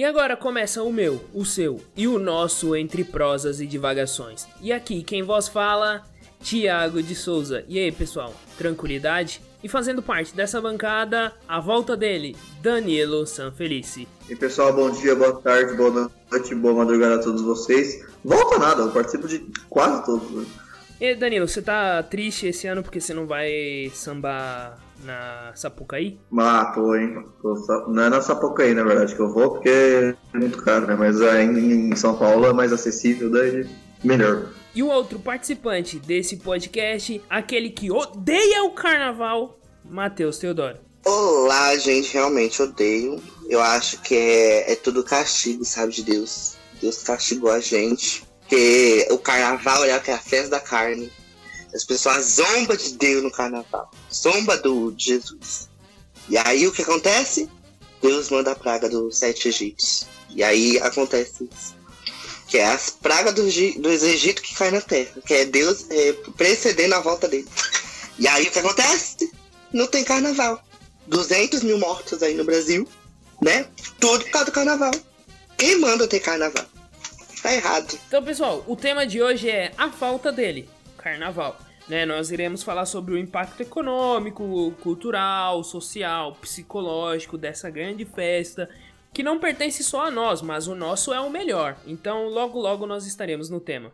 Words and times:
E 0.00 0.04
agora 0.04 0.34
começa 0.34 0.82
o 0.82 0.90
meu, 0.90 1.22
o 1.34 1.44
seu 1.44 1.78
e 1.94 2.08
o 2.08 2.18
nosso 2.18 2.74
Entre 2.74 3.04
Prosas 3.04 3.60
e 3.60 3.66
Divagações. 3.66 4.46
E 4.58 4.72
aqui 4.72 5.02
quem 5.02 5.22
vos 5.22 5.46
fala, 5.46 6.06
Tiago 6.42 7.02
de 7.02 7.14
Souza. 7.14 7.66
E 7.68 7.78
aí 7.78 7.92
pessoal, 7.92 8.34
tranquilidade? 8.56 9.42
E 9.62 9.68
fazendo 9.68 10.00
parte 10.00 10.34
dessa 10.34 10.58
bancada, 10.58 11.34
a 11.46 11.60
volta 11.60 11.98
dele, 11.98 12.34
Danilo 12.62 13.26
Sanfelice. 13.26 14.08
E 14.26 14.34
pessoal, 14.34 14.72
bom 14.72 14.90
dia, 14.90 15.14
boa 15.14 15.38
tarde, 15.38 15.76
boa 15.76 16.10
noite, 16.30 16.54
boa 16.54 16.72
madrugada 16.72 17.16
a 17.16 17.22
todos 17.22 17.42
vocês. 17.42 18.02
Volta 18.24 18.58
nada, 18.58 18.80
eu 18.80 18.92
participo 18.92 19.28
de 19.28 19.40
quase 19.68 20.02
todos. 20.06 20.30
Né? 20.30 20.46
E 20.98 21.14
Danilo, 21.14 21.46
você 21.46 21.60
tá 21.60 22.02
triste 22.02 22.46
esse 22.46 22.66
ano 22.66 22.82
porque 22.82 23.02
você 23.02 23.12
não 23.12 23.26
vai 23.26 23.92
sambar 23.94 24.78
na 25.04 25.52
Sapucaí? 25.54 26.18
Ah, 26.38 26.72
tô, 26.74 26.94
hein? 26.94 27.24
Não 27.88 28.02
é 28.02 28.08
na 28.08 28.20
Sapucaí, 28.20 28.74
na 28.74 28.84
verdade, 28.84 29.14
que 29.14 29.20
eu 29.20 29.32
vou, 29.32 29.52
porque 29.52 29.68
é 29.68 30.38
muito 30.38 30.62
caro, 30.62 30.86
né? 30.86 30.96
Mas 30.96 31.20
em 31.20 31.94
São 31.96 32.16
Paulo 32.16 32.46
é 32.46 32.52
mais 32.52 32.72
acessível, 32.72 33.30
daí 33.30 33.66
melhor. 34.04 34.48
E 34.74 34.82
o 34.82 34.88
outro 34.88 35.18
participante 35.18 35.98
desse 35.98 36.36
podcast, 36.36 37.20
aquele 37.28 37.70
que 37.70 37.90
odeia 37.90 38.64
o 38.64 38.70
carnaval, 38.70 39.58
Matheus 39.84 40.38
Teodoro. 40.38 40.78
Olá, 41.04 41.76
gente, 41.76 42.12
realmente 42.12 42.62
odeio. 42.62 43.20
Eu 43.48 43.60
acho 43.60 44.00
que 44.02 44.14
é, 44.14 44.72
é 44.72 44.76
tudo 44.76 45.02
castigo, 45.02 45.64
sabe, 45.64 45.92
de 45.92 46.04
Deus. 46.04 46.54
Deus 46.80 47.02
castigou 47.02 47.50
a 47.50 47.58
gente. 47.58 48.22
Porque 48.40 49.08
o 49.10 49.18
carnaval 49.18 49.84
é 49.84 49.92
a 49.92 50.00
festa 50.00 50.50
da 50.50 50.60
carne. 50.60 51.10
As 51.74 51.84
pessoas 51.84 52.36
zombam 52.36 52.76
de 52.76 52.94
Deus 52.94 53.22
no 53.22 53.30
carnaval. 53.30 53.90
Zomba 54.12 54.56
do 54.56 54.90
de 54.92 55.04
Jesus. 55.04 55.68
E 56.28 56.36
aí 56.38 56.66
o 56.66 56.72
que 56.72 56.82
acontece? 56.82 57.48
Deus 58.02 58.30
manda 58.30 58.52
a 58.52 58.56
praga 58.56 58.88
dos 58.88 59.18
sete 59.18 59.48
egípcios. 59.48 60.06
E 60.30 60.42
aí 60.42 60.78
acontece 60.78 61.48
isso. 61.50 61.74
Que 62.46 62.58
é 62.58 62.66
as 62.66 62.90
pragas 62.90 63.34
do, 63.34 63.42
dos 63.42 64.02
Egito 64.02 64.42
que 64.42 64.54
cai 64.54 64.70
na 64.70 64.80
terra. 64.80 65.20
Que 65.24 65.34
é 65.34 65.44
Deus 65.44 65.86
é, 65.90 66.12
precedendo 66.36 66.94
a 66.94 67.00
volta 67.00 67.28
dele. 67.28 67.48
E 68.18 68.26
aí 68.26 68.46
o 68.46 68.50
que 68.50 68.58
acontece? 68.58 69.30
Não 69.72 69.86
tem 69.86 70.04
carnaval. 70.04 70.62
200 71.06 71.62
mil 71.62 71.78
mortos 71.78 72.22
aí 72.22 72.34
no 72.34 72.44
Brasil, 72.44 72.86
né? 73.42 73.66
Tudo 73.98 74.24
por 74.24 74.30
causa 74.30 74.46
do 74.46 74.52
carnaval. 74.52 74.92
Quem 75.56 75.78
manda 75.78 76.06
ter 76.06 76.20
carnaval? 76.20 76.64
Tá 77.42 77.52
errado. 77.52 77.98
Então, 78.06 78.22
pessoal, 78.22 78.64
o 78.66 78.76
tema 78.76 79.06
de 79.06 79.22
hoje 79.22 79.48
é 79.48 79.72
a 79.76 79.90
falta 79.90 80.30
dele 80.30 80.68
carnaval. 81.00 81.58
Né, 81.88 82.06
nós 82.06 82.30
iremos 82.30 82.62
falar 82.62 82.86
sobre 82.86 83.14
o 83.14 83.18
impacto 83.18 83.62
econômico, 83.62 84.72
cultural, 84.80 85.64
social, 85.64 86.34
psicológico 86.34 87.36
dessa 87.36 87.68
grande 87.68 88.04
festa, 88.04 88.68
que 89.12 89.22
não 89.22 89.40
pertence 89.40 89.82
só 89.82 90.06
a 90.06 90.10
nós, 90.10 90.40
mas 90.40 90.68
o 90.68 90.74
nosso 90.74 91.12
é 91.12 91.20
o 91.20 91.30
melhor. 91.30 91.76
Então, 91.86 92.28
logo 92.28 92.60
logo 92.60 92.86
nós 92.86 93.06
estaremos 93.06 93.50
no 93.50 93.58
tema. 93.58 93.90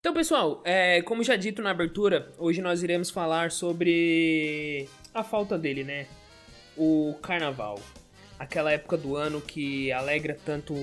Então, 0.00 0.14
pessoal, 0.14 0.62
é, 0.64 1.02
como 1.02 1.22
já 1.22 1.36
dito 1.36 1.60
na 1.60 1.70
abertura, 1.70 2.32
hoje 2.38 2.62
nós 2.62 2.82
iremos 2.82 3.10
falar 3.10 3.50
sobre 3.50 4.88
a 5.12 5.22
falta 5.22 5.58
dele, 5.58 5.84
né? 5.84 6.06
O 6.76 7.14
carnaval 7.20 7.78
aquela 8.42 8.72
época 8.72 8.96
do 8.96 9.16
ano 9.16 9.40
que 9.40 9.92
alegra 9.92 10.36
tanto 10.44 10.74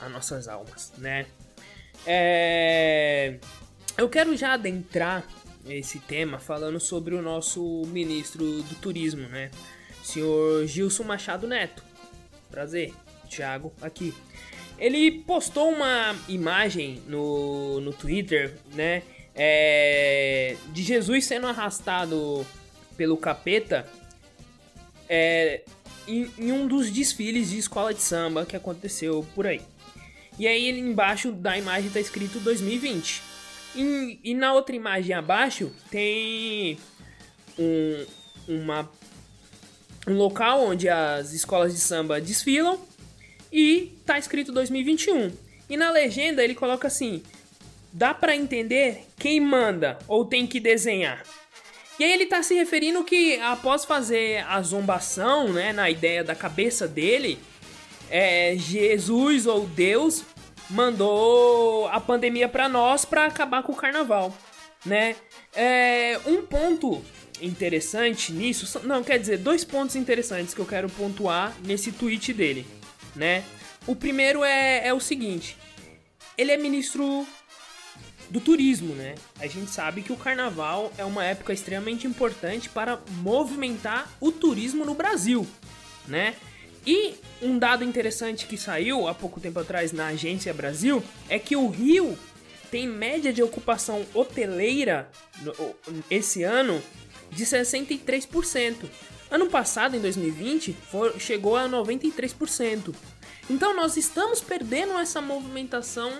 as 0.00 0.10
nossas 0.10 0.46
almas, 0.46 0.92
né? 0.98 1.26
É... 2.06 3.38
Eu 3.98 4.08
quero 4.08 4.36
já 4.36 4.52
adentrar 4.54 5.24
esse 5.68 5.98
tema 5.98 6.38
falando 6.38 6.78
sobre 6.78 7.14
o 7.14 7.20
nosso 7.20 7.82
ministro 7.88 8.62
do 8.62 8.74
turismo, 8.76 9.28
né? 9.28 9.50
Senhor 10.02 10.64
Gilson 10.66 11.02
Machado 11.02 11.46
Neto. 11.46 11.84
Prazer, 12.50 12.94
Thiago 13.28 13.72
aqui. 13.82 14.14
Ele 14.78 15.10
postou 15.10 15.70
uma 15.70 16.16
imagem 16.28 17.02
no, 17.06 17.80
no 17.80 17.92
Twitter, 17.92 18.54
né? 18.72 19.02
É, 19.34 20.56
de 20.68 20.82
Jesus 20.82 21.26
sendo 21.26 21.46
arrastado 21.46 22.46
pelo 22.96 23.16
capeta 23.16 23.86
é, 25.08 25.62
em, 26.10 26.30
em 26.38 26.52
um 26.52 26.66
dos 26.66 26.90
desfiles 26.90 27.50
de 27.50 27.58
escola 27.58 27.94
de 27.94 28.02
samba 28.02 28.44
que 28.44 28.56
aconteceu 28.56 29.26
por 29.34 29.46
aí. 29.46 29.60
E 30.38 30.46
aí 30.46 30.70
embaixo 30.70 31.32
da 31.32 31.56
imagem 31.56 31.90
tá 31.90 32.00
escrito 32.00 32.40
2020. 32.40 33.22
E, 33.76 34.18
e 34.24 34.34
na 34.34 34.52
outra 34.52 34.74
imagem 34.74 35.14
abaixo 35.14 35.70
tem 35.90 36.78
um, 37.58 38.06
uma, 38.48 38.90
um 40.08 40.14
local 40.14 40.64
onde 40.64 40.88
as 40.88 41.32
escolas 41.32 41.72
de 41.72 41.80
samba 41.80 42.20
desfilam 42.20 42.80
e 43.52 43.92
tá 44.04 44.18
escrito 44.18 44.52
2021. 44.52 45.30
E 45.68 45.76
na 45.76 45.90
legenda 45.90 46.42
ele 46.42 46.54
coloca 46.54 46.88
assim: 46.88 47.22
dá 47.92 48.12
para 48.12 48.34
entender 48.34 49.06
quem 49.18 49.40
manda 49.40 49.98
ou 50.08 50.24
tem 50.24 50.46
que 50.46 50.58
desenhar. 50.58 51.22
E 52.00 52.04
aí 52.04 52.12
ele 52.12 52.24
tá 52.24 52.42
se 52.42 52.54
referindo 52.54 53.04
que 53.04 53.38
após 53.40 53.84
fazer 53.84 54.42
a 54.48 54.62
zombação, 54.62 55.52
né, 55.52 55.70
na 55.70 55.90
ideia 55.90 56.24
da 56.24 56.34
cabeça 56.34 56.88
dele, 56.88 57.38
é, 58.08 58.56
Jesus 58.56 59.46
ou 59.46 59.66
Deus 59.66 60.24
mandou 60.70 61.86
a 61.88 62.00
pandemia 62.00 62.48
para 62.48 62.70
nós 62.70 63.04
para 63.04 63.26
acabar 63.26 63.62
com 63.62 63.72
o 63.72 63.76
carnaval, 63.76 64.34
né? 64.82 65.14
É, 65.54 66.18
um 66.24 66.40
ponto 66.40 67.04
interessante 67.38 68.32
nisso, 68.32 68.80
não, 68.84 69.04
quer 69.04 69.18
dizer, 69.18 69.36
dois 69.36 69.62
pontos 69.62 69.94
interessantes 69.94 70.54
que 70.54 70.60
eu 70.60 70.66
quero 70.66 70.88
pontuar 70.88 71.54
nesse 71.62 71.92
tweet 71.92 72.32
dele, 72.32 72.66
né? 73.14 73.44
O 73.86 73.94
primeiro 73.94 74.42
é, 74.42 74.86
é 74.86 74.94
o 74.94 75.00
seguinte, 75.00 75.54
ele 76.38 76.50
é 76.50 76.56
ministro 76.56 77.26
do 78.30 78.40
turismo, 78.40 78.94
né? 78.94 79.16
A 79.38 79.46
gente 79.46 79.70
sabe 79.70 80.02
que 80.02 80.12
o 80.12 80.16
carnaval 80.16 80.92
é 80.96 81.04
uma 81.04 81.24
época 81.24 81.52
extremamente 81.52 82.06
importante 82.06 82.68
para 82.68 83.00
movimentar 83.22 84.10
o 84.20 84.30
turismo 84.30 84.84
no 84.84 84.94
Brasil, 84.94 85.46
né? 86.06 86.34
E 86.86 87.14
um 87.42 87.58
dado 87.58 87.84
interessante 87.84 88.46
que 88.46 88.56
saiu 88.56 89.06
há 89.06 89.14
pouco 89.14 89.40
tempo 89.40 89.58
atrás 89.58 89.92
na 89.92 90.06
Agência 90.06 90.54
Brasil 90.54 91.02
é 91.28 91.38
que 91.38 91.56
o 91.56 91.68
Rio 91.68 92.18
tem 92.70 92.86
média 92.86 93.32
de 93.32 93.42
ocupação 93.42 94.06
hoteleira 94.14 95.10
esse 96.08 96.42
ano 96.42 96.80
de 97.30 97.44
63%. 97.44 98.76
Ano 99.30 99.46
passado, 99.46 99.96
em 99.96 100.00
2020, 100.00 100.72
foi, 100.90 101.18
chegou 101.18 101.56
a 101.56 101.68
93%. 101.68 102.94
Então 103.48 103.74
nós 103.74 103.96
estamos 103.96 104.40
perdendo 104.40 104.98
essa 104.98 105.20
movimentação 105.20 106.12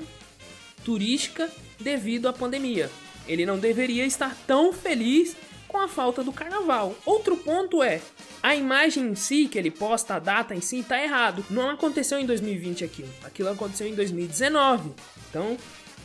turística 0.90 1.48
devido 1.78 2.26
à 2.26 2.32
pandemia. 2.32 2.90
Ele 3.28 3.46
não 3.46 3.60
deveria 3.60 4.04
estar 4.04 4.36
tão 4.44 4.72
feliz 4.72 5.36
com 5.68 5.78
a 5.78 5.86
falta 5.86 6.24
do 6.24 6.32
carnaval. 6.32 6.96
Outro 7.06 7.36
ponto 7.36 7.80
é, 7.80 8.00
a 8.42 8.56
imagem 8.56 9.04
em 9.04 9.14
si 9.14 9.46
que 9.46 9.56
ele 9.56 9.70
posta, 9.70 10.16
a 10.16 10.18
data 10.18 10.52
em 10.52 10.60
si, 10.60 10.82
tá 10.82 11.00
errado. 11.00 11.44
Não 11.48 11.70
aconteceu 11.70 12.18
em 12.18 12.26
2020 12.26 12.84
aquilo. 12.84 13.08
Aquilo 13.22 13.50
aconteceu 13.50 13.86
em 13.86 13.94
2019. 13.94 14.90
Então, 15.28 15.56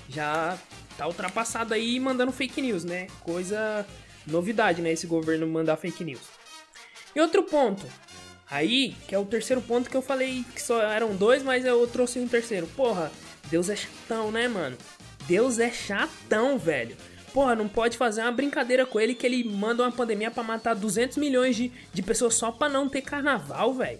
já 0.08 0.56
tá 0.96 1.08
ultrapassado 1.08 1.74
aí 1.74 2.00
mandando 2.00 2.32
fake 2.32 2.62
news, 2.62 2.84
né? 2.84 3.08
Coisa 3.22 3.88
novidade, 4.28 4.84
né? 4.84 4.92
Esse 4.92 5.08
governo 5.08 5.48
mandar 5.48 5.78
fake 5.78 6.04
news. 6.04 6.22
E 7.16 7.20
outro 7.20 7.42
ponto, 7.42 7.88
aí, 8.52 8.96
que 9.08 9.16
é 9.16 9.18
o 9.18 9.26
terceiro 9.26 9.64
ponto 9.64 9.90
que 9.90 9.98
eu 9.98 10.02
falei 10.04 10.46
que 10.54 10.62
só 10.62 10.80
eram 10.80 11.16
dois, 11.16 11.42
mas 11.42 11.66
eu 11.66 11.88
trouxe 11.88 12.20
um 12.20 12.28
terceiro. 12.28 12.68
Porra, 12.68 13.12
Deus 13.50 13.70
é 13.70 13.76
chatão, 13.76 14.32
né, 14.32 14.48
mano? 14.48 14.78
Deus 15.28 15.60
é 15.60 15.72
chatão, 15.72 16.58
velho. 16.58 16.96
Porra, 17.34 17.56
não 17.56 17.68
pode 17.68 17.98
fazer 17.98 18.22
uma 18.22 18.32
brincadeira 18.32 18.86
com 18.86 19.00
ele 19.00 19.14
que 19.14 19.26
ele 19.26 19.44
manda 19.44 19.84
uma 19.84 19.92
pandemia 19.92 20.32
para 20.32 20.44
matar 20.44 20.74
200 20.74 21.18
milhões 21.18 21.56
de, 21.56 21.72
de 21.94 22.02
pessoas 22.02 22.36
só 22.36 22.52
pra 22.52 22.70
não 22.70 22.88
ter 22.88 23.02
carnaval, 23.02 23.74
velho. 23.74 24.00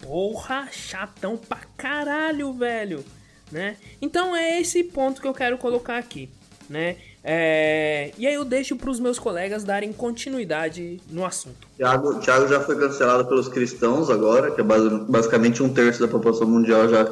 Porra, 0.00 0.68
chatão 0.70 1.36
pra 1.36 1.60
caralho, 1.76 2.52
velho. 2.52 3.04
Né? 3.50 3.76
Então 4.00 4.36
é 4.36 4.60
esse 4.60 4.84
ponto 4.84 5.20
que 5.20 5.26
eu 5.26 5.34
quero 5.34 5.58
colocar 5.58 5.96
aqui, 5.96 6.30
né? 6.68 6.98
É... 7.30 8.10
E 8.16 8.26
aí 8.26 8.32
eu 8.32 8.42
deixo 8.42 8.74
para 8.74 8.88
os 8.88 8.98
meus 8.98 9.18
colegas 9.18 9.62
darem 9.62 9.92
continuidade 9.92 10.98
no 11.10 11.26
assunto. 11.26 11.68
Tiago, 11.76 12.18
Thiago 12.20 12.48
já 12.48 12.58
foi 12.58 12.78
cancelado 12.78 13.26
pelos 13.26 13.48
cristãos 13.48 14.08
agora, 14.08 14.50
que 14.50 14.62
é 14.62 14.64
basicamente 14.64 15.62
um 15.62 15.68
terço 15.68 16.00
da 16.00 16.08
população 16.08 16.46
mundial 16.48 16.88
já, 16.88 17.06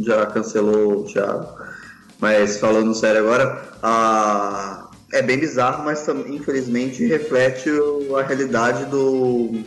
já 0.00 0.26
cancelou 0.26 1.02
o 1.02 1.04
Thiago. 1.04 1.46
Mas 2.18 2.58
falando 2.58 2.92
sério 2.92 3.20
agora, 3.20 3.62
a... 3.80 4.90
é 5.12 5.22
bem 5.22 5.38
bizarro, 5.38 5.84
mas 5.84 6.08
infelizmente 6.08 7.06
reflete 7.06 7.70
a 8.18 8.22
realidade 8.22 8.86
do, 8.86 9.62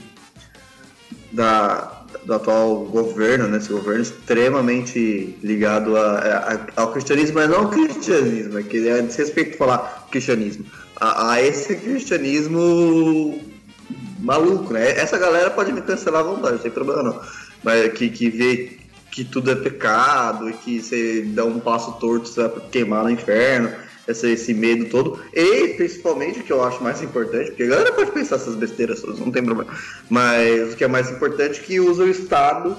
da, 1.31 1.94
do 2.23 2.33
atual 2.33 2.85
governo, 2.85 3.47
né? 3.47 3.57
Esse 3.57 3.69
governo 3.69 4.01
extremamente 4.01 5.37
ligado 5.43 5.97
a, 5.97 6.17
a, 6.17 6.81
ao 6.81 6.91
cristianismo, 6.91 7.35
mas 7.35 7.49
não 7.49 7.59
ao 7.59 7.69
cristianismo, 7.69 8.59
é 8.59 8.63
que 8.63 8.87
é 8.87 9.01
desrespeito 9.01 9.57
falar 9.57 10.07
cristianismo, 10.11 10.65
a, 10.95 11.33
a 11.33 11.41
esse 11.41 11.75
cristianismo 11.75 13.41
maluco, 14.19 14.73
né? 14.73 14.91
Essa 14.91 15.17
galera 15.17 15.49
pode 15.49 15.71
me 15.71 15.81
cancelar 15.81 16.21
à 16.21 16.23
vontade, 16.23 16.55
não 16.55 16.61
tem 16.61 16.71
problema 16.71 17.03
não. 17.03 17.21
Mas 17.63 17.91
que, 17.93 18.09
que 18.09 18.29
vê 18.29 18.77
que 19.11 19.23
tudo 19.23 19.51
é 19.51 19.55
pecado 19.55 20.49
e 20.49 20.53
que 20.53 20.81
você 20.81 21.21
dá 21.21 21.45
um 21.45 21.59
passo 21.59 21.93
torto, 21.93 22.27
você 22.27 22.47
vai 22.47 22.61
queimar 22.69 23.03
no 23.03 23.09
inferno, 23.09 23.71
esse, 24.07 24.31
esse 24.31 24.53
medo 24.53 24.85
todo. 24.85 25.19
E 25.33 25.69
principalmente 25.69 26.39
o 26.39 26.43
que 26.43 26.53
eu 26.53 26.63
acho 26.63 26.83
mais 26.83 27.01
importante, 27.01 27.47
porque 27.47 27.63
a 27.63 27.67
galera 27.67 27.91
pode 27.91 28.11
pensar 28.11 28.35
essas 28.35 28.55
besteiras 28.55 29.03
não 29.03 29.31
tem 29.31 29.43
problema. 29.43 29.71
Mas 30.09 30.73
o 30.73 30.75
que 30.75 30.83
é 30.83 30.87
mais 30.87 31.09
importante 31.09 31.59
é 31.59 31.63
que 31.63 31.79
usa 31.79 32.03
o 32.03 32.09
Estado 32.09 32.75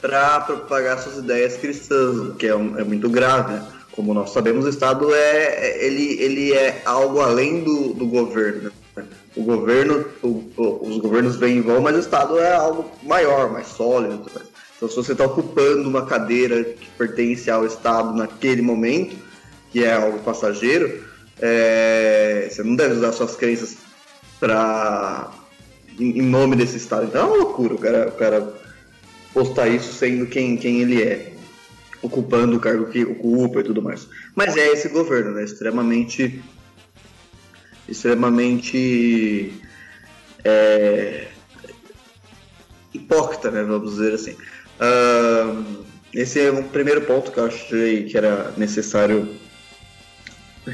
para 0.00 0.40
propagar 0.40 0.98
suas 0.98 1.18
ideias 1.18 1.56
cristãs, 1.56 2.36
que 2.36 2.46
é, 2.46 2.50
é 2.50 2.84
muito 2.84 3.08
grave, 3.08 3.54
né? 3.54 3.66
Como 3.92 4.12
nós 4.12 4.30
sabemos, 4.30 4.66
o 4.66 4.68
Estado 4.68 5.14
é, 5.14 5.44
é 5.54 5.86
ele, 5.86 6.20
ele 6.20 6.52
é 6.52 6.82
algo 6.84 7.20
além 7.20 7.62
do, 7.62 7.94
do 7.94 8.06
governo. 8.06 8.70
O 9.36 9.42
governo, 9.42 10.04
o, 10.22 10.44
o, 10.56 10.88
os 10.88 10.98
governos 10.98 11.36
vêm 11.36 11.58
e 11.58 11.60
vão, 11.60 11.80
mas 11.80 11.96
o 11.96 12.00
Estado 12.00 12.38
é 12.38 12.54
algo 12.54 12.90
maior, 13.02 13.52
mais 13.52 13.68
sólido. 13.68 14.20
Então, 14.76 14.88
se 14.88 14.96
você 14.96 15.12
está 15.12 15.24
ocupando 15.24 15.88
uma 15.88 16.04
cadeira 16.04 16.64
que 16.64 16.86
pertence 16.98 17.50
ao 17.50 17.64
Estado 17.64 18.14
naquele 18.14 18.62
momento, 18.62 19.16
que 19.74 19.82
é 19.82 19.92
algo 19.92 20.20
passageiro, 20.20 21.02
é, 21.42 22.48
você 22.48 22.62
não 22.62 22.76
deve 22.76 22.94
usar 22.94 23.10
suas 23.10 23.34
crenças 23.34 23.76
para 24.38 25.32
em, 25.98 26.20
em, 26.20 26.22
nome 26.22 26.54
desse 26.54 26.76
Estado. 26.76 27.06
Então 27.06 27.22
é 27.22 27.24
uma 27.24 27.36
loucura 27.38 27.74
o 27.74 27.78
cara, 27.78 28.08
o 28.08 28.12
cara 28.12 28.54
postar 29.32 29.66
isso 29.66 29.92
sendo 29.92 30.26
quem, 30.26 30.56
quem 30.56 30.80
ele 30.80 31.02
é, 31.02 31.32
ocupando 32.00 32.56
o 32.56 32.60
cargo 32.60 32.86
que 32.86 33.04
ocupa 33.04 33.58
e 33.58 33.64
tudo 33.64 33.82
mais. 33.82 34.06
Mas 34.36 34.56
é 34.56 34.68
esse 34.68 34.88
governo, 34.90 35.32
né? 35.32 35.42
Extremamente. 35.42 36.40
extremamente. 37.88 39.60
É, 40.44 41.26
hipócrita, 42.92 43.50
né? 43.50 43.64
Vamos 43.64 43.96
dizer 43.96 44.14
assim. 44.14 44.36
Uh, 44.78 45.82
esse 46.12 46.38
é 46.38 46.48
o 46.52 46.62
primeiro 46.62 47.00
ponto 47.00 47.32
que 47.32 47.38
eu 47.38 47.46
achei 47.46 48.04
que 48.04 48.16
era 48.16 48.52
necessário 48.56 49.42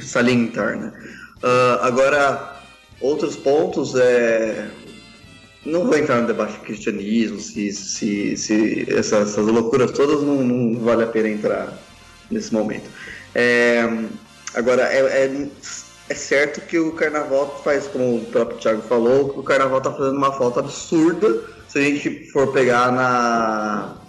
salientar, 0.00 0.76
né? 0.76 0.92
Uh, 1.42 1.82
agora, 1.82 2.60
outros 3.00 3.36
pontos 3.36 3.94
é 3.94 4.68
não 5.64 5.84
vou 5.84 5.96
entrar 5.96 6.20
no 6.20 6.26
debate 6.26 6.54
de 6.54 6.60
cristianismo, 6.60 7.38
se, 7.38 7.70
se, 7.72 8.36
se 8.36 8.86
essas, 8.90 9.30
essas 9.30 9.46
loucuras 9.46 9.90
todas 9.92 10.22
não, 10.22 10.42
não, 10.42 10.80
vale 10.80 11.04
a 11.04 11.06
pena 11.06 11.28
entrar 11.28 11.78
nesse 12.30 12.52
momento. 12.52 12.88
É, 13.34 13.82
agora, 14.54 14.82
é, 14.84 15.00
é, 15.00 15.48
é, 16.08 16.14
certo 16.14 16.62
que 16.62 16.78
o 16.78 16.92
carnaval 16.92 17.60
faz, 17.62 17.86
como 17.86 18.16
o 18.16 18.24
próprio 18.24 18.58
Thiago 18.58 18.82
falou, 18.82 19.30
que 19.30 19.40
o 19.40 19.42
carnaval 19.42 19.78
está 19.78 19.92
fazendo 19.92 20.16
uma 20.16 20.32
falta 20.32 20.60
absurda 20.60 21.42
se 21.68 21.78
a 21.78 21.82
gente 21.82 22.30
for 22.32 22.52
pegar 22.52 22.90
na 22.90 23.99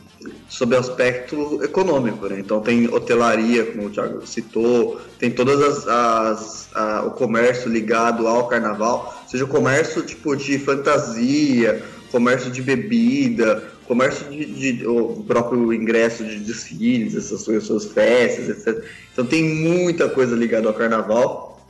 sob 0.48 0.76
aspecto 0.76 1.64
econômico, 1.64 2.28
né? 2.28 2.40
Então 2.40 2.62
tem 2.62 2.88
hotelaria, 2.88 3.66
como 3.66 3.88
o 3.88 3.90
Thiago 3.90 4.26
citou, 4.26 5.00
tem 5.18 5.32
todas 5.32 5.62
as, 5.62 5.88
as 5.88 6.70
a, 6.74 7.04
o 7.06 7.12
comércio 7.12 7.72
ligado 7.72 8.28
ao 8.28 8.48
carnaval, 8.48 9.24
seja 9.28 9.46
o 9.46 9.48
comércio 9.48 10.04
tipo 10.04 10.36
de 10.36 10.60
fantasia, 10.60 11.84
comércio 12.12 12.52
de 12.52 12.62
bebida, 12.62 13.72
comércio 13.88 14.30
de, 14.30 14.46
de 14.74 14.88
o 14.88 15.24
próprio 15.28 15.74
ingresso 15.74 16.24
de 16.24 16.40
desfiles, 16.40 17.16
essas 17.16 17.42
suas 17.42 17.86
festas, 17.86 18.50
etc. 18.50 18.84
Então 19.12 19.26
tem 19.26 19.44
muita 19.44 20.10
coisa 20.10 20.36
ligada 20.36 20.68
ao 20.68 20.74
carnaval 20.74 21.68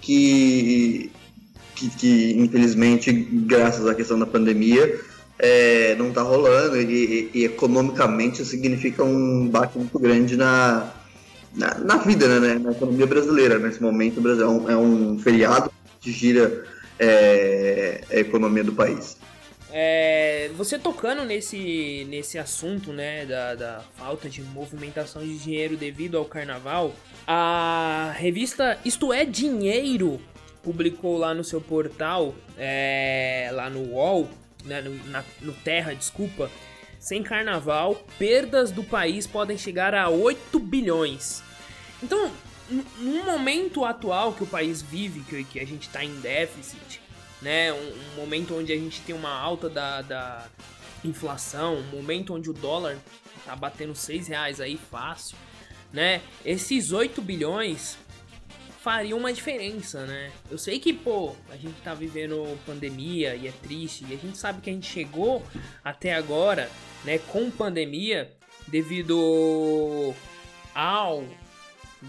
que, 0.00 1.10
que, 1.74 1.88
que 1.90 2.32
infelizmente, 2.38 3.12
graças 3.12 3.86
à 3.86 3.94
questão 3.94 4.18
da 4.18 4.26
pandemia, 4.26 5.00
é, 5.38 5.94
não 5.96 6.08
está 6.08 6.22
rolando 6.22 6.80
e, 6.80 7.30
e, 7.34 7.44
economicamente 7.44 8.44
significa 8.44 9.02
um 9.02 9.48
baque 9.48 9.78
muito 9.78 9.98
grande 9.98 10.36
na, 10.36 10.92
na, 11.54 11.74
na 11.78 11.96
vida, 11.96 12.40
né, 12.40 12.58
na 12.58 12.72
economia 12.72 13.06
brasileira. 13.06 13.58
Nesse 13.58 13.82
momento, 13.82 14.18
o 14.18 14.20
Brasil 14.20 14.44
é 14.44 14.48
um, 14.48 14.70
é 14.70 14.76
um 14.76 15.18
feriado 15.18 15.70
que 16.00 16.12
gira 16.12 16.64
é, 16.98 18.02
a 18.10 18.16
economia 18.16 18.62
do 18.62 18.72
país. 18.72 19.16
É, 19.76 20.50
você 20.56 20.78
tocando 20.78 21.24
nesse, 21.24 22.06
nesse 22.08 22.38
assunto 22.38 22.92
né, 22.92 23.26
da, 23.26 23.56
da 23.56 23.80
falta 23.96 24.30
de 24.30 24.40
movimentação 24.40 25.20
de 25.20 25.36
dinheiro 25.36 25.76
devido 25.76 26.16
ao 26.16 26.24
carnaval, 26.24 26.94
a 27.26 28.14
revista 28.16 28.78
Isto 28.84 29.12
é 29.12 29.24
Dinheiro 29.24 30.20
publicou 30.62 31.18
lá 31.18 31.34
no 31.34 31.42
seu 31.42 31.60
portal, 31.60 32.34
é, 32.56 33.50
lá 33.52 33.68
no 33.68 33.80
UOL, 33.80 34.28
né, 34.64 34.80
no, 34.80 34.94
na, 35.10 35.24
no 35.40 35.52
Terra, 35.52 35.94
desculpa, 35.94 36.50
sem 36.98 37.22
carnaval, 37.22 38.02
perdas 38.18 38.70
do 38.70 38.82
país 38.82 39.26
podem 39.26 39.58
chegar 39.58 39.94
a 39.94 40.08
8 40.08 40.58
bilhões. 40.58 41.42
Então, 42.02 42.32
no 42.98 43.24
momento 43.24 43.84
atual 43.84 44.32
que 44.32 44.42
o 44.42 44.46
país 44.46 44.80
vive, 44.80 45.20
que, 45.20 45.44
que 45.44 45.60
a 45.60 45.66
gente 45.66 45.86
está 45.86 46.02
em 46.02 46.14
déficit, 46.20 47.00
né, 47.42 47.72
um, 47.72 47.76
um, 47.76 48.16
momento 48.16 48.56
onde 48.56 48.72
a 48.72 48.76
gente 48.76 49.00
tem 49.02 49.14
uma 49.14 49.32
alta 49.32 49.68
da, 49.68 50.00
da 50.00 50.46
inflação, 51.04 51.76
um 51.76 51.90
momento 51.90 52.34
onde 52.34 52.48
o 52.48 52.54
dólar 52.54 52.96
tá 53.44 53.54
batendo 53.54 53.94
6 53.94 54.28
reais 54.28 54.60
aí 54.60 54.78
fácil, 54.78 55.36
né, 55.92 56.22
esses 56.44 56.90
8 56.90 57.20
bilhões 57.20 57.98
faria 58.84 59.16
uma 59.16 59.32
diferença, 59.32 60.04
né? 60.04 60.30
Eu 60.50 60.58
sei 60.58 60.78
que, 60.78 60.92
pô, 60.92 61.34
a 61.48 61.56
gente 61.56 61.80
tá 61.80 61.94
vivendo 61.94 62.58
pandemia 62.66 63.34
e 63.34 63.48
é 63.48 63.52
triste, 63.62 64.04
e 64.06 64.12
a 64.12 64.18
gente 64.18 64.36
sabe 64.36 64.60
que 64.60 64.68
a 64.68 64.72
gente 64.74 64.86
chegou 64.86 65.42
até 65.82 66.12
agora, 66.12 66.70
né, 67.02 67.16
com 67.16 67.50
pandemia, 67.50 68.30
devido 68.68 70.12
ao 70.74 71.24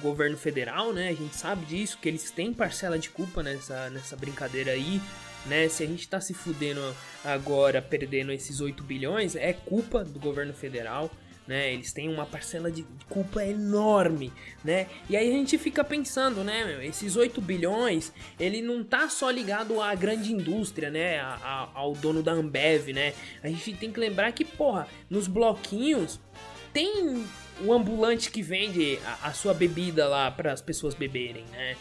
governo 0.02 0.36
federal, 0.36 0.92
né? 0.92 1.08
A 1.08 1.14
gente 1.14 1.38
sabe 1.38 1.66
disso, 1.66 1.98
que 2.02 2.10
eles 2.10 2.30
têm 2.30 2.54
parcela 2.54 3.00
de 3.00 3.10
culpa 3.10 3.42
nessa, 3.42 3.90
nessa 3.90 4.18
brincadeira 4.18 4.72
aí, 4.72 5.00
né? 5.46 5.70
Se 5.70 5.82
a 5.82 5.88
gente 5.88 6.06
tá 6.10 6.20
se 6.20 6.34
fudendo 6.34 6.82
agora, 7.24 7.82
perdendo 7.82 8.34
esses 8.34 8.60
8 8.60 8.84
bilhões, 8.84 9.38
é 9.38 9.54
culpa 9.54 10.04
do 10.04 10.20
governo 10.20 10.54
federal 10.54 11.10
né? 11.48 11.74
Eles 11.74 11.94
têm 11.94 12.10
uma 12.10 12.26
parcela 12.26 12.72
de 12.72 12.86
culpa 13.10 13.44
enorme, 13.44 14.32
né? 14.64 14.88
E 15.10 15.16
aí 15.16 15.30
a 15.30 15.34
gente 15.34 15.58
fica 15.58 15.84
pensando, 15.84 16.44
né, 16.44 16.66
meu, 16.66 16.82
esses 16.82 17.16
8 17.16 17.40
bilhões, 17.42 18.12
ele 18.40 18.62
não 18.62 18.84
tá 18.84 19.10
só 19.10 19.30
ligado 19.30 19.80
à 19.82 19.94
grande 19.96 20.32
indústria, 20.32 20.90
né? 20.90 21.20
A, 21.20 21.36
a, 21.44 21.70
ao 21.76 21.94
dono 21.94 22.24
da 22.24 22.32
Ambev, 22.32 22.90
né? 22.94 23.14
A 23.44 23.48
gente 23.48 23.74
tem 23.74 23.92
que 23.92 24.00
lembrar 24.00 24.32
que, 24.32 24.44
porra, 24.44 24.88
nos 25.10 25.28
bloquinhos 25.28 26.20
tem 26.74 27.26
o 27.62 27.72
ambulante 27.72 28.30
que 28.30 28.42
vende 28.42 29.00
a, 29.06 29.30
a 29.30 29.34
sua 29.34 29.54
bebida 29.54 30.08
lá 30.08 30.30
para 30.30 30.52
as 30.52 30.62
pessoas 30.62 30.94
beberem, 30.94 31.46
né? 31.52 31.76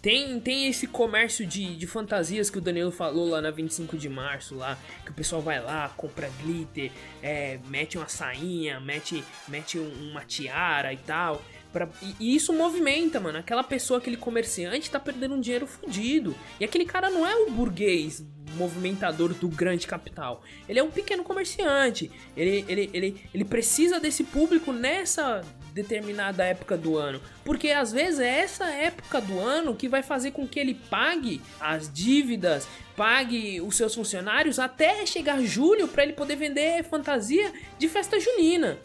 Tem, 0.00 0.38
tem 0.38 0.68
esse 0.68 0.86
comércio 0.86 1.46
de, 1.46 1.76
de 1.76 1.86
fantasias 1.86 2.48
que 2.48 2.58
o 2.58 2.60
Danilo 2.60 2.92
falou 2.92 3.28
lá 3.28 3.40
na 3.40 3.50
25 3.50 3.96
de 3.96 4.08
março, 4.08 4.54
lá, 4.54 4.78
que 5.04 5.10
o 5.10 5.14
pessoal 5.14 5.42
vai 5.42 5.60
lá, 5.60 5.88
compra 5.96 6.30
glitter, 6.42 6.90
é, 7.22 7.58
mete 7.66 7.98
uma 7.98 8.08
sainha, 8.08 8.78
mete, 8.80 9.24
mete 9.48 9.78
uma 9.78 10.24
tiara 10.24 10.92
e 10.92 10.98
tal. 10.98 11.42
Pra, 11.72 11.88
e, 12.02 12.14
e, 12.18 12.36
isso 12.36 12.52
movimenta, 12.52 13.20
mano. 13.20 13.38
Aquela 13.38 13.62
pessoa, 13.62 13.98
aquele 13.98 14.16
comerciante, 14.16 14.90
tá 14.90 14.98
perdendo 14.98 15.34
um 15.34 15.40
dinheiro 15.40 15.66
fodido. 15.66 16.34
E 16.58 16.64
aquele 16.64 16.84
cara 16.84 17.10
não 17.10 17.26
é 17.26 17.34
o 17.36 17.50
burguês 17.50 18.24
movimentador 18.54 19.34
do 19.34 19.48
grande 19.48 19.86
capital. 19.86 20.42
Ele 20.68 20.78
é 20.78 20.82
um 20.82 20.90
pequeno 20.90 21.22
comerciante. 21.22 22.10
Ele, 22.36 22.64
ele, 22.68 22.90
ele, 22.92 23.20
ele 23.32 23.44
precisa 23.44 24.00
desse 24.00 24.24
público 24.24 24.72
nessa 24.72 25.42
determinada 25.82 26.44
época 26.44 26.76
do 26.76 26.96
ano. 26.96 27.20
Porque 27.44 27.70
às 27.70 27.92
vezes 27.92 28.20
é 28.20 28.40
essa 28.40 28.66
época 28.66 29.20
do 29.20 29.38
ano 29.38 29.74
que 29.74 29.88
vai 29.88 30.02
fazer 30.02 30.32
com 30.32 30.46
que 30.46 30.58
ele 30.58 30.74
pague 30.74 31.40
as 31.60 31.92
dívidas, 31.92 32.66
pague 32.96 33.60
os 33.60 33.76
seus 33.76 33.94
funcionários 33.94 34.58
até 34.58 35.06
chegar 35.06 35.40
julho 35.42 35.86
para 35.88 36.02
ele 36.02 36.12
poder 36.12 36.36
vender 36.36 36.82
fantasia 36.84 37.52
de 37.78 37.88
festa 37.88 38.18
junina. 38.18 38.78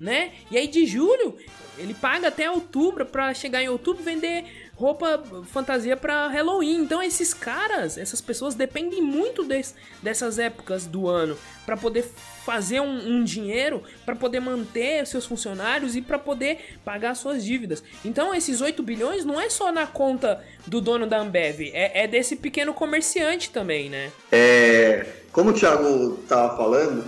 Né? 0.00 0.32
E 0.50 0.58
aí 0.58 0.66
de 0.66 0.84
julho 0.84 1.36
ele 1.78 1.94
paga 1.94 2.28
até 2.28 2.50
outubro 2.50 3.06
para 3.06 3.32
chegar 3.32 3.62
em 3.62 3.68
outubro 3.68 4.02
vender 4.02 4.44
roupa 4.74 5.22
fantasia 5.44 5.96
para 5.96 6.26
Halloween. 6.26 6.82
Então 6.82 7.00
esses 7.00 7.32
caras, 7.32 7.96
essas 7.96 8.20
pessoas 8.20 8.56
dependem 8.56 9.00
muito 9.00 9.44
des, 9.44 9.74
dessas 10.02 10.40
épocas 10.40 10.86
do 10.86 11.08
ano 11.08 11.38
para 11.64 11.76
poder 11.76 12.04
fazer 12.44 12.80
um, 12.80 13.16
um 13.16 13.24
dinheiro, 13.24 13.82
para 14.04 14.16
poder 14.16 14.40
manter 14.40 15.06
seus 15.06 15.24
funcionários 15.24 15.96
e 15.96 16.02
para 16.02 16.18
poder 16.18 16.78
pagar 16.84 17.14
suas 17.14 17.44
dívidas. 17.44 17.82
Então 18.04 18.34
esses 18.34 18.60
8 18.60 18.82
bilhões 18.82 19.24
não 19.24 19.40
é 19.40 19.48
só 19.48 19.72
na 19.72 19.86
conta 19.86 20.42
do 20.66 20.80
dono 20.80 21.06
da 21.06 21.20
Ambev, 21.20 21.70
é, 21.72 22.04
é 22.04 22.08
desse 22.08 22.36
pequeno 22.36 22.74
comerciante 22.74 23.50
também, 23.50 23.88
né? 23.88 24.10
É, 24.30 25.06
como 25.32 25.50
o 25.50 25.52
Thiago 25.52 26.18
tava 26.28 26.56
falando, 26.56 27.04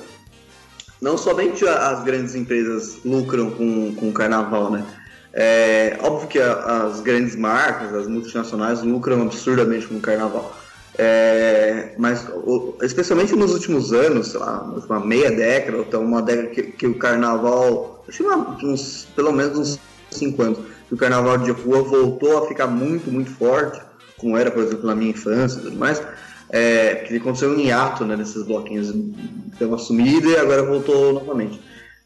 não 1.00 1.18
somente 1.18 1.66
as 1.66 2.02
grandes 2.02 2.34
empresas 2.34 2.98
lucram 3.04 3.50
com, 3.50 3.94
com 3.94 4.08
o 4.08 4.12
carnaval, 4.12 4.70
né? 4.70 4.84
É 5.32 5.98
óbvio 6.00 6.28
que 6.28 6.38
a, 6.38 6.84
as 6.84 7.00
grandes 7.00 7.34
marcas, 7.34 7.92
as 7.92 8.06
multinacionais 8.06 8.82
lucram 8.82 9.22
absurdamente 9.22 9.86
com 9.86 9.96
o 9.96 10.00
carnaval. 10.00 10.56
É, 10.96 11.94
mas 11.98 12.26
especialmente 12.82 13.34
nos 13.34 13.52
últimos 13.52 13.92
anos, 13.92 14.28
sei 14.28 14.40
lá, 14.40 14.62
uma 14.62 15.00
meia 15.00 15.30
década, 15.30 15.78
ou 15.78 15.84
então 15.84 16.04
uma 16.04 16.22
década 16.22 16.48
que, 16.48 16.62
que 16.62 16.86
o 16.86 16.96
carnaval, 16.96 18.04
acho 18.08 18.24
que 18.58 18.66
uns, 18.66 19.08
pelo 19.16 19.32
menos 19.32 19.58
uns 19.58 19.80
cinco 20.10 20.42
anos, 20.42 20.58
que 20.86 20.94
o 20.94 20.96
carnaval 20.96 21.38
de 21.38 21.50
rua 21.50 21.82
voltou 21.82 22.38
a 22.38 22.46
ficar 22.46 22.68
muito, 22.68 23.10
muito 23.10 23.30
forte, 23.30 23.80
como 24.18 24.36
era, 24.36 24.50
por 24.50 24.62
exemplo, 24.62 24.86
na 24.86 24.94
minha 24.94 25.10
infância 25.10 25.58
e 25.58 25.62
tudo 25.62 25.76
mais, 25.76 26.00
é, 26.50 26.94
que 27.06 27.16
aconteceu 27.16 27.50
um 27.50 27.58
hiato 27.58 28.04
né, 28.04 28.16
nesses 28.16 28.44
bloquinhos, 28.44 28.92
deu 29.58 29.68
uma 29.68 29.78
sumida 29.78 30.28
e 30.28 30.36
agora 30.36 30.62
voltou 30.62 31.12
novamente. 31.14 31.60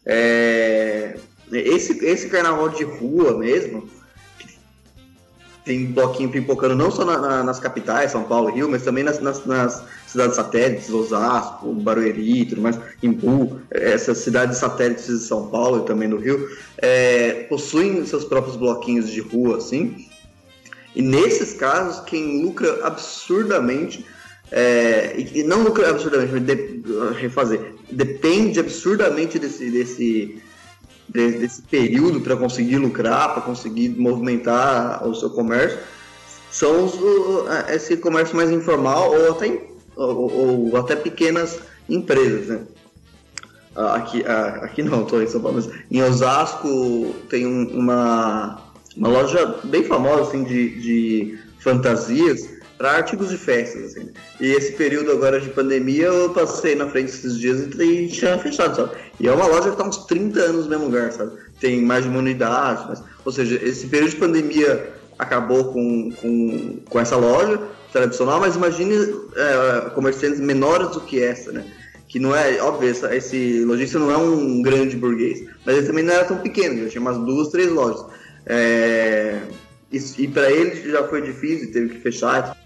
É, 0.07 1.19
esse, 1.53 2.05
esse 2.05 2.29
carnaval 2.29 2.71
de 2.71 2.85
rua 2.85 3.37
mesmo, 3.37 3.89
tem 5.69 5.85
bloquinho 5.85 6.31
pipocando 6.31 6.75
não 6.75 6.91
só 6.91 7.05
na, 7.05 7.19
na, 7.19 7.45
nas 7.45 7.61
capitais, 7.61 8.11
São 8.11 8.25
Paulo 8.25 8.51
Rio, 8.51 8.71
mas 8.71 8.83
também 8.83 9.05
nas, 9.05 9.21
nas, 9.21 9.45
nas, 9.45 9.85
cidades 10.07 10.37
satélites, 10.37 10.89
Osasco, 10.89 11.75
Barueri, 11.75 12.47
tudo 12.47 12.63
mais, 12.63 12.81
Imbu, 13.03 13.61
essas 13.71 14.17
cidades 14.19 14.57
satélites 14.57 15.07
de 15.07 15.19
São 15.19 15.49
Paulo 15.49 15.83
e 15.83 15.87
também 15.87 16.09
do 16.09 16.17
Rio, 16.17 16.49
é, 16.79 17.45
possuem 17.51 18.05
seus 18.07 18.25
próprios 18.25 18.57
bloquinhos 18.57 19.11
de 19.11 19.21
rua, 19.21 19.59
assim. 19.59 20.07
E 20.97 21.03
nesses 21.03 21.53
casos, 21.53 22.01
quem 22.07 22.43
lucra 22.43 22.87
absurdamente, 22.87 24.07
é, 24.51 25.15
e 25.19 25.43
não 25.43 25.63
lucra 25.63 25.91
absurdamente, 25.91 26.33
mas 26.33 26.47
de, 26.47 26.83
refazer, 27.21 27.75
depende 27.93 28.59
absurdamente 28.59 29.39
desse, 29.39 29.71
desse 29.71 30.43
desse 31.09 31.63
período 31.63 32.21
para 32.21 32.37
conseguir 32.37 32.77
lucrar, 32.77 33.33
para 33.33 33.43
conseguir 33.43 33.89
movimentar 33.91 35.07
o 35.07 35.15
seu 35.15 35.31
comércio, 35.31 35.79
são 36.51 36.85
os, 36.85 36.95
esse 37.69 37.97
comércio 37.97 38.37
mais 38.37 38.51
informal 38.51 39.11
ou 39.11 39.33
até, 39.33 39.63
ou, 39.97 40.71
ou 40.71 40.77
até 40.77 40.97
pequenas 40.97 41.61
empresas, 41.89 42.49
né? 42.49 42.61
Aqui, 43.75 44.25
aqui 44.27 44.83
não, 44.83 45.03
estou 45.03 45.23
em 45.23 45.29
São 45.29 45.41
Paulo, 45.41 45.57
mas 45.57 45.71
em 45.89 46.03
Osasco 46.03 47.15
tem 47.29 47.47
uma, 47.47 48.61
uma 48.97 49.09
loja 49.09 49.61
bem 49.63 49.85
famosa 49.85 50.23
assim, 50.23 50.43
de, 50.43 50.81
de 50.81 51.39
fantasias 51.61 52.58
para 52.79 52.93
artigos 52.93 53.29
de 53.31 53.37
festas. 53.37 53.97
Assim. 53.97 54.09
E 54.41 54.47
esse 54.53 54.73
período 54.73 55.11
agora 55.11 55.41
de 55.41 55.51
pandemia, 55.51 56.07
eu 56.07 56.31
passei 56.31 56.77
na 56.77 56.89
frente 56.89 57.09
esses 57.09 57.39
dias 57.39 57.69
e 57.79 58.07
tinha 58.07 58.39
fechado, 58.39 58.77
sabe? 58.77 58.93
E 59.19 59.27
é 59.27 59.33
uma 59.33 59.47
loja 59.47 59.65
que 59.65 59.71
está 59.71 59.85
uns 59.85 60.07
30 60.07 60.41
anos 60.41 60.65
no 60.65 60.71
mesmo 60.71 60.85
lugar, 60.85 61.13
sabe? 61.13 61.33
Tem 61.61 61.83
mais 61.83 62.05
de 62.05 62.11
uma 62.11 62.21
unidade, 62.21 62.87
mas, 62.89 63.03
ou 63.25 63.33
seja, 63.33 63.57
esse 63.63 63.89
período 63.89 64.11
de 64.11 64.17
pandemia 64.17 64.93
acabou 65.19 65.73
com, 65.73 66.13
com, 66.13 66.79
com 66.89 67.01
essa 67.01 67.17
loja 67.17 67.61
tradicional, 67.93 68.39
mas 68.39 68.55
imagine 68.55 68.95
é, 69.35 69.91
comerciantes 69.91 70.39
menores 70.39 70.91
do 70.91 71.01
que 71.01 71.21
essa, 71.21 71.51
né? 71.51 71.65
Que 72.07 72.21
não 72.21 72.35
é, 72.35 72.63
óbvio, 72.63 72.89
essa, 72.89 73.15
esse 73.15 73.65
lojista 73.65 73.99
não 73.99 74.11
é 74.11 74.17
um 74.17 74.63
grande 74.63 74.97
burguês, 74.97 75.45
mas 75.67 75.77
ele 75.77 75.87
também 75.87 76.05
não 76.05 76.15
era 76.15 76.25
tão 76.25 76.39
pequeno, 76.39 76.79
ele 76.79 76.89
tinha 76.89 77.01
umas 77.01 77.19
duas, 77.19 77.49
três 77.49 77.71
lojas. 77.71 78.07
É, 78.47 79.41
e, 79.93 79.99
e 80.19 80.29
para 80.29 80.51
ele 80.51 80.91
já 80.91 81.03
foi 81.09 81.21
difícil, 81.21 81.73
teve 81.73 81.89
que 81.91 82.01
fechar 82.01 82.57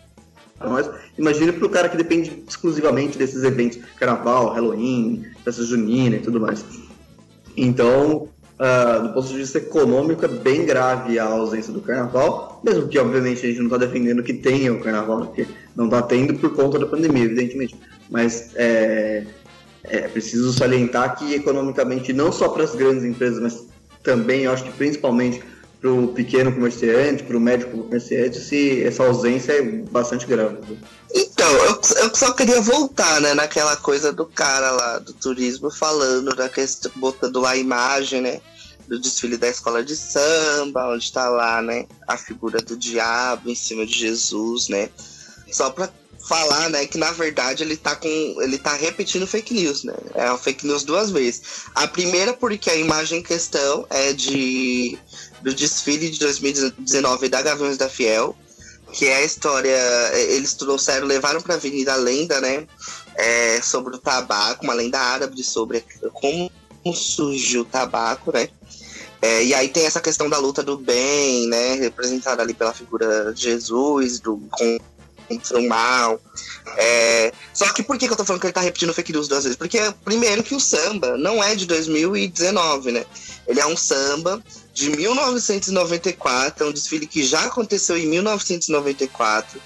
para 0.62 0.70
nós. 0.70 0.90
Imagina 1.18 1.52
para 1.52 1.66
o 1.66 1.70
cara 1.70 1.88
que 1.88 1.96
depende 1.96 2.42
exclusivamente 2.48 3.18
desses 3.18 3.42
eventos, 3.44 3.78
carnaval, 3.98 4.54
Halloween, 4.54 5.26
festa 5.44 5.62
junina 5.62 6.16
e 6.16 6.20
tudo 6.20 6.40
mais. 6.40 6.64
Então, 7.56 8.28
uh, 8.58 9.02
do 9.02 9.12
ponto 9.12 9.28
de 9.28 9.36
vista 9.36 9.58
econômico, 9.58 10.24
é 10.24 10.28
bem 10.28 10.64
grave 10.64 11.18
a 11.18 11.24
ausência 11.24 11.72
do 11.72 11.80
carnaval, 11.80 12.60
mesmo 12.64 12.88
que, 12.88 12.98
obviamente, 12.98 13.44
a 13.44 13.48
gente 13.48 13.58
não 13.58 13.66
está 13.66 13.76
defendendo 13.76 14.22
que 14.22 14.32
tenha 14.32 14.72
o 14.72 14.80
carnaval, 14.80 15.20
né, 15.20 15.26
porque 15.26 15.46
não 15.76 15.86
está 15.86 16.00
tendo 16.02 16.34
por 16.34 16.54
conta 16.54 16.78
da 16.78 16.86
pandemia, 16.86 17.24
evidentemente. 17.24 17.76
Mas 18.08 18.52
é, 18.54 19.24
é 19.84 20.08
preciso 20.08 20.52
salientar 20.52 21.16
que, 21.16 21.34
economicamente, 21.34 22.12
não 22.12 22.32
só 22.32 22.48
para 22.48 22.64
as 22.64 22.74
grandes 22.74 23.04
empresas, 23.04 23.40
mas 23.40 23.66
também, 24.02 24.42
eu 24.42 24.52
acho 24.52 24.64
que 24.64 24.72
principalmente 24.72 25.42
para 25.82 25.90
o 25.90 26.08
pequeno 26.14 26.52
comerciante, 26.52 27.24
para 27.24 27.36
o 27.36 27.40
médio 27.40 27.68
comerciante, 27.68 28.38
se 28.38 28.84
essa 28.84 29.02
ausência 29.02 29.50
é 29.50 29.62
bastante 29.62 30.24
grave. 30.26 30.58
Então, 31.12 31.50
eu, 31.50 31.80
eu 32.04 32.14
só 32.14 32.32
queria 32.32 32.60
voltar, 32.60 33.20
né, 33.20 33.34
naquela 33.34 33.76
coisa 33.76 34.12
do 34.12 34.24
cara 34.24 34.70
lá 34.70 34.98
do 35.00 35.12
turismo 35.12 35.72
falando 35.72 36.36
da 36.36 36.48
questão, 36.48 36.92
botando 36.94 37.40
lá 37.40 37.50
a 37.50 37.56
imagem, 37.56 38.20
né, 38.20 38.40
do 38.86 39.00
desfile 39.00 39.36
da 39.36 39.48
escola 39.48 39.82
de 39.82 39.96
samba, 39.96 40.88
onde 40.94 41.02
está 41.02 41.28
lá, 41.28 41.60
né, 41.60 41.86
a 42.06 42.16
figura 42.16 42.62
do 42.62 42.76
diabo 42.76 43.50
em 43.50 43.56
cima 43.56 43.84
de 43.84 43.92
Jesus, 43.92 44.68
né, 44.68 44.88
só 45.50 45.68
para 45.68 45.90
falar, 46.28 46.70
né, 46.70 46.86
que 46.86 46.96
na 46.96 47.10
verdade 47.10 47.64
ele 47.64 47.76
tá 47.76 47.96
com 47.96 48.08
ele 48.40 48.56
tá 48.56 48.72
repetindo 48.74 49.26
fake 49.26 49.52
news, 49.52 49.82
né? 49.82 49.94
É 50.14 50.28
uma 50.28 50.38
fake 50.38 50.64
news 50.64 50.84
duas 50.84 51.10
vezes. 51.10 51.64
A 51.74 51.88
primeira 51.88 52.32
porque 52.32 52.70
a 52.70 52.76
imagem 52.76 53.18
em 53.18 53.22
questão 53.22 53.84
é 53.90 54.12
de 54.12 54.96
do 55.42 55.54
desfile 55.54 56.10
de 56.10 56.18
2019 56.18 57.28
da 57.28 57.42
Gaviões 57.42 57.76
da 57.76 57.88
Fiel, 57.88 58.36
que 58.92 59.06
é 59.06 59.16
a 59.16 59.24
história. 59.24 59.76
Eles 60.14 60.54
trouxeram, 60.54 61.06
levaram 61.06 61.40
para 61.40 61.54
a 61.54 61.56
Avenida 61.56 61.92
a 61.92 61.96
lenda, 61.96 62.40
né? 62.40 62.66
É, 63.14 63.60
sobre 63.60 63.94
o 63.94 63.98
tabaco, 63.98 64.64
uma 64.64 64.74
lenda 64.74 64.98
árabe 64.98 65.42
sobre 65.42 65.84
como 66.12 66.50
surgiu 66.94 67.62
o 67.62 67.64
tabaco, 67.64 68.32
né? 68.32 68.48
É, 69.20 69.44
e 69.44 69.54
aí 69.54 69.68
tem 69.68 69.86
essa 69.86 70.00
questão 70.00 70.28
da 70.28 70.38
luta 70.38 70.62
do 70.62 70.76
bem, 70.76 71.46
né? 71.46 71.74
Representada 71.74 72.42
ali 72.42 72.54
pela 72.54 72.74
figura 72.74 73.32
de 73.32 73.42
Jesus, 73.42 74.18
do 74.18 74.42
contra 75.28 75.58
o 75.58 75.68
mal. 75.68 76.20
É, 76.76 77.32
só 77.54 77.72
que 77.72 77.82
por 77.82 77.96
que, 77.96 78.06
que 78.06 78.12
eu 78.12 78.16
tô 78.16 78.24
falando 78.24 78.40
que 78.40 78.46
ele 78.46 78.52
tá 78.52 78.60
repetindo 78.60 78.92
fake 78.92 79.12
news 79.12 79.28
duas 79.28 79.44
vezes? 79.44 79.56
Porque, 79.56 79.78
primeiro, 80.04 80.42
que 80.42 80.54
o 80.54 80.60
samba 80.60 81.16
não 81.16 81.42
é 81.42 81.54
de 81.54 81.66
2019, 81.66 82.92
né? 82.92 83.04
Ele 83.46 83.60
é 83.60 83.66
um 83.66 83.76
samba 83.76 84.42
de 84.72 84.90
1994, 84.90 86.64
é 86.64 86.68
um 86.68 86.72
desfile 86.72 87.06
que 87.06 87.22
já 87.22 87.44
aconteceu 87.44 87.96
em 87.96 88.06
1994. 88.06 89.60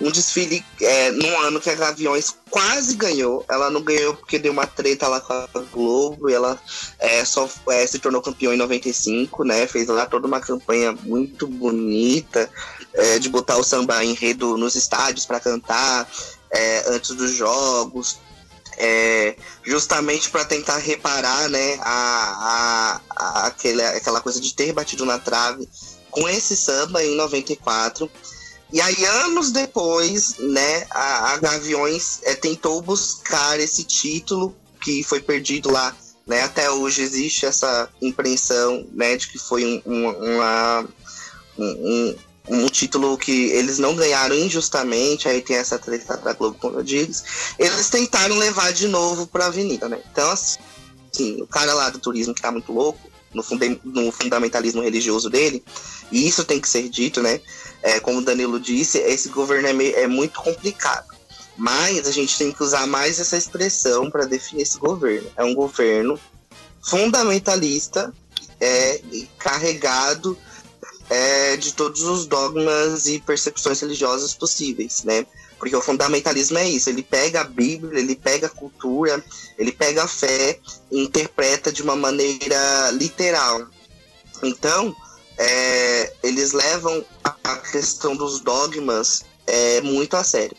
Um 0.00 0.10
desfile 0.10 0.64
é, 0.80 1.10
num 1.12 1.40
ano 1.40 1.60
que 1.60 1.70
a 1.70 1.74
Gaviões 1.74 2.34
quase 2.50 2.96
ganhou. 2.96 3.44
Ela 3.48 3.70
não 3.70 3.82
ganhou 3.82 4.14
porque 4.14 4.38
deu 4.38 4.52
uma 4.52 4.66
treta 4.66 5.06
lá 5.06 5.20
com 5.20 5.32
a 5.32 5.62
Globo 5.72 6.28
e 6.28 6.34
ela 6.34 6.60
é, 6.98 7.24
só 7.24 7.48
é, 7.68 7.86
se 7.86 8.00
tornou 8.00 8.20
campeã 8.20 8.52
em 8.52 8.56
95, 8.56 9.44
né? 9.44 9.66
Fez 9.66 9.86
lá 9.88 10.06
toda 10.06 10.26
uma 10.26 10.40
campanha 10.40 10.92
muito 10.92 11.46
bonita 11.46 12.50
é, 12.94 13.18
de 13.20 13.28
botar 13.28 13.56
o 13.58 13.64
samba 13.64 14.04
enredo 14.04 14.56
nos 14.56 14.74
estádios 14.74 15.24
para 15.24 15.38
cantar 15.38 16.10
é, 16.50 16.84
antes 16.88 17.10
dos 17.10 17.32
jogos 17.32 18.18
é, 18.78 19.36
justamente 19.62 20.30
para 20.30 20.44
tentar 20.44 20.78
reparar 20.78 21.48
né, 21.48 21.78
a, 21.80 21.90
a, 21.90 23.00
a, 23.10 23.46
aquela, 23.46 23.88
aquela 23.90 24.20
coisa 24.20 24.40
de 24.40 24.54
ter 24.54 24.72
batido 24.72 25.04
na 25.04 25.18
trave 25.18 25.68
com 26.10 26.28
esse 26.28 26.56
samba 26.56 27.02
em 27.02 27.16
94. 27.16 28.10
E 28.72 28.80
aí, 28.80 29.04
anos 29.04 29.50
depois, 29.50 30.36
né, 30.38 30.86
a, 30.90 31.32
a 31.32 31.36
Gaviões 31.38 32.20
é, 32.22 32.34
tentou 32.34 32.80
buscar 32.80 33.60
esse 33.60 33.84
título 33.84 34.56
que 34.80 35.02
foi 35.02 35.20
perdido 35.20 35.70
lá. 35.70 35.94
Né, 36.24 36.40
até 36.42 36.70
hoje 36.70 37.02
existe 37.02 37.46
essa 37.46 37.88
impressão 38.00 38.86
né, 38.92 39.16
de 39.16 39.28
que 39.28 39.38
foi 39.38 39.82
um, 39.84 40.08
uma, 40.08 40.88
um, 41.58 41.64
um 41.64 42.16
título 42.68 43.16
que 43.16 43.50
eles 43.50 43.78
não 43.78 43.94
ganharam 43.94 44.34
injustamente, 44.34 45.28
aí 45.28 45.40
tem 45.40 45.56
essa 45.56 45.78
treta 45.78 46.16
da 46.16 46.32
Globo, 46.32 46.58
como 46.58 46.78
eu 46.78 46.82
disse. 46.82 47.22
Eles 47.58 47.88
tentaram 47.88 48.36
levar 48.36 48.72
de 48.72 48.88
novo 48.88 49.26
pra 49.26 49.46
Avenida, 49.46 49.88
né? 49.88 50.00
Então, 50.10 50.30
assim, 50.30 51.40
o 51.40 51.46
cara 51.46 51.72
lá 51.74 51.90
do 51.90 51.98
turismo 51.98 52.34
que 52.34 52.42
tá 52.42 52.50
muito 52.50 52.72
louco, 52.72 52.98
no, 53.32 53.42
funda 53.42 53.66
no 53.84 54.10
fundamentalismo 54.10 54.82
religioso 54.82 55.30
dele, 55.30 55.62
e 56.10 56.26
isso 56.26 56.44
tem 56.44 56.60
que 56.60 56.68
ser 56.68 56.88
dito, 56.88 57.22
né? 57.22 57.40
É, 57.82 58.00
como 58.00 58.18
o 58.18 58.24
Danilo 58.24 58.58
disse, 58.58 58.98
esse 58.98 59.28
governo 59.28 59.68
é, 59.68 59.72
meio, 59.72 59.96
é 59.96 60.06
muito 60.06 60.40
complicado. 60.40 61.12
Mas 61.56 62.06
a 62.06 62.10
gente 62.10 62.36
tem 62.36 62.50
que 62.50 62.62
usar 62.62 62.86
mais 62.86 63.20
essa 63.20 63.36
expressão 63.36 64.10
para 64.10 64.24
definir 64.24 64.62
esse 64.62 64.78
governo. 64.78 65.30
É 65.36 65.44
um 65.44 65.54
governo 65.54 66.18
fundamentalista, 66.82 68.12
é, 68.60 69.00
carregado 69.38 70.36
é, 71.12 71.58
de 71.58 71.74
todos 71.74 72.02
os 72.04 72.24
dogmas 72.24 73.04
e 73.04 73.20
percepções 73.20 73.78
religiosas 73.82 74.32
possíveis, 74.32 75.04
né? 75.04 75.26
Porque 75.58 75.76
o 75.76 75.82
fundamentalismo 75.82 76.56
é 76.56 76.66
isso, 76.66 76.88
ele 76.88 77.02
pega 77.02 77.42
a 77.42 77.44
Bíblia, 77.44 78.00
ele 78.00 78.16
pega 78.16 78.46
a 78.46 78.50
cultura, 78.50 79.22
ele 79.58 79.72
pega 79.72 80.04
a 80.04 80.08
fé 80.08 80.58
e 80.90 81.02
interpreta 81.02 81.70
de 81.70 81.82
uma 81.82 81.94
maneira 81.94 82.90
literal. 82.92 83.66
Então, 84.42 84.96
é, 85.36 86.14
eles 86.22 86.52
levam 86.52 87.04
a 87.22 87.56
questão 87.56 88.16
dos 88.16 88.40
dogmas 88.40 89.22
é, 89.46 89.82
muito 89.82 90.16
a 90.16 90.24
sério. 90.24 90.56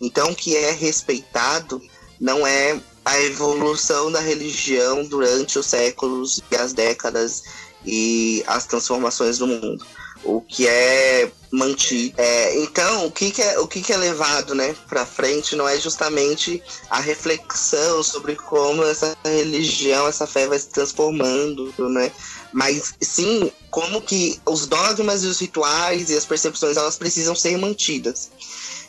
Então, 0.00 0.30
o 0.30 0.36
que 0.36 0.56
é 0.56 0.70
respeitado 0.70 1.82
não 2.20 2.46
é 2.46 2.80
a 3.04 3.20
evolução 3.22 4.10
da 4.12 4.20
religião 4.20 5.04
durante 5.04 5.58
os 5.58 5.66
séculos 5.66 6.40
e 6.50 6.56
as 6.56 6.72
décadas 6.72 7.42
e 7.86 8.42
as 8.46 8.66
transformações 8.66 9.38
do 9.38 9.46
mundo. 9.46 9.86
o 10.24 10.40
que 10.40 10.66
é 10.66 11.30
mantido. 11.52 12.14
É, 12.18 12.58
então, 12.58 13.06
o 13.06 13.12
que, 13.12 13.30
que, 13.30 13.40
é, 13.40 13.58
o 13.60 13.68
que, 13.68 13.80
que 13.80 13.92
é 13.92 13.96
levado 13.96 14.54
né, 14.54 14.74
para 14.88 15.06
frente 15.06 15.54
não 15.54 15.68
é 15.68 15.78
justamente 15.78 16.60
a 16.90 17.00
reflexão 17.00 18.02
sobre 18.02 18.34
como 18.34 18.82
essa 18.82 19.16
religião, 19.24 20.08
essa 20.08 20.26
fé 20.26 20.48
vai 20.48 20.58
se 20.58 20.68
transformando, 20.68 21.72
né? 21.90 22.10
Mas 22.52 22.94
sim, 23.00 23.52
como 23.70 24.00
que 24.00 24.40
os 24.44 24.66
dogmas 24.66 25.22
e 25.22 25.26
os 25.26 25.38
rituais 25.38 26.10
e 26.10 26.16
as 26.16 26.24
percepções 26.24 26.76
elas 26.76 26.96
precisam 26.96 27.34
ser 27.34 27.56
mantidas. 27.56 28.30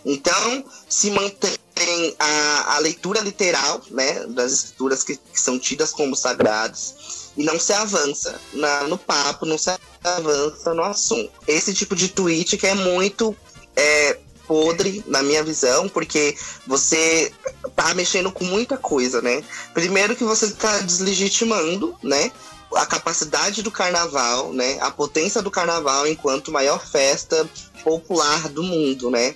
Então, 0.05 0.63
se 0.89 1.11
mantém 1.11 2.15
a, 2.17 2.75
a 2.75 2.79
leitura 2.79 3.19
literal 3.19 3.81
né, 3.91 4.25
das 4.27 4.51
escrituras 4.53 5.03
que, 5.03 5.17
que 5.17 5.39
são 5.39 5.59
tidas 5.59 5.91
como 5.91 6.15
sagradas 6.15 6.95
e 7.37 7.43
não 7.43 7.59
se 7.59 7.71
avança 7.71 8.39
na, 8.53 8.83
no 8.83 8.97
papo, 8.97 9.45
não 9.45 9.57
se 9.57 9.71
avança 10.03 10.73
no 10.73 10.83
assunto. 10.83 11.31
Esse 11.47 11.73
tipo 11.73 11.95
de 11.95 12.09
tweet 12.09 12.57
que 12.57 12.65
é 12.65 12.73
muito 12.73 13.35
é, 13.75 14.17
podre, 14.47 15.03
na 15.05 15.21
minha 15.21 15.43
visão, 15.43 15.87
porque 15.87 16.35
você 16.65 17.31
tá 17.75 17.93
mexendo 17.93 18.31
com 18.31 18.45
muita 18.45 18.77
coisa, 18.77 19.21
né? 19.21 19.43
Primeiro 19.73 20.15
que 20.15 20.23
você 20.23 20.49
tá 20.51 20.79
deslegitimando, 20.79 21.95
né? 22.01 22.31
A 22.75 22.85
capacidade 22.85 23.61
do 23.61 23.71
carnaval, 23.71 24.51
né? 24.51 24.77
A 24.81 24.89
potência 24.89 25.41
do 25.41 25.51
carnaval 25.51 26.07
enquanto 26.07 26.51
maior 26.51 26.85
festa 26.85 27.47
popular 27.87 28.49
do 28.49 28.61
mundo, 28.61 29.09
né? 29.09 29.33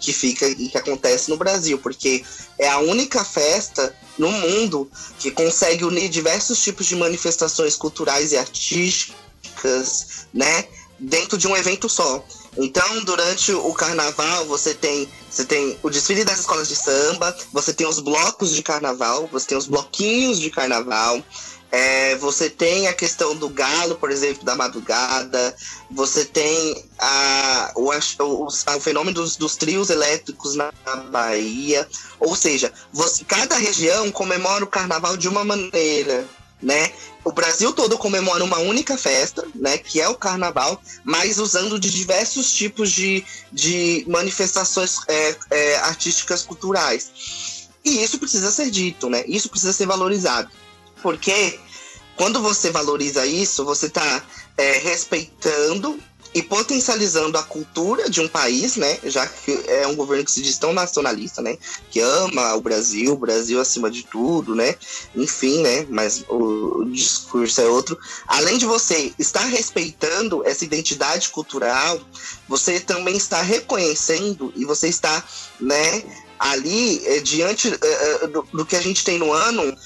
Que 0.00 0.10
fica 0.10 0.48
e 0.48 0.68
que 0.70 0.78
acontece 0.78 1.28
no 1.28 1.36
Brasil, 1.36 1.76
porque 1.76 2.24
é 2.58 2.66
a 2.66 2.78
única 2.78 3.22
festa 3.22 3.94
no 4.16 4.30
mundo 4.32 4.90
que 5.18 5.30
consegue 5.30 5.84
unir 5.84 6.08
diversos 6.08 6.62
tipos 6.62 6.86
de 6.86 6.96
manifestações 6.96 7.76
culturais 7.76 8.32
e 8.32 8.38
artísticas, 8.38 10.26
né? 10.32 10.64
Dentro 10.98 11.36
de 11.36 11.46
um 11.46 11.54
evento 11.54 11.90
só. 11.90 12.24
Então, 12.56 13.04
durante 13.04 13.52
o 13.52 13.72
carnaval, 13.74 14.46
você 14.46 14.72
tem, 14.72 15.06
você 15.30 15.44
tem 15.44 15.78
o 15.82 15.90
desfile 15.90 16.24
das 16.24 16.40
escolas 16.40 16.68
de 16.68 16.76
samba, 16.76 17.36
você 17.52 17.72
tem 17.74 17.86
os 17.86 18.00
blocos 18.00 18.54
de 18.54 18.62
carnaval, 18.62 19.28
você 19.30 19.48
tem 19.48 19.58
os 19.58 19.66
bloquinhos 19.66 20.40
de 20.40 20.50
carnaval, 20.50 21.22
é, 21.72 22.16
você 22.16 22.50
tem 22.50 22.88
a 22.88 22.92
questão 22.92 23.34
do 23.36 23.48
galo, 23.48 23.94
por 23.94 24.10
exemplo, 24.10 24.44
da 24.44 24.56
madrugada. 24.56 25.54
Você 25.90 26.24
tem 26.24 26.84
a, 26.98 27.72
o, 27.76 27.90
o, 27.90 28.46
o 28.46 28.80
fenômeno 28.80 29.14
dos, 29.14 29.36
dos, 29.36 29.54
trios 29.54 29.88
elétricos 29.88 30.56
na 30.56 30.72
Bahia. 31.10 31.86
Ou 32.18 32.34
seja, 32.34 32.72
você, 32.92 33.24
cada 33.24 33.56
região 33.56 34.10
comemora 34.10 34.64
o 34.64 34.68
carnaval 34.68 35.16
de 35.16 35.28
uma 35.28 35.44
maneira, 35.44 36.26
né? 36.60 36.92
O 37.22 37.30
Brasil 37.30 37.72
todo 37.72 37.98
comemora 37.98 38.42
uma 38.42 38.58
única 38.58 38.96
festa, 38.96 39.46
né? 39.54 39.78
Que 39.78 40.00
é 40.00 40.08
o 40.08 40.16
carnaval, 40.16 40.82
mas 41.04 41.38
usando 41.38 41.78
de 41.78 41.90
diversos 41.90 42.52
tipos 42.52 42.90
de, 42.90 43.24
de 43.52 44.04
manifestações 44.08 44.96
é, 45.06 45.36
é, 45.50 45.76
artísticas 45.76 46.42
culturais. 46.42 47.68
E 47.84 48.02
isso 48.02 48.18
precisa 48.18 48.50
ser 48.50 48.70
dito, 48.70 49.08
né? 49.08 49.22
Isso 49.26 49.48
precisa 49.48 49.72
ser 49.72 49.86
valorizado. 49.86 50.50
Porque 51.02 51.58
quando 52.16 52.40
você 52.40 52.70
valoriza 52.70 53.24
isso, 53.26 53.64
você 53.64 53.86
está 53.86 54.22
é, 54.56 54.78
respeitando 54.78 55.98
e 56.32 56.42
potencializando 56.42 57.36
a 57.36 57.42
cultura 57.42 58.08
de 58.08 58.20
um 58.20 58.28
país, 58.28 58.76
né? 58.76 58.98
Já 59.04 59.26
que 59.26 59.52
é 59.66 59.86
um 59.86 59.96
governo 59.96 60.24
que 60.24 60.30
se 60.30 60.42
diz 60.42 60.58
tão 60.58 60.72
nacionalista, 60.72 61.42
né? 61.42 61.58
Que 61.90 62.00
ama 62.00 62.54
o 62.54 62.60
Brasil, 62.60 63.12
o 63.12 63.16
Brasil 63.16 63.60
acima 63.60 63.90
de 63.90 64.04
tudo, 64.04 64.54
né? 64.54 64.76
Enfim, 65.16 65.60
né? 65.60 65.86
Mas 65.88 66.24
o, 66.28 66.84
discurso 66.84 67.60
é 67.60 67.66
outro. 67.66 67.98
Além 68.26 68.58
de 68.58 68.66
você 68.66 69.12
estar 69.18 69.44
respeitando 69.44 70.46
essa 70.46 70.64
identidade 70.64 71.30
cultural, 71.30 72.00
você 72.48 72.78
também 72.78 73.16
está 73.16 73.42
reconhecendo 73.42 74.52
e 74.54 74.64
você 74.64 74.88
está, 74.88 75.24
né? 75.58 76.04
Ali, 76.38 77.04
é, 77.06 77.20
diante 77.20 77.68
é, 77.68 78.26
do, 78.28 78.46
do 78.52 78.64
que 78.64 78.76
a 78.76 78.80
gente 78.80 79.04
tem 79.04 79.18
no 79.18 79.32
ano, 79.32 79.76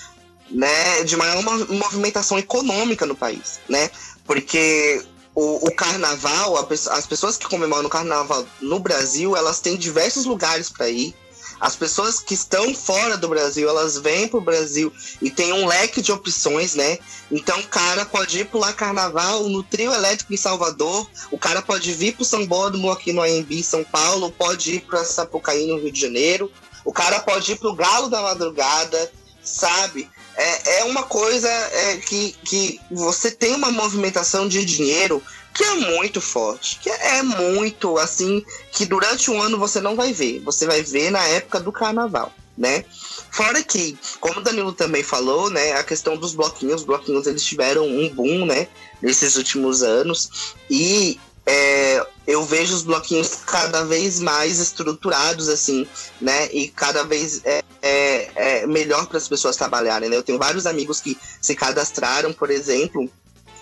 né, 0.51 1.03
de 1.05 1.17
maior 1.17 1.43
movimentação 1.69 2.39
econômica 2.39 3.07
no 3.07 3.15
país, 3.15 3.61
né? 3.69 3.91
Porque 4.25 5.05
o, 5.35 5.67
o 5.67 5.75
carnaval, 5.75 6.57
a, 6.57 6.67
as 6.71 7.07
pessoas 7.07 7.37
que 7.37 7.49
comemoram 7.49 7.87
o 7.87 7.91
carnaval 7.91 8.47
no 8.61 8.79
Brasil, 8.79 9.37
elas 9.37 9.61
têm 9.61 9.77
diversos 9.77 10.25
lugares 10.25 10.71
para 10.71 10.89
ir. 10.89 11.15
As 11.61 11.77
pessoas 11.77 12.21
que 12.21 12.35
estão 12.35 12.75
fora 12.75 13.17
do 13.17 13.29
Brasil, 13.29 13.69
elas 13.69 13.97
vêm 13.97 14.29
pro 14.29 14.41
Brasil 14.41 14.93
e 15.23 15.31
tem 15.31 15.53
um 15.53 15.67
leque 15.67 16.03
de 16.03 16.13
opções, 16.13 16.75
né? 16.75 16.99
Então 17.31 17.59
o 17.59 17.67
cara 17.69 18.05
pode 18.05 18.41
ir 18.41 18.45
pular 18.47 18.73
carnaval 18.73 19.49
no 19.49 19.63
trio 19.63 19.93
elétrico 19.93 20.35
em 20.35 20.37
Salvador, 20.37 21.09
o 21.31 21.39
cara 21.39 21.63
pode 21.63 21.93
vir 21.93 22.15
pro 22.15 22.25
Sambódromo 22.25 22.91
aqui 22.91 23.13
no 23.13 23.23
AMB 23.23 23.63
São 23.63 23.85
Paulo, 23.85 24.31
pode 24.31 24.77
ir 24.77 24.81
pra 24.81 25.05
Sapucaí 25.05 25.67
no 25.67 25.79
Rio 25.79 25.93
de 25.93 26.01
Janeiro, 26.01 26.51
o 26.85 26.93
cara 26.93 27.21
pode 27.21 27.53
ir 27.53 27.57
pro 27.57 27.75
Galo 27.75 28.11
da 28.11 28.21
Madrugada, 28.21 29.11
sabe? 29.43 30.11
É, 30.37 30.81
é 30.81 30.85
uma 30.85 31.05
coisa 31.05 31.49
é, 31.49 31.97
que, 31.99 32.35
que 32.45 32.81
você 32.91 33.31
tem 33.31 33.55
uma 33.55 33.71
movimentação 33.71 34.49
de 34.49 34.65
dinheiro 34.65 35.23
que 35.53 35.63
é 35.63 35.75
muito 35.75 36.21
forte, 36.21 36.81
que 36.81 36.91
é 36.91 37.23
muito 37.23 37.97
assim, 37.99 38.45
que 38.73 38.85
durante 38.85 39.31
o 39.31 39.41
ano 39.41 39.57
você 39.59 39.81
não 39.81 39.95
vai 39.95 40.13
ver, 40.13 40.41
você 40.41 40.67
vai 40.67 40.83
ver 40.83 41.11
na 41.11 41.25
época 41.29 41.61
do 41.61 41.71
carnaval, 41.71 42.33
né? 42.59 42.85
Fora 43.31 43.63
que, 43.63 43.97
como 44.19 44.41
o 44.41 44.43
Danilo 44.43 44.73
também 44.73 45.05
falou, 45.05 45.51
né, 45.51 45.75
a 45.75 45.85
questão 45.85 46.17
dos 46.17 46.35
bloquinhos, 46.35 46.81
os 46.81 46.87
bloquinhos 46.87 47.27
eles 47.29 47.45
tiveram 47.45 47.87
um 47.87 48.09
boom, 48.09 48.47
né, 48.47 48.67
nesses 49.01 49.37
últimos 49.37 49.83
anos, 49.83 50.55
e 50.69 51.21
é, 51.47 52.07
eu 52.27 52.45
vejo 52.45 52.75
os 52.75 52.83
bloquinhos 52.83 53.37
cada 53.47 53.85
vez 53.85 54.19
mais 54.21 54.59
estruturados, 54.59 55.49
assim, 55.49 55.87
né? 56.21 56.49
E 56.53 56.69
cada 56.69 57.05
vez 57.05 57.43
é, 57.45 57.63
é, 57.83 58.31
é 58.35 58.67
melhor 58.67 59.07
para 59.07 59.19
as 59.19 59.29
pessoas 59.29 59.57
trabalharem, 59.57 60.09
né? 60.09 60.17
Eu 60.17 60.23
tenho 60.23 60.39
vários 60.39 60.67
amigos 60.67 61.01
que 61.01 61.19
se 61.41 61.55
cadastraram, 61.55 62.33
por 62.33 62.51
exemplo, 62.51 63.11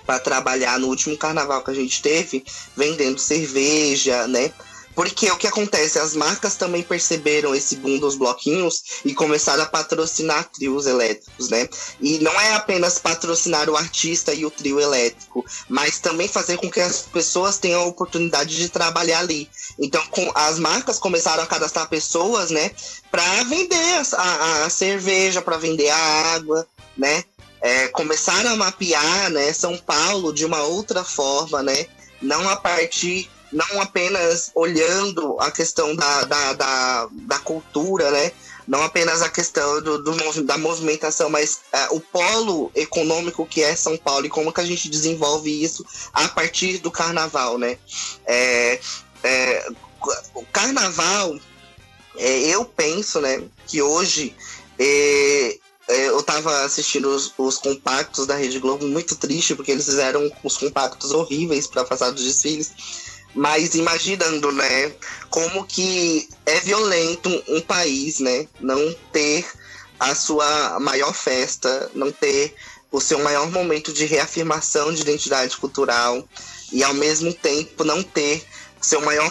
para 0.06 0.20
trabalhar 0.20 0.78
no 0.78 0.88
último 0.88 1.16
carnaval 1.16 1.62
que 1.64 1.70
a 1.70 1.74
gente 1.74 2.00
teve, 2.00 2.44
vendendo 2.76 3.18
cerveja, 3.18 4.26
né? 4.28 4.52
Porque 4.94 5.30
o 5.30 5.36
que 5.36 5.46
acontece? 5.46 5.98
As 5.98 6.14
marcas 6.14 6.56
também 6.56 6.82
perceberam 6.82 7.54
esse 7.54 7.76
boom 7.76 7.98
dos 7.98 8.14
bloquinhos 8.14 8.82
e 9.04 9.14
começaram 9.14 9.62
a 9.62 9.66
patrocinar 9.66 10.50
trios 10.50 10.86
elétricos, 10.86 11.48
né? 11.48 11.68
E 12.00 12.18
não 12.18 12.32
é 12.40 12.54
apenas 12.54 12.98
patrocinar 12.98 13.70
o 13.70 13.76
artista 13.76 14.34
e 14.34 14.44
o 14.44 14.50
trio 14.50 14.80
elétrico, 14.80 15.44
mas 15.68 15.98
também 15.98 16.28
fazer 16.28 16.58
com 16.58 16.70
que 16.70 16.80
as 16.80 17.02
pessoas 17.02 17.58
tenham 17.58 17.82
a 17.82 17.86
oportunidade 17.86 18.56
de 18.56 18.68
trabalhar 18.68 19.20
ali. 19.20 19.48
Então, 19.78 20.04
com, 20.10 20.30
as 20.34 20.58
marcas 20.58 20.98
começaram 20.98 21.42
a 21.42 21.46
cadastrar 21.46 21.88
pessoas, 21.88 22.50
né, 22.50 22.70
para 23.10 23.44
vender 23.44 23.76
a, 23.76 24.20
a, 24.20 24.64
a 24.66 24.70
cerveja, 24.70 25.40
para 25.40 25.56
vender 25.56 25.88
a 25.88 26.34
água, 26.34 26.66
né? 26.96 27.24
É, 27.64 27.86
começaram 27.88 28.50
a 28.50 28.56
mapear, 28.56 29.30
né, 29.30 29.52
São 29.52 29.78
Paulo 29.78 30.32
de 30.32 30.44
uma 30.44 30.62
outra 30.64 31.04
forma, 31.04 31.62
né? 31.62 31.86
Não 32.20 32.48
a 32.48 32.56
partir 32.56 33.30
não 33.52 33.80
apenas 33.80 34.50
olhando 34.54 35.36
a 35.40 35.50
questão 35.50 35.94
da, 35.94 36.24
da, 36.24 36.52
da, 36.54 37.08
da 37.10 37.38
cultura, 37.38 38.10
né? 38.10 38.32
Não 38.66 38.82
apenas 38.82 39.22
a 39.22 39.28
questão 39.28 39.82
do, 39.82 40.02
do 40.02 40.42
da 40.44 40.56
movimentação, 40.56 41.28
mas 41.28 41.60
é, 41.72 41.88
o 41.90 42.00
polo 42.00 42.70
econômico 42.74 43.44
que 43.44 43.62
é 43.62 43.74
São 43.74 43.96
Paulo 43.96 44.24
e 44.24 44.30
como 44.30 44.52
que 44.52 44.60
a 44.60 44.64
gente 44.64 44.88
desenvolve 44.88 45.62
isso 45.62 45.84
a 46.12 46.28
partir 46.28 46.78
do 46.78 46.90
carnaval, 46.90 47.58
né? 47.58 47.76
É, 48.24 48.80
é, 49.24 49.68
o 50.34 50.44
carnaval, 50.46 51.36
é, 52.16 52.38
eu 52.48 52.64
penso, 52.64 53.20
né, 53.20 53.42
que 53.66 53.82
hoje 53.82 54.34
é, 54.78 55.58
é, 55.88 56.08
eu 56.08 56.22
tava 56.22 56.64
assistindo 56.64 57.08
os, 57.08 57.32
os, 57.36 57.58
compactos 57.58 58.26
da 58.26 58.36
Rede 58.36 58.58
Globo 58.58 58.86
muito 58.86 59.16
triste 59.16 59.54
porque 59.54 59.72
eles 59.72 59.84
fizeram 59.84 60.30
os 60.42 60.56
compactos 60.56 61.10
horríveis 61.10 61.66
para 61.66 61.84
passar 61.84 62.10
dos 62.10 62.24
desfiles 62.24 63.11
mas 63.34 63.74
imaginando, 63.74 64.52
né, 64.52 64.92
como 65.30 65.64
que 65.64 66.28
é 66.44 66.60
violento 66.60 67.30
um 67.48 67.60
país, 67.60 68.18
né, 68.20 68.46
não 68.60 68.94
ter 69.12 69.46
a 69.98 70.14
sua 70.14 70.78
maior 70.80 71.14
festa, 71.14 71.90
não 71.94 72.10
ter 72.10 72.54
o 72.90 73.00
seu 73.00 73.18
maior 73.20 73.50
momento 73.50 73.92
de 73.92 74.04
reafirmação 74.04 74.92
de 74.92 75.00
identidade 75.00 75.56
cultural 75.56 76.28
e 76.70 76.84
ao 76.84 76.92
mesmo 76.92 77.32
tempo 77.32 77.84
não 77.84 78.02
ter 78.02 78.44
seu 78.80 79.00
maior 79.00 79.30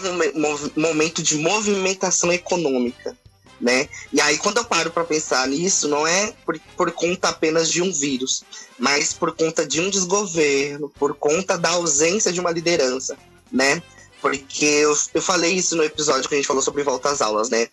momento 0.76 1.22
de 1.22 1.38
movimentação 1.38 2.32
econômica, 2.32 3.16
né? 3.60 3.88
E 4.12 4.20
aí 4.22 4.38
quando 4.38 4.58
eu 4.58 4.66
paro 4.66 4.90
para 4.92 5.04
pensar 5.04 5.48
nisso, 5.48 5.88
não 5.88 6.08
é 6.08 6.34
por, 6.46 6.60
por 6.76 6.92
conta 6.92 7.30
apenas 7.30 7.70
de 7.70 7.82
um 7.82 7.92
vírus, 7.92 8.44
mas 8.80 9.14
por 9.14 9.36
conta 9.36 9.66
de 9.66 9.82
um 9.82 9.90
desgoverno, 9.90 10.90
por 10.98 11.14
conta 11.14 11.58
da 11.58 11.70
ausência 11.70 12.32
de 12.32 12.40
uma 12.40 12.50
liderança, 12.50 13.18
né? 13.52 13.84
Porque 14.22 14.66
eu, 14.66 14.96
eu 15.14 15.22
falei 15.22 15.54
isso 15.54 15.76
no 15.76 15.84
episódio 15.84 16.30
que 16.30 16.36
a 16.36 16.38
gente 16.38 16.48
falou 16.48 16.62
sobre 16.62 16.84
volta 16.84 17.10
às 17.10 17.22
aulas, 17.22 17.50
né? 17.50 17.68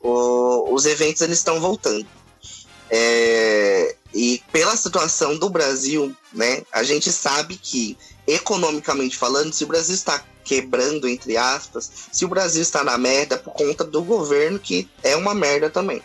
O, 0.00 0.72
os 0.72 0.86
eventos 0.86 1.20
eles 1.20 1.38
estão 1.38 1.60
voltando. 1.60 2.06
É, 2.88 3.94
e 4.14 4.42
pela 4.50 4.76
situação 4.76 5.36
do 5.38 5.48
Brasil, 5.48 6.14
né, 6.32 6.62
a 6.72 6.82
gente 6.82 7.12
sabe 7.12 7.56
que, 7.56 7.96
economicamente 8.26 9.16
falando, 9.16 9.52
se 9.52 9.64
o 9.64 9.66
Brasil 9.66 9.94
está 9.94 10.24
quebrando, 10.44 11.08
entre 11.08 11.36
aspas, 11.36 11.90
se 12.10 12.24
o 12.24 12.28
Brasil 12.28 12.62
está 12.62 12.82
na 12.82 12.98
merda 12.98 13.38
por 13.38 13.52
conta 13.52 13.84
do 13.84 14.02
governo, 14.02 14.58
que 14.58 14.88
é 15.02 15.14
uma 15.16 15.34
merda 15.34 15.70
também. 15.70 16.02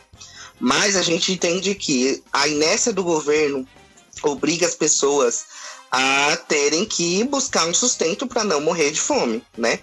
Mas 0.60 0.96
a 0.96 1.02
gente 1.02 1.32
entende 1.32 1.74
que 1.74 2.24
a 2.32 2.48
inércia 2.48 2.94
do 2.94 3.04
governo 3.04 3.68
obriga 4.24 4.66
as 4.66 4.76
pessoas 4.76 5.46
a 5.96 6.36
terem 6.36 6.84
que 6.84 7.24
buscar 7.24 7.66
um 7.66 7.74
sustento 7.74 8.28
para 8.28 8.44
não 8.44 8.60
morrer 8.60 8.92
de 8.92 9.00
fome, 9.00 9.42
né? 9.58 9.80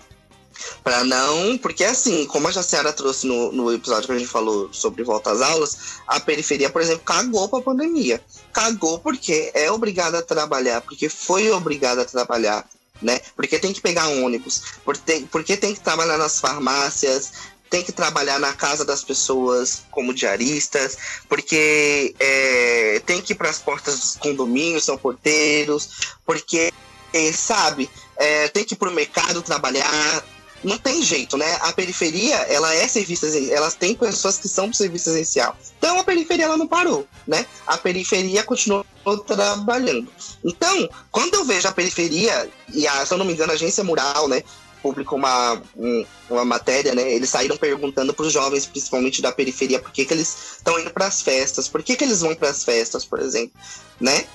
Para 0.85 1.03
não. 1.05 1.57
Porque, 1.57 1.83
assim, 1.85 2.27
como 2.27 2.49
a 2.49 2.51
Jaciara 2.51 2.93
trouxe 2.93 3.27
no, 3.27 3.51
no 3.51 3.73
episódio 3.73 4.07
que 4.07 4.13
a 4.13 4.19
gente 4.19 4.29
falou 4.29 4.69
sobre 4.73 5.03
volta 5.03 5.31
às 5.31 5.41
aulas, 5.41 5.79
a 6.07 6.21
periferia, 6.21 6.69
por 6.69 6.83
exemplo, 6.83 7.03
cagou 7.03 7.49
para 7.49 7.61
a 7.61 7.63
pandemia. 7.63 8.23
Cagou 8.53 8.99
porque 8.99 9.51
é 9.55 9.73
obrigada 9.73 10.19
a 10.19 10.23
trabalhar, 10.23 10.83
porque 10.83 11.09
foi 11.09 11.51
obrigada 11.51 12.03
a 12.03 12.05
trabalhar. 12.05 12.69
Né? 13.01 13.19
Porque 13.35 13.59
tem 13.59 13.73
que 13.73 13.81
pegar 13.81 14.07
ônibus, 14.07 14.63
porque, 14.85 15.27
porque 15.33 15.57
tem 15.57 15.75
que 15.75 15.81
trabalhar 15.81 16.19
nas 16.19 16.39
farmácias, 16.39 17.33
tem 17.73 17.83
que 17.83 17.91
trabalhar 17.91 18.39
na 18.39 18.53
casa 18.53 18.85
das 18.85 19.03
pessoas 19.03 19.85
como 19.91 20.13
diaristas, 20.13 20.99
porque 21.27 22.15
é, 22.21 23.01
tem 23.07 23.23
que 23.23 23.33
ir 23.33 23.37
para 23.37 23.49
as 23.49 23.59
portas 23.59 23.99
dos 23.99 24.17
condomínios, 24.17 24.85
são 24.85 24.99
porteiros, 24.99 25.89
porque, 26.27 26.71
é, 27.15 27.33
sabe, 27.33 27.89
é, 28.19 28.49
tem 28.49 28.63
que 28.63 28.75
ir 28.75 28.77
para 28.77 28.91
o 28.91 28.93
mercado 28.93 29.41
trabalhar, 29.41 30.23
não 30.63 30.77
tem 30.77 31.03
jeito, 31.03 31.39
né? 31.39 31.51
A 31.63 31.73
periferia, 31.73 32.37
ela 32.43 32.75
é 32.75 32.87
serviço 32.87 33.27
ela 33.51 33.71
tem 33.71 33.95
pessoas 33.95 34.37
que 34.37 34.49
são 34.49 34.71
serviço 34.71 35.09
essencial. 35.09 35.57
Então 35.79 35.99
a 35.99 36.05
periferia 36.05 36.45
ela 36.45 36.59
não 36.59 36.69
parou, 36.69 37.07
né? 37.27 37.47
A 37.67 37.79
periferia 37.79 38.45
continuou 38.45 38.85
trabalhando. 39.27 40.09
Então, 40.45 40.89
quando 41.11 41.35
eu 41.35 41.45
vejo 41.47 41.67
a 41.67 41.73
periferia, 41.73 42.51
e 42.73 42.87
a, 42.87 43.07
se 43.07 43.15
eu 43.15 43.19
não 43.19 43.25
me 43.25 43.33
engano, 43.33 43.51
a 43.51 43.55
agência 43.55 43.83
mural, 43.83 44.29
né? 44.29 44.43
Publicou 44.83 45.19
uma, 45.19 45.63
um, 45.77 46.05
uma 46.29 46.45
matéria, 46.45 46.95
né? 46.95 47.13
Eles 47.13 47.31
saíram 47.31 47.57
perguntando 47.57 48.13
para 48.13 48.27
os 48.27 48.33
jovens, 48.33 48.67
principalmente 48.67 49.23
da 49.23 49.31
periferia, 49.31 49.79
por 49.79 49.93
que, 49.93 50.05
que 50.05 50.13
eles 50.13 50.57
estão 50.57 50.79
indo 50.79 50.91
para 50.91 51.07
as 51.07 51.23
festas, 51.23 51.69
por 51.69 51.83
que, 51.83 51.97
que 51.97 52.05
eles 52.05 52.21
vão 52.21 52.35
para 52.35 52.51
as 52.51 52.65
festas, 52.65 53.05
por 53.05 53.21
exemplo, 53.21 53.53
né? 54.01 54.27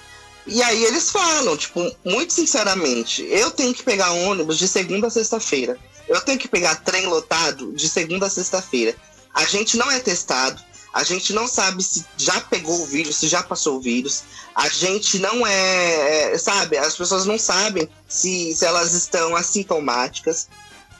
E 0.47 0.63
aí 0.63 0.85
eles 0.85 1.11
falam, 1.11 1.57
tipo, 1.57 1.79
muito 2.05 2.31
sinceramente, 2.31 3.21
eu 3.29 3.51
tenho 3.51 3.73
que 3.73 3.83
pegar 3.83 4.11
ônibus 4.11 4.57
de 4.57 4.67
segunda 4.67 5.07
a 5.07 5.09
sexta-feira. 5.09 5.77
Eu 6.07 6.21
tenho 6.21 6.39
que 6.39 6.47
pegar 6.47 6.75
trem 6.75 7.05
lotado 7.05 7.73
de 7.73 7.89
segunda 7.89 8.27
a 8.27 8.29
sexta-feira. 8.29 8.95
A 9.33 9.43
gente 9.43 9.75
não 9.75 9.91
é 9.91 9.99
testado, 9.99 10.61
a 10.93 11.03
gente 11.03 11.33
não 11.33 11.47
sabe 11.47 11.83
se 11.83 12.05
já 12.17 12.39
pegou 12.41 12.81
o 12.81 12.85
vírus, 12.85 13.17
se 13.17 13.27
já 13.27 13.43
passou 13.43 13.77
o 13.77 13.81
vírus. 13.81 14.23
A 14.55 14.67
gente 14.69 15.19
não 15.19 15.45
é, 15.45 16.33
é, 16.33 16.37
sabe, 16.37 16.77
as 16.77 16.95
pessoas 16.95 17.25
não 17.25 17.37
sabem 17.37 17.87
se, 18.07 18.55
se 18.55 18.65
elas 18.65 18.93
estão 18.93 19.35
assintomáticas. 19.35 20.47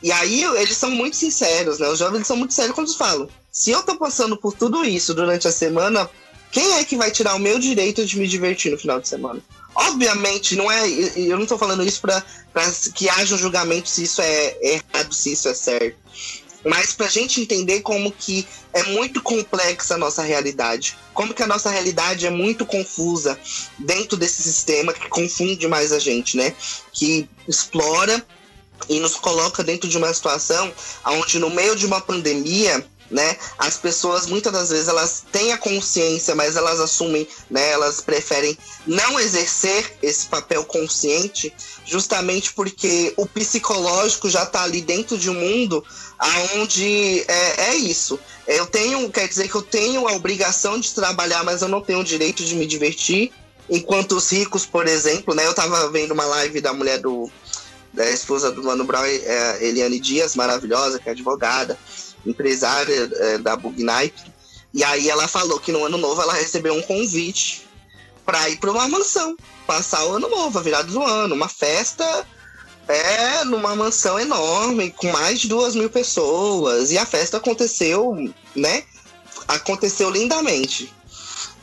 E 0.04 0.12
aí 0.12 0.43
eles 0.43 0.78
são 0.78 0.91
muito 0.91 1.15
sinceros, 1.15 1.80
né? 1.80 1.88
Os 1.89 2.00
jovens 2.00 2.28
são 2.28 2.38
muito 2.38 2.54
sérios 2.54 2.76
quando 2.76 2.95
falam: 2.95 3.28
se 3.52 3.71
eu 3.71 3.82
tô 3.82 3.97
passando 3.97 4.38
por 4.38 4.54
tudo 4.54 4.86
isso 4.86 5.13
durante 5.13 5.47
a 5.47 5.52
semana, 5.52 6.08
quem 6.52 6.73
é 6.73 6.84
que 6.84 6.95
vai 6.95 7.10
tirar 7.10 7.36
o 7.36 7.39
meu 7.39 7.58
direito 7.58 8.06
de 8.06 8.19
me 8.19 8.28
divertir 8.28 8.71
no 8.71 8.78
final 8.78 9.02
de 9.02 9.08
semana? 9.08 9.41
Obviamente, 9.73 10.56
não 10.56 10.71
é. 10.71 10.88
Eu 10.88 11.39
não 11.39 11.45
tô 11.45 11.58
falando 11.58 11.84
isso 11.84 12.02
para 12.02 12.23
que 12.93 13.10
haja 13.10 13.36
um 13.36 13.38
julgamento 13.38 13.89
se 13.89 14.04
isso 14.04 14.21
é 14.21 14.58
errado, 14.62 15.13
se 15.13 15.34
isso 15.34 15.47
é 15.47 15.54
certo. 15.54 15.97
Mas 16.67 16.91
para 16.91 17.06
a 17.06 17.10
gente 17.10 17.39
entender 17.39 17.80
como 17.80 18.12
que 18.12 18.45
é 18.73 18.84
muito 18.84 19.21
complexa 19.21 19.95
a 19.95 19.97
nossa 19.97 20.21
realidade, 20.21 20.97
como 21.13 21.34
que 21.34 21.41
a 21.41 21.47
nossa 21.47 21.69
realidade 21.69 22.27
é 22.27 22.30
muito 22.30 22.65
confusa 22.65 23.39
dentro 23.80 24.17
desse 24.17 24.43
sistema 24.43 24.91
que 24.91 25.08
confunde 25.08 25.65
mais 25.67 25.93
a 25.93 25.99
gente, 25.99 26.36
né? 26.36 26.53
Que 26.91 27.30
explora 27.47 28.21
e 28.89 28.99
nos 28.99 29.15
coloca 29.15 29.63
dentro 29.63 29.88
de 29.88 29.97
uma 29.97 30.13
situação 30.13 30.71
onde 31.06 31.39
no 31.39 31.49
meio 31.49 31.73
de 31.73 31.86
uma 31.86 32.01
pandemia 32.01 32.86
né? 33.09 33.37
As 33.57 33.77
pessoas 33.77 34.27
muitas 34.27 34.51
das 34.51 34.69
vezes 34.69 34.87
elas 34.87 35.23
têm 35.31 35.51
a 35.51 35.57
consciência, 35.57 36.35
mas 36.35 36.55
elas 36.55 36.79
assumem, 36.79 37.27
né? 37.49 37.71
Elas 37.71 38.01
preferem 38.01 38.57
não 38.85 39.19
exercer 39.19 39.97
esse 40.01 40.27
papel 40.27 40.63
consciente, 40.65 41.53
justamente 41.85 42.53
porque 42.53 43.13
o 43.17 43.25
psicológico 43.25 44.29
já 44.29 44.43
está 44.43 44.63
ali 44.63 44.81
dentro 44.81 45.17
de 45.17 45.29
um 45.29 45.33
mundo 45.33 45.83
aonde 46.19 47.23
é, 47.27 47.69
é 47.69 47.75
isso. 47.75 48.19
Eu 48.45 48.65
tenho, 48.65 49.09
quer 49.09 49.27
dizer 49.27 49.49
que 49.49 49.55
eu 49.55 49.61
tenho 49.61 50.07
a 50.07 50.13
obrigação 50.13 50.79
de 50.79 50.93
trabalhar, 50.93 51.43
mas 51.43 51.61
eu 51.61 51.67
não 51.67 51.81
tenho 51.81 51.99
o 51.99 52.03
direito 52.03 52.43
de 52.43 52.55
me 52.55 52.65
divertir. 52.65 53.31
Enquanto 53.69 54.13
os 54.13 54.31
ricos, 54.31 54.65
por 54.65 54.87
exemplo, 54.87 55.33
né? 55.33 55.45
Eu 55.45 55.53
tava 55.53 55.89
vendo 55.89 56.13
uma 56.13 56.25
live 56.25 56.61
da 56.61 56.73
mulher 56.73 56.99
do 56.99 57.29
da 57.93 58.07
esposa 58.11 58.51
do 58.51 58.63
Mano 58.63 58.83
Brown, 58.83 59.03
é, 59.03 59.57
Eliane 59.65 59.99
Dias, 59.99 60.35
maravilhosa, 60.35 60.99
que 60.99 61.09
é 61.09 61.13
advogada 61.13 61.75
empresária 62.29 63.09
é, 63.13 63.37
da 63.37 63.55
Bugnight. 63.55 64.13
E 64.73 64.83
aí 64.83 65.09
ela 65.09 65.27
falou 65.27 65.59
que 65.59 65.71
no 65.71 65.85
ano 65.85 65.97
novo 65.97 66.21
ela 66.21 66.33
recebeu 66.33 66.73
um 66.73 66.81
convite 66.81 67.67
para 68.25 68.49
ir 68.49 68.57
para 68.57 68.71
uma 68.71 68.87
mansão, 68.87 69.35
passar 69.65 70.05
o 70.05 70.15
ano 70.15 70.27
novo, 70.27 70.59
a 70.59 70.61
virada 70.61 70.91
do 70.91 71.01
ano, 71.01 71.33
uma 71.33 71.47
festa 71.47 72.27
é 72.87 73.43
numa 73.45 73.75
mansão 73.75 74.19
enorme, 74.19 74.91
com 74.91 75.11
mais 75.11 75.39
de 75.39 75.47
duas 75.47 75.75
mil 75.75 75.89
pessoas. 75.89 76.91
E 76.91 76.97
a 76.97 77.05
festa 77.05 77.37
aconteceu, 77.37 78.15
né? 78.55 78.83
Aconteceu 79.47 80.09
lindamente. 80.09 80.93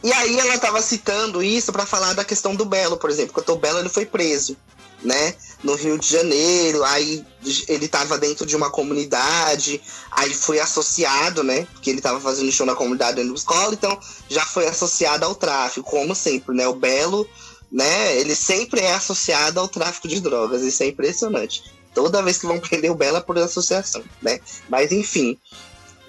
E 0.03 0.13
aí 0.13 0.39
ela 0.39 0.55
estava 0.55 0.83
citando 0.83 1.43
isso 1.43 1.73
para 1.73 1.87
falar 1.87 2.15
da 2.15 2.25
questão 2.25 2.55
do 2.55 2.65
Belo, 2.65 2.99
por 2.99 3.09
exemplo, 3.09 3.33
porque 3.33 3.51
o 3.51 3.57
Belo 3.57 3.79
ele 3.79 3.89
foi 3.89 4.05
preso 4.05 4.57
né? 5.05 5.35
No 5.63 5.75
Rio 5.75 5.99
de 5.99 6.09
Janeiro, 6.09 6.85
aí 6.85 7.25
ele 7.69 7.87
estava 7.87 8.19
dentro 8.19 8.45
de 8.45 8.55
uma 8.55 8.71
comunidade, 8.71 9.81
aí 10.11 10.35
foi 10.35 10.61
associado, 10.61 11.43
né? 11.43 11.67
Porque 11.73 11.91
ele 11.91 11.99
estava 11.99 12.21
fazendo 12.21 12.53
show 12.53 12.67
na 12.67 12.75
comunidade 12.75 13.23
da 13.23 13.35
escola, 13.35 13.73
então 13.73 13.99
já 14.29 14.45
foi 14.45 14.67
associado 14.67 15.25
ao 15.25 15.35
tráfico, 15.35 15.89
como 15.89 16.15
sempre, 16.15 16.55
né? 16.55 16.67
O 16.69 16.75
Belo, 16.75 17.29
né? 17.73 18.17
Ele 18.19 18.35
sempre 18.35 18.81
é 18.81 18.95
associado 18.95 19.61
ao 19.61 19.69
tráfico 19.69 20.09
de 20.09 20.21
drogas, 20.21 20.63
isso 20.63 20.83
é 20.83 20.87
impressionante. 20.87 21.63
Toda 21.95 22.23
vez 22.23 22.39
que 22.39 22.47
vão 22.47 22.59
prender 22.61 22.91
o 22.91 22.95
Belo 22.97 23.19
é 23.19 23.21
por 23.21 23.39
associação, 23.39 24.03
né? 24.21 24.41
Mas 24.69 24.93
enfim, 24.93 25.39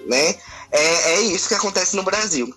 né? 0.06 0.36
É, 0.70 1.12
é 1.12 1.20
isso 1.20 1.48
que 1.48 1.54
acontece 1.54 1.96
no 1.96 2.02
Brasil 2.02 2.54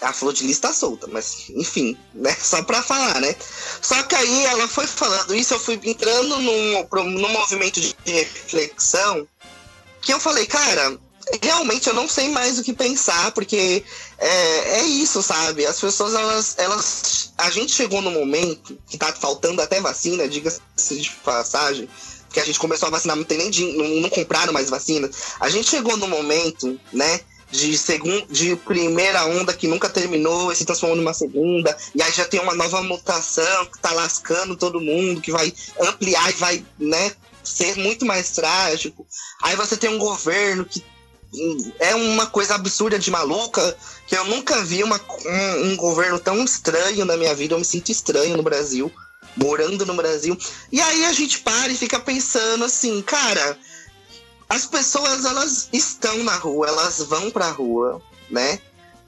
a 0.00 0.12
flor 0.12 0.32
de 0.32 0.44
lista 0.44 0.72
solta, 0.72 1.06
mas 1.08 1.50
enfim, 1.50 1.96
né? 2.14 2.34
Só 2.40 2.62
pra 2.62 2.82
falar, 2.82 3.20
né? 3.20 3.34
Só 3.82 4.02
que 4.04 4.14
aí 4.14 4.44
ela 4.46 4.68
foi 4.68 4.86
falando 4.86 5.34
isso, 5.34 5.54
eu 5.54 5.60
fui 5.60 5.80
entrando 5.84 6.38
num, 6.40 6.88
num 7.04 7.28
movimento 7.28 7.80
de 7.80 7.94
reflexão 8.06 9.26
que 10.00 10.12
eu 10.12 10.20
falei, 10.20 10.46
cara, 10.46 10.98
realmente 11.42 11.88
eu 11.88 11.94
não 11.94 12.08
sei 12.08 12.28
mais 12.28 12.58
o 12.58 12.62
que 12.62 12.72
pensar, 12.72 13.32
porque 13.32 13.84
é, 14.18 14.80
é 14.80 14.82
isso, 14.82 15.22
sabe? 15.22 15.66
As 15.66 15.80
pessoas, 15.80 16.14
elas, 16.14 16.54
elas. 16.58 17.32
A 17.36 17.50
gente 17.50 17.72
chegou 17.72 18.00
no 18.00 18.10
momento 18.10 18.78
que 18.88 18.96
tá 18.96 19.12
faltando 19.12 19.60
até 19.60 19.80
vacina, 19.80 20.28
diga-se 20.28 20.60
de 20.96 21.10
passagem, 21.24 21.88
porque 22.26 22.40
a 22.40 22.44
gente 22.44 22.58
começou 22.58 22.88
a 22.88 22.90
vacinar, 22.90 23.16
não 23.16 23.24
tem 23.24 23.38
nem 23.38 23.76
não, 23.76 24.02
não 24.02 24.10
compraram 24.10 24.52
mais 24.52 24.70
vacina. 24.70 25.10
A 25.40 25.48
gente 25.48 25.68
chegou 25.68 25.96
no 25.96 26.08
momento, 26.08 26.78
né? 26.92 27.20
De, 27.50 27.76
segun, 27.76 28.26
de 28.28 28.56
primeira 28.56 29.24
onda 29.26 29.52
que 29.52 29.66
nunca 29.66 29.88
terminou 29.88 30.52
e 30.52 30.56
se 30.56 30.64
transformou 30.64 30.96
numa 30.96 31.14
segunda, 31.14 31.76
e 31.94 32.02
aí 32.02 32.12
já 32.12 32.24
tem 32.24 32.40
uma 32.40 32.54
nova 32.54 32.82
mutação 32.82 33.66
que 33.66 33.78
tá 33.78 33.92
lascando 33.92 34.56
todo 34.56 34.80
mundo, 34.80 35.20
que 35.20 35.32
vai 35.32 35.52
ampliar 35.80 36.30
e 36.30 36.34
vai, 36.34 36.64
né, 36.78 37.12
ser 37.42 37.76
muito 37.76 38.04
mais 38.04 38.30
trágico. 38.30 39.06
Aí 39.42 39.56
você 39.56 39.76
tem 39.76 39.90
um 39.90 39.98
governo 39.98 40.64
que 40.64 40.84
é 41.78 41.94
uma 41.94 42.26
coisa 42.26 42.54
absurda 42.54 42.98
de 42.98 43.10
maluca, 43.10 43.76
que 44.06 44.16
eu 44.16 44.24
nunca 44.24 44.62
vi 44.64 44.82
uma, 44.82 45.00
um, 45.26 45.70
um 45.70 45.76
governo 45.76 46.18
tão 46.18 46.42
estranho 46.42 47.04
na 47.04 47.16
minha 47.16 47.34
vida, 47.34 47.54
eu 47.54 47.58
me 47.58 47.64
sinto 47.64 47.90
estranho 47.90 48.36
no 48.36 48.42
Brasil, 48.42 48.90
morando 49.36 49.84
no 49.84 49.94
Brasil. 49.94 50.36
E 50.72 50.80
aí 50.80 51.04
a 51.04 51.12
gente 51.12 51.40
para 51.40 51.70
e 51.70 51.76
fica 51.76 52.00
pensando 52.00 52.64
assim, 52.64 53.02
cara, 53.02 53.58
as 54.48 54.66
pessoas 54.66 55.24
elas 55.24 55.68
estão 55.72 56.22
na 56.24 56.36
rua, 56.36 56.68
elas 56.68 56.98
vão 57.00 57.30
para 57.30 57.46
a 57.46 57.50
rua, 57.50 58.00
né? 58.30 58.58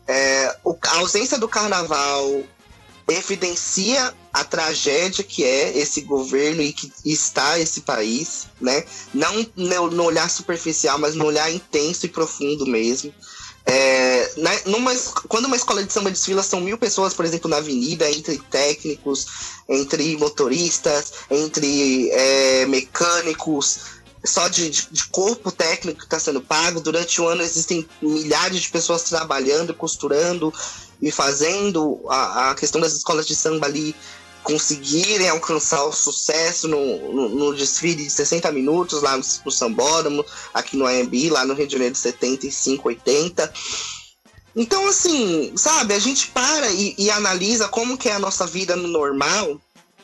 É, 0.06 0.56
a 0.82 0.96
ausência 0.98 1.38
do 1.38 1.48
carnaval 1.48 2.42
evidencia 3.08 4.14
a 4.32 4.44
tragédia 4.44 5.24
que 5.24 5.44
é 5.44 5.76
esse 5.76 6.02
governo 6.02 6.62
e 6.62 6.72
que 6.72 6.92
está 7.04 7.58
esse 7.58 7.80
país, 7.80 8.46
né? 8.60 8.84
Não 9.12 9.46
no 9.56 10.04
olhar 10.04 10.30
superficial, 10.30 10.98
mas 10.98 11.14
no 11.14 11.24
olhar 11.24 11.50
intenso 11.50 12.06
e 12.06 12.08
profundo 12.08 12.66
mesmo. 12.66 13.12
É, 13.66 14.32
numa, 14.66 14.92
quando 15.28 15.44
uma 15.44 15.56
escola 15.56 15.84
de 15.84 15.92
samba 15.92 16.10
desfila, 16.10 16.42
são 16.42 16.60
mil 16.60 16.78
pessoas, 16.78 17.14
por 17.14 17.24
exemplo, 17.24 17.48
na 17.48 17.58
avenida, 17.58 18.10
entre 18.10 18.38
técnicos, 18.50 19.26
entre 19.68 20.16
motoristas, 20.16 21.12
entre 21.30 22.10
é, 22.10 22.66
mecânicos, 22.66 23.99
só 24.24 24.48
de, 24.48 24.70
de, 24.70 25.04
corpo 25.08 25.50
técnico 25.50 26.00
que 26.00 26.04
está 26.04 26.18
sendo 26.18 26.40
pago. 26.40 26.80
Durante 26.80 27.20
o 27.20 27.28
ano 27.28 27.42
existem 27.42 27.86
milhares 28.02 28.60
de 28.60 28.68
pessoas 28.68 29.04
trabalhando, 29.04 29.74
costurando 29.74 30.52
e 31.00 31.10
fazendo 31.10 32.00
a, 32.08 32.50
a 32.50 32.54
questão 32.54 32.80
das 32.80 32.92
escolas 32.92 33.26
de 33.26 33.34
samba 33.34 33.66
ali 33.66 33.94
conseguirem 34.42 35.28
alcançar 35.28 35.84
o 35.84 35.92
sucesso 35.92 36.66
no, 36.66 37.12
no, 37.12 37.28
no, 37.28 37.54
desfile 37.54 38.04
de 38.04 38.10
60 38.10 38.50
minutos 38.52 39.02
lá 39.02 39.16
no, 39.16 39.22
no 39.44 39.50
Sambódromo, 39.50 40.24
aqui 40.52 40.76
no 40.76 40.86
AMB, 40.86 41.30
lá 41.30 41.44
no 41.44 41.54
Rio 41.54 41.66
de 41.66 41.72
Janeiro 41.74 41.94
de 41.94 42.00
75, 42.00 42.88
80. 42.88 43.52
Então, 44.56 44.86
assim, 44.88 45.52
sabe, 45.56 45.94
a 45.94 45.98
gente 45.98 46.28
para 46.28 46.68
e, 46.70 46.94
e 46.98 47.10
analisa 47.10 47.68
como 47.68 47.96
que 47.96 48.08
é 48.08 48.14
a 48.14 48.18
nossa 48.18 48.46
vida 48.46 48.74
no 48.74 48.88
normal 48.88 49.60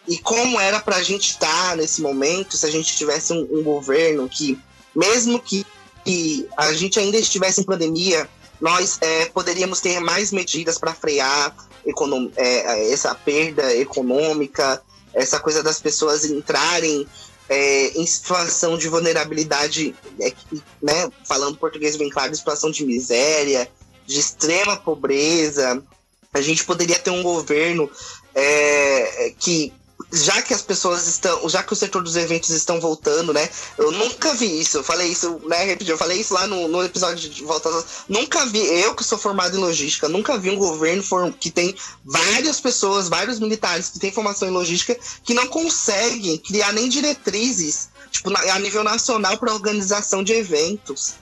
e 0.08 0.18
como 0.18 0.60
era 0.60 0.80
pra 0.80 1.02
gente 1.02 1.30
estar 1.30 1.76
nesse 1.76 2.00
momento 2.00 2.56
se 2.56 2.64
a 2.64 2.70
gente 2.70 2.96
tivesse 2.96 3.32
um, 3.32 3.46
um 3.50 3.62
governo 3.62 4.28
que, 4.28 4.58
mesmo 4.94 5.40
que, 5.40 5.66
que, 6.04 6.46
a 6.56 6.72
gente 6.72 6.98
ainda 6.98 7.16
estivesse 7.16 7.60
em 7.60 7.64
pandemia, 7.64 8.28
nós 8.60 8.98
é, 9.00 9.26
poderíamos 9.26 9.80
ter 9.80 10.00
mais 10.00 10.30
medidas 10.30 10.78
para 10.78 10.94
frear 10.94 11.54
é, 12.36 12.92
essa 12.92 13.14
perda 13.14 13.74
econômica, 13.74 14.82
essa 15.12 15.40
coisa 15.40 15.62
das 15.62 15.80
pessoas 15.80 16.24
entrarem 16.24 17.06
é, 17.48 17.88
em 17.98 18.06
situação 18.06 18.76
de 18.76 18.88
vulnerabilidade, 18.88 19.94
é, 20.20 20.32
né, 20.82 21.10
falando 21.24 21.58
português 21.58 21.96
bem 21.96 22.08
claro, 22.08 22.34
situação 22.34 22.70
de 22.70 22.84
miséria, 22.84 23.68
de 24.06 24.18
extrema 24.18 24.76
pobreza. 24.76 25.82
A 26.32 26.40
gente 26.40 26.64
poderia 26.64 26.98
ter 26.98 27.10
um 27.10 27.22
governo 27.22 27.90
é, 28.34 29.32
que 29.38 29.72
já 30.12 30.40
que 30.40 30.54
as 30.54 30.62
pessoas 30.62 31.06
estão, 31.06 31.48
já 31.48 31.62
que 31.62 31.72
o 31.72 31.76
setor 31.76 32.02
dos 32.02 32.16
eventos 32.16 32.50
estão 32.50 32.80
voltando, 32.80 33.32
né? 33.32 33.48
Eu 33.76 33.90
nunca 33.90 34.34
vi 34.34 34.60
isso. 34.60 34.78
Eu 34.78 34.84
falei 34.84 35.08
isso, 35.08 35.40
né? 35.46 35.76
Eu 35.84 35.98
falei 35.98 36.20
isso 36.20 36.32
lá 36.32 36.46
no, 36.46 36.68
no 36.68 36.84
episódio 36.84 37.28
de 37.28 37.44
Volta 37.44 37.68
às... 37.68 38.04
Nunca 38.08 38.46
vi, 38.46 38.58
eu 38.58 38.94
que 38.94 39.02
sou 39.02 39.18
formado 39.18 39.56
em 39.56 39.60
logística, 39.60 40.08
nunca 40.08 40.38
vi 40.38 40.50
um 40.50 40.56
governo 40.56 41.02
que 41.32 41.50
tem 41.50 41.74
várias 42.04 42.60
pessoas, 42.60 43.08
vários 43.08 43.40
militares 43.40 43.88
que 43.88 43.98
têm 43.98 44.12
formação 44.12 44.48
em 44.48 44.52
logística 44.52 44.96
que 45.24 45.34
não 45.34 45.48
conseguem 45.48 46.38
criar 46.38 46.72
nem 46.72 46.88
diretrizes, 46.88 47.88
tipo, 48.10 48.30
a 48.36 48.58
nível 48.60 48.84
nacional 48.84 49.36
para 49.38 49.52
organização 49.52 50.22
de 50.22 50.32
eventos. 50.32 51.14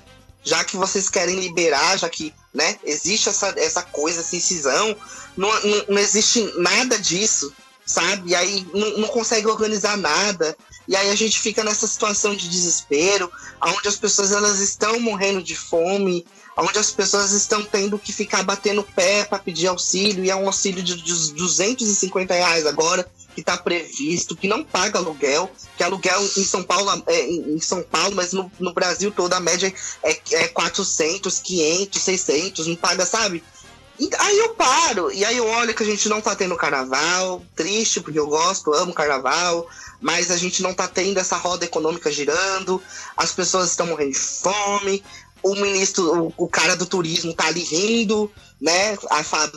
Já 0.42 0.62
que 0.62 0.76
vocês 0.76 1.08
querem 1.08 1.40
liberar, 1.40 1.98
já 1.98 2.08
que 2.10 2.34
né, 2.52 2.78
existe 2.84 3.30
essa, 3.30 3.54
essa 3.56 3.82
coisa, 3.82 4.20
essa 4.20 4.36
incisão, 4.36 4.94
não, 5.34 5.48
não, 5.48 5.84
não 5.88 5.98
existe 5.98 6.52
nada 6.58 6.98
disso 6.98 7.50
sabe? 7.86 8.30
E 8.30 8.34
aí 8.34 8.66
não, 8.72 8.98
não 8.98 9.08
consegue 9.08 9.46
organizar 9.46 9.96
nada. 9.96 10.56
E 10.86 10.94
aí 10.94 11.10
a 11.10 11.14
gente 11.14 11.40
fica 11.40 11.64
nessa 11.64 11.86
situação 11.86 12.34
de 12.34 12.48
desespero, 12.48 13.30
onde 13.62 13.88
as 13.88 13.96
pessoas 13.96 14.32
elas 14.32 14.58
estão 14.60 15.00
morrendo 15.00 15.42
de 15.42 15.56
fome, 15.56 16.26
onde 16.56 16.78
as 16.78 16.90
pessoas 16.90 17.32
estão 17.32 17.62
tendo 17.62 17.98
que 17.98 18.12
ficar 18.12 18.42
batendo 18.42 18.82
pé 18.82 19.24
para 19.24 19.38
pedir 19.38 19.66
auxílio, 19.66 20.24
e 20.24 20.30
é 20.30 20.36
um 20.36 20.46
auxílio 20.46 20.82
de 20.82 20.94
250 21.32 22.34
reais 22.34 22.66
agora, 22.66 23.08
que 23.34 23.40
está 23.40 23.56
previsto, 23.56 24.36
que 24.36 24.46
não 24.46 24.62
paga 24.62 24.98
aluguel, 24.98 25.50
que 25.76 25.82
aluguel 25.82 26.22
em 26.22 26.44
São 26.44 26.62
Paulo, 26.62 27.02
é, 27.06 27.26
em 27.26 27.60
São 27.60 27.82
Paulo, 27.82 28.14
mas 28.14 28.32
no, 28.32 28.50
no 28.60 28.72
Brasil 28.72 29.10
todo 29.10 29.32
a 29.32 29.40
média 29.40 29.72
é, 30.04 30.20
é 30.32 30.48
400, 30.48 31.40
500, 31.40 32.00
600, 32.00 32.66
não 32.68 32.76
paga, 32.76 33.04
sabe? 33.04 33.42
Aí 34.18 34.38
eu 34.38 34.48
paro, 34.54 35.12
e 35.12 35.24
aí 35.24 35.36
eu 35.36 35.46
olho 35.46 35.72
que 35.72 35.82
a 35.82 35.86
gente 35.86 36.08
não 36.08 36.20
tá 36.20 36.34
tendo 36.34 36.56
carnaval, 36.56 37.44
triste, 37.54 38.00
porque 38.00 38.18
eu 38.18 38.26
gosto, 38.26 38.72
amo 38.72 38.92
carnaval, 38.92 39.68
mas 40.00 40.32
a 40.32 40.36
gente 40.36 40.62
não 40.62 40.74
tá 40.74 40.88
tendo 40.88 41.18
essa 41.18 41.36
roda 41.36 41.64
econômica 41.64 42.10
girando, 42.10 42.82
as 43.16 43.32
pessoas 43.32 43.70
estão 43.70 43.86
morrendo 43.86 44.10
de 44.10 44.18
fome, 44.18 45.02
o 45.44 45.54
ministro, 45.54 46.24
o, 46.24 46.34
o 46.36 46.48
cara 46.48 46.74
do 46.74 46.86
turismo 46.86 47.34
tá 47.34 47.46
ali 47.46 47.62
rindo, 47.62 48.32
né, 48.60 48.96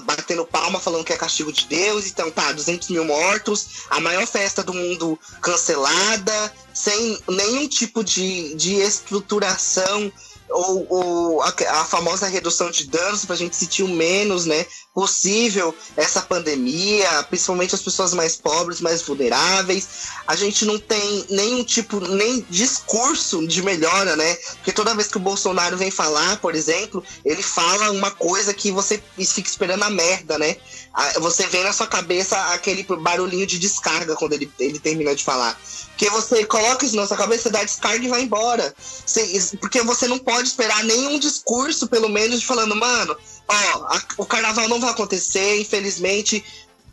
batendo 0.04 0.46
palma, 0.46 0.80
falando 0.80 1.04
que 1.04 1.14
é 1.14 1.18
castigo 1.18 1.52
de 1.52 1.66
Deus, 1.66 2.06
então 2.06 2.30
tá, 2.30 2.52
200 2.52 2.90
mil 2.90 3.06
mortos, 3.06 3.86
a 3.90 4.00
maior 4.00 4.28
festa 4.28 4.62
do 4.62 4.74
mundo 4.74 5.18
cancelada, 5.42 6.54
sem 6.74 7.18
nenhum 7.28 7.68
tipo 7.68 8.04
de, 8.04 8.54
de 8.56 8.76
estruturação 8.76 10.12
ou, 10.50 10.88
ou 10.90 11.42
a, 11.42 11.50
a, 11.50 11.86
famosa 11.86 12.28
redução 12.28 12.72
de 12.72 12.88
danos 12.88 13.26
para 13.26 13.36
a 13.36 13.38
gente 13.38 13.56
sentir 13.56 13.84
o 13.84 13.88
menos 13.88 14.46
né, 14.46 14.66
possível 14.94 15.76
essa 15.96 16.22
pandemia, 16.22 17.24
principalmente 17.24 17.76
as 17.76 17.82
pessoas 17.82 18.14
mais 18.14 18.36
pobres, 18.36 18.82
mais 18.82 19.02
vulneráveis. 19.02 19.88
A 20.26 20.36
gente 20.36 20.66
não 20.66 20.80
tem 20.80 21.26
nenhum 21.30 21.64
tipo, 21.64 22.00
nem 22.00 22.46
discurso 22.50 23.46
de 23.48 23.62
melhora, 23.62 24.16
né? 24.16 24.36
Porque 24.56 24.72
toda 24.72 24.96
vez 24.96 25.08
que 25.08 25.18
o 25.18 25.22
Bolsonaro 25.22 25.78
vem 25.78 25.92
falar, 25.92 26.38
por 26.38 26.56
exemplo, 26.56 27.04
ele 27.24 27.44
fala 27.44 27.92
uma 27.92 28.12
coisa 28.12 28.54
que 28.54 28.72
você 28.72 29.02
fica 29.18 29.50
esperando 29.50 29.84
a 29.84 29.90
merda, 29.90 30.38
né? 30.38 30.56
Você 31.20 31.46
vê 31.48 31.64
na 31.64 31.74
sua 31.74 31.88
cabeça 31.88 32.36
aquele 32.54 32.84
barulhinho 32.84 33.46
de 33.46 33.60
descarga 33.60 34.16
quando 34.16 34.34
ele, 34.34 34.52
ele 34.60 34.80
termina 34.80 35.16
de 35.16 35.24
falar. 35.24 35.60
Porque 35.98 36.12
você 36.12 36.46
coloca 36.46 36.86
isso 36.86 36.96
na 36.96 37.08
sua 37.08 37.18
cabeça, 37.18 37.50
dá 37.50 37.64
descarga 37.64 38.06
e 38.06 38.08
vai 38.08 38.22
embora. 38.22 38.74
Porque 39.60 39.82
você 39.82 40.08
não 40.08 40.20
pode 40.20 40.37
esperar 40.46 40.84
nenhum 40.84 41.20
discurso, 41.20 41.88
pelo 41.88 42.10
menos, 42.10 42.44
falando, 42.44 42.76
mano, 42.76 43.18
ó, 43.48 43.54
a, 43.54 44.02
o 44.18 44.26
carnaval 44.26 44.68
não 44.68 44.80
vai 44.80 44.92
acontecer, 44.92 45.60
infelizmente. 45.60 46.44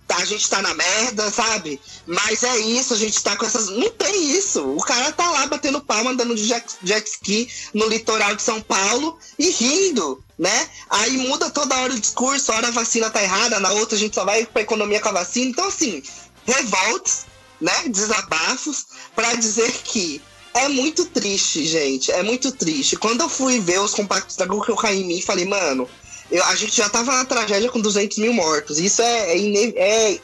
A 0.06 0.24
gente 0.26 0.48
tá 0.50 0.60
na 0.60 0.74
merda, 0.74 1.30
sabe? 1.30 1.80
Mas 2.06 2.42
é 2.42 2.58
isso, 2.58 2.92
a 2.92 2.96
gente 2.96 3.22
tá 3.22 3.36
com 3.36 3.46
essas. 3.46 3.70
Não 3.70 3.90
tem 3.90 4.32
isso. 4.32 4.62
O 4.62 4.80
cara 4.80 5.10
tá 5.10 5.28
lá 5.30 5.46
batendo 5.46 5.80
palma, 5.80 6.10
andando 6.10 6.34
de 6.34 6.44
jet, 6.44 6.64
jet 6.84 7.08
ski 7.08 7.48
no 7.72 7.88
litoral 7.88 8.36
de 8.36 8.42
São 8.42 8.60
Paulo 8.60 9.18
e 9.38 9.50
rindo, 9.50 10.22
né? 10.38 10.68
Aí 10.90 11.16
muda 11.16 11.50
toda 11.50 11.76
hora 11.78 11.94
o 11.94 11.98
discurso, 11.98 12.52
hora 12.52 12.68
a 12.68 12.70
vacina 12.70 13.10
tá 13.10 13.22
errada, 13.22 13.58
na 13.58 13.72
outra 13.72 13.96
a 13.96 13.98
gente 13.98 14.14
só 14.14 14.24
vai 14.26 14.44
pra 14.44 14.62
economia 14.62 15.00
com 15.00 15.08
a 15.08 15.12
vacina. 15.12 15.46
Então, 15.46 15.68
assim, 15.68 16.02
revoltes 16.46 17.24
né, 17.60 17.88
desabafos 17.88 18.86
para 19.16 19.34
dizer 19.34 19.72
que 19.84 20.20
é 20.54 20.68
muito 20.68 21.04
triste, 21.06 21.66
gente. 21.66 22.12
É 22.12 22.22
muito 22.22 22.52
triste. 22.52 22.96
Quando 22.96 23.22
eu 23.22 23.28
fui 23.28 23.58
ver 23.58 23.80
os 23.80 23.92
compactos 23.92 24.36
da 24.36 24.46
Google 24.46 24.64
que 24.64 24.70
eu 24.70 24.76
caí 24.76 25.02
em 25.02 25.06
mim, 25.06 25.20
falei, 25.20 25.44
mano, 25.44 25.88
eu, 26.30 26.42
a 26.44 26.54
gente 26.54 26.76
já 26.76 26.88
tava 26.88 27.12
na 27.12 27.24
tragédia 27.24 27.70
com 27.70 27.80
200 27.80 28.18
mil 28.18 28.32
mortos. 28.32 28.78
Isso 28.78 29.02
é, 29.02 29.36
é, 29.36 30.12
é 30.12 30.20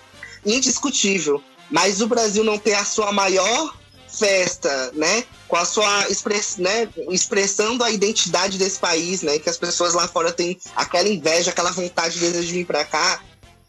indiscutível. 0.47 1.43
Mas 1.71 2.01
o 2.01 2.07
Brasil 2.07 2.45
não 2.45 2.59
ter 2.59 2.75
a 2.75 2.85
sua 2.85 3.13
maior 3.13 3.75
festa, 4.09 4.93
né? 4.95 5.25
Com 5.49 5.57
a 5.57 5.65
sua 5.65 6.09
express, 6.09 6.57
né? 6.57 6.89
expressando 7.11 7.83
a 7.83 7.91
identidade 7.91 8.57
desse 8.57 8.79
país, 8.79 9.23
né? 9.23 9.39
Que 9.39 9.51
as 9.51 9.57
pessoas 9.57 9.95
lá 9.95 10.07
fora 10.09 10.33
têm 10.33 10.59
aquela 10.77 11.09
inveja, 11.09 11.51
aquela 11.51 11.71
vontade 11.71 12.15
de 12.15 12.21
desejo 12.21 12.47
de 12.47 12.53
vir 12.53 12.67
pra 12.67 12.85
cá. 12.85 13.21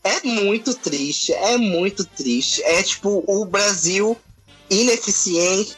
É 0.04 0.22
muito 0.24 0.74
triste, 0.74 1.34
é 1.34 1.58
muito 1.58 2.06
triste. 2.06 2.64
É 2.64 2.82
tipo 2.82 3.24
o 3.28 3.46
Brasil 3.46 4.18
ineficiente, 4.70 5.76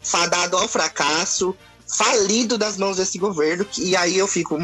fadado 0.00 0.56
ao 0.56 0.68
fracasso, 0.68 1.56
falido 1.86 2.58
das 2.58 2.76
mãos 2.76 2.96
desse 2.96 3.18
governo. 3.18 3.66
E 3.78 3.96
aí 3.96 4.16
eu 4.16 4.26
fico, 4.26 4.58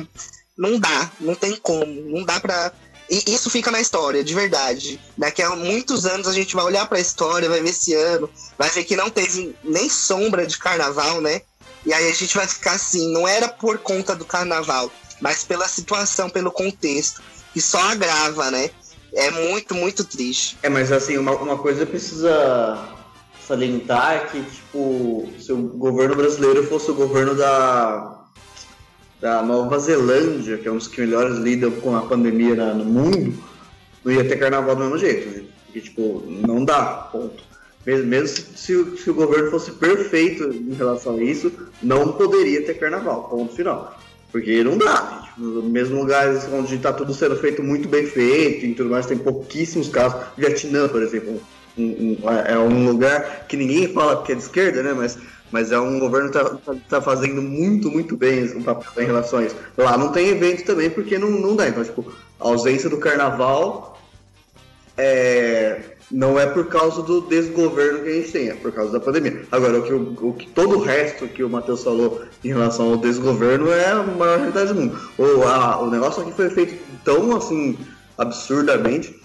não 0.56 0.78
dá, 0.78 1.10
não 1.20 1.34
tem 1.34 1.56
como, 1.56 1.86
não 1.86 2.24
dá 2.24 2.40
pra. 2.40 2.72
E 3.10 3.34
isso 3.34 3.50
fica 3.50 3.70
na 3.70 3.80
história, 3.80 4.24
de 4.24 4.34
verdade. 4.34 5.00
Daqui 5.18 5.42
a 5.42 5.50
muitos 5.50 6.06
anos 6.06 6.26
a 6.26 6.32
gente 6.32 6.54
vai 6.54 6.64
olhar 6.64 6.86
para 6.86 6.98
a 6.98 7.00
história, 7.00 7.48
vai 7.48 7.60
ver 7.60 7.70
esse 7.70 7.92
ano, 7.94 8.30
vai 8.56 8.70
ver 8.70 8.84
que 8.84 8.96
não 8.96 9.10
teve 9.10 9.54
nem 9.62 9.88
sombra 9.90 10.46
de 10.46 10.56
carnaval, 10.56 11.20
né? 11.20 11.42
E 11.84 11.92
aí 11.92 12.08
a 12.08 12.14
gente 12.14 12.34
vai 12.36 12.46
ficar 12.46 12.72
assim, 12.72 13.12
não 13.12 13.26
era 13.26 13.48
por 13.48 13.78
conta 13.78 14.14
do 14.14 14.24
carnaval, 14.24 14.90
mas 15.20 15.42
pela 15.42 15.68
situação, 15.68 16.30
pelo 16.30 16.50
contexto 16.50 17.20
que 17.52 17.60
só 17.60 17.80
agrava, 17.80 18.50
né? 18.50 18.70
É 19.14 19.30
muito, 19.30 19.74
muito 19.74 20.04
triste. 20.04 20.56
É, 20.62 20.70
mas 20.70 20.90
assim, 20.90 21.18
uma, 21.18 21.32
uma 21.32 21.58
coisa 21.58 21.84
precisa 21.84 22.96
salientar 23.46 24.30
que, 24.30 24.42
tipo, 24.42 25.28
se 25.38 25.52
o 25.52 25.56
governo 25.56 26.14
brasileiro 26.14 26.64
fosse 26.64 26.90
o 26.90 26.94
governo 26.94 27.34
da, 27.34 28.24
da 29.20 29.42
Nova 29.42 29.78
Zelândia, 29.78 30.58
que 30.58 30.68
é 30.68 30.72
um 30.72 30.78
dos 30.78 30.88
que 30.88 31.00
melhores 31.00 31.38
lidam 31.38 31.70
com 31.70 31.96
a 31.96 32.02
pandemia 32.02 32.54
na, 32.54 32.74
no 32.74 32.84
mundo, 32.84 33.34
não 34.04 34.12
ia 34.12 34.26
ter 34.26 34.36
carnaval 34.38 34.74
do 34.76 34.82
mesmo 34.82 34.98
jeito, 34.98 35.28
né? 35.28 35.44
Porque, 35.66 35.80
tipo, 35.80 36.22
não 36.28 36.64
dá, 36.64 37.08
ponto. 37.10 37.42
Mesmo, 37.84 38.06
mesmo 38.06 38.28
se, 38.28 38.96
se, 38.96 39.10
o 39.10 39.14
governo 39.14 39.50
fosse 39.50 39.72
perfeito 39.72 40.44
em 40.44 40.74
relação 40.74 41.16
a 41.16 41.22
isso, 41.22 41.50
não 41.82 42.12
poderia 42.12 42.64
ter 42.64 42.74
carnaval, 42.74 43.28
ponto 43.28 43.54
final. 43.54 43.98
Porque 44.30 44.62
não 44.62 44.78
dá. 44.78 45.30
Tipo, 45.34 45.62
mesmo 45.62 46.00
lugares 46.00 46.46
onde 46.52 46.76
está 46.76 46.92
tudo 46.92 47.12
sendo 47.12 47.36
feito 47.36 47.62
muito 47.62 47.88
bem 47.88 48.06
feito 48.06 48.66
e 48.66 48.74
tudo 48.74 48.90
mais, 48.90 49.06
tem 49.06 49.18
pouquíssimos 49.18 49.88
casos. 49.88 50.20
Vietnã, 50.36 50.88
por 50.88 51.02
exemplo, 51.02 51.40
um, 51.76 52.16
um, 52.22 52.30
é 52.30 52.58
um 52.58 52.86
lugar 52.86 53.46
que 53.46 53.56
ninguém 53.56 53.92
fala 53.92 54.22
que 54.22 54.32
é 54.32 54.34
de 54.34 54.42
esquerda, 54.42 54.82
né? 54.82 54.92
Mas, 54.92 55.18
mas 55.50 55.72
é 55.72 55.78
um 55.78 55.98
governo 55.98 56.30
que 56.30 56.38
está 56.38 56.54
tá, 56.56 56.74
tá 56.88 57.00
fazendo 57.00 57.42
muito, 57.42 57.90
muito 57.90 58.16
bem 58.16 58.44
o 58.44 58.62
papel 58.62 59.04
em 59.04 59.46
isso. 59.46 59.56
Lá 59.76 59.96
não 59.96 60.12
tem 60.12 60.28
evento 60.28 60.64
também 60.64 60.90
porque 60.90 61.18
não, 61.18 61.30
não 61.30 61.56
dá. 61.56 61.68
Então, 61.68 61.84
tipo, 61.84 62.12
a 62.40 62.48
ausência 62.48 62.88
do 62.88 62.98
carnaval 62.98 63.98
é, 64.96 65.80
não 66.10 66.38
é 66.38 66.46
por 66.46 66.66
causa 66.66 67.02
do 67.02 67.22
desgoverno 67.22 68.00
que 68.00 68.08
a 68.08 68.12
gente 68.12 68.32
tem, 68.32 68.48
é 68.50 68.54
por 68.54 68.70
causa 68.72 68.92
da 68.92 69.00
pandemia. 69.00 69.42
Agora, 69.50 69.78
o 69.78 69.82
que, 69.82 69.92
o, 69.92 70.28
o 70.28 70.32
que 70.34 70.46
todo 70.48 70.78
o 70.78 70.82
resto 70.82 71.26
que 71.26 71.42
o 71.42 71.48
Matheus 71.48 71.82
falou 71.82 72.22
em 72.44 72.48
relação 72.48 72.90
ao 72.90 72.96
desgoverno 72.98 73.72
é 73.72 73.90
a 73.90 74.02
maior 74.02 74.38
realidade 74.38 74.74
do 74.74 74.80
mundo. 74.80 74.98
O, 75.16 75.42
a, 75.44 75.80
o 75.80 75.90
negócio 75.90 76.22
aqui 76.22 76.32
foi 76.32 76.50
feito 76.50 76.78
tão 77.02 77.34
assim 77.34 77.78
absurdamente 78.18 79.21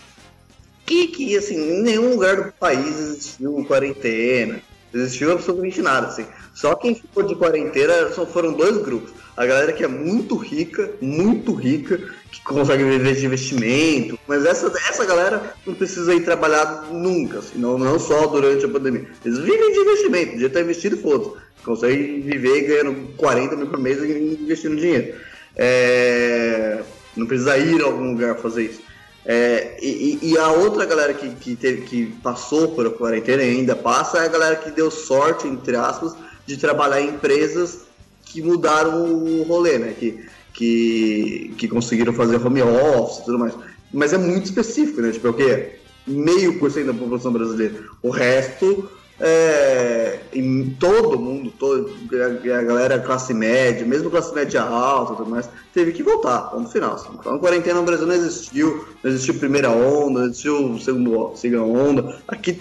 que, 0.88 1.08
que 1.08 1.38
assim, 1.38 1.56
em 1.56 1.84
nenhum 1.84 2.12
lugar 2.12 2.38
do 2.38 2.52
país 2.54 2.98
existiu 2.98 3.66
quarentena, 3.68 4.62
existiu 4.94 5.34
absolutamente 5.34 5.82
nada. 5.82 6.08
Assim. 6.08 6.26
Só 6.56 6.74
quem 6.76 6.96
ficou 6.96 7.24
de 7.24 7.36
quarentena 7.36 8.10
só 8.14 8.26
foram 8.26 8.54
dois 8.54 8.78
grupos. 8.78 9.12
A 9.36 9.46
galera 9.46 9.74
que 9.74 9.84
é 9.84 9.88
muito 9.88 10.36
rica, 10.36 10.90
muito 11.00 11.54
rica, 11.54 12.00
que 12.32 12.42
consegue 12.44 12.84
viver 12.84 13.16
de 13.16 13.26
investimento, 13.26 14.18
mas 14.28 14.46
essa, 14.46 14.66
essa 14.90 15.06
galera 15.06 15.54
não 15.66 15.76
precisa 15.76 16.16
ir 16.16 16.22
trabalhar 16.22 16.88
nunca, 16.92 17.40
assim, 17.40 17.60
não, 17.60 17.78
não 17.78 18.00
só 18.00 18.26
durante 18.26 18.66
a 18.66 18.70
pandemia. 18.70 19.06
Eles 19.24 19.38
vivem 19.38 19.74
de 19.74 19.80
investimento, 19.80 20.32
podia 20.32 20.48
estar 20.48 20.62
investido 20.62 20.96
e 20.96 21.00
foda 21.00 21.46
Consegue 21.64 22.22
viver 22.22 22.62
ganhando 22.62 23.14
40 23.18 23.56
mil 23.58 23.68
por 23.68 23.78
mês 23.78 24.02
investindo 24.02 24.78
dinheiro. 24.78 25.16
É... 25.56 26.82
Não 27.16 27.28
precisa 27.28 27.58
ir 27.58 27.82
a 27.82 27.86
algum 27.86 28.14
lugar 28.14 28.38
fazer 28.38 28.64
isso. 28.64 28.87
É, 29.30 29.78
e, 29.82 30.20
e, 30.22 30.38
a 30.38 30.54
outra 30.54 30.86
galera 30.86 31.14
que, 31.14 31.28
que, 31.36 31.54
teve, 31.58 31.82
que 31.82 32.06
passou 32.24 32.70
por 32.70 32.88
a 32.88 32.90
quarentena 32.90 33.44
e 33.44 33.58
ainda 33.58 33.76
passa 33.76 34.20
é 34.20 34.26
a 34.26 34.30
galera 34.30 34.56
que 34.56 34.72
deu 34.72 34.90
sorte, 34.90 35.46
entre 35.46 35.76
aspas, 35.76 36.16
de 36.46 36.56
trabalhar 36.56 37.02
em 37.02 37.10
empresas 37.10 37.82
que 38.24 38.42
mudaram 38.42 39.04
o 39.04 39.44
rolê, 39.44 39.78
né? 39.80 39.94
Que, 40.00 40.26
que, 40.54 41.54
que 41.58 41.68
conseguiram 41.68 42.14
fazer 42.14 42.38
home 42.38 42.62
office 42.62 43.20
e 43.20 43.26
tudo 43.26 43.40
mais. 43.40 43.54
Mas 43.92 44.14
é 44.14 44.18
muito 44.18 44.46
específico, 44.46 45.02
né? 45.02 45.12
Tipo, 45.12 45.28
é 45.28 45.30
o 45.30 45.34
quê? 45.34 45.72
Meio 46.08 46.58
por 46.58 46.72
cento 46.72 46.88
da 46.88 46.94
população 46.94 47.34
brasileira. 47.34 47.84
O 48.02 48.10
resto 48.10 48.90
é, 49.20 50.20
em 50.32 50.70
todo 50.80 51.20
mundo, 51.20 51.52
todo, 51.58 51.92
a, 52.14 52.62
galera 52.62 53.00
classe 53.00 53.34
média, 53.34 53.86
mesmo 53.86 54.12
classe 54.12 54.34
média 54.34 54.62
alta 54.62 55.16
tudo 55.16 55.30
mais, 55.30 55.50
teve 55.74 55.92
que 55.92 56.04
voltar, 56.04 56.54
no 56.56 56.70
final. 56.70 56.96
Assim. 56.96 57.10
Então 57.20 57.36
a 57.36 57.40
quarentena 57.40 57.80
no 57.80 57.86
Brasil 57.86 58.06
não 58.06 58.14
existiu, 58.14 58.86
não 59.04 59.12
existiu 59.12 59.36
primeira 59.36 59.72
onda, 59.72 60.20
não 60.20 60.26
existiu 60.28 60.80
segundo, 60.80 61.36
segunda 61.36 61.64
onda. 61.64 62.20
Aqui 62.28 62.56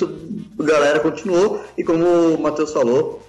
a 0.58 0.62
galera 0.62 1.00
continuou 1.00 1.62
e 1.76 1.84
como 1.84 2.04
o 2.04 2.40
Matheus 2.40 2.72
falou, 2.72 3.22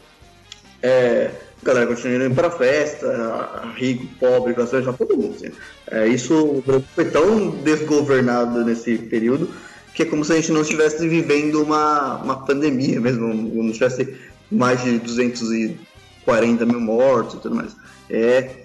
é, 0.81 1.31
a 1.61 1.65
galera 1.65 1.87
continua 1.87 2.25
indo 2.25 2.35
para 2.35 2.49
festa, 2.49 3.73
rico, 3.75 4.07
pobre, 4.19 4.53
classe 4.53 4.75
média, 4.75 4.93
todo 4.93 5.17
mundo. 5.17 5.35
Assim. 5.35 5.51
É, 5.91 6.07
isso 6.07 6.63
foi 6.95 7.05
tão 7.05 7.49
desgovernado 7.49 8.63
nesse 8.63 8.97
período 8.97 9.49
que 9.97 10.03
é 10.03 10.05
como 10.05 10.23
se 10.23 10.31
a 10.31 10.35
gente 10.35 10.51
não 10.51 10.61
estivesse 10.61 11.09
vivendo 11.09 11.59
uma, 11.63 12.17
uma 12.17 12.45
pandemia 12.45 13.01
mesmo, 13.01 13.33
não 13.33 13.71
tivesse 13.71 14.15
mais 14.51 14.83
de 14.83 14.99
240 14.99 16.65
mil 16.67 16.79
mortos 16.79 17.33
e 17.33 17.37
tudo 17.39 17.55
mais. 17.55 17.75
É, 18.07 18.57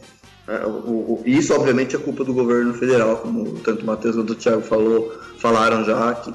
é 0.47 0.67
o, 0.67 0.69
o, 0.69 1.23
isso, 1.25 1.55
obviamente, 1.55 1.97
é 1.97 1.99
culpa 1.99 2.23
do 2.23 2.35
governo 2.35 2.75
federal, 2.75 3.17
como 3.17 3.51
tanto 3.61 3.83
o 3.83 3.87
Matheus 3.87 4.15
quanto 4.15 4.35
o 4.35 4.37
Thiago 4.37 4.61
falou, 4.61 5.11
falaram 5.39 5.83
já 5.87 6.11
aqui. 6.11 6.35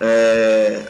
É, 0.00 0.84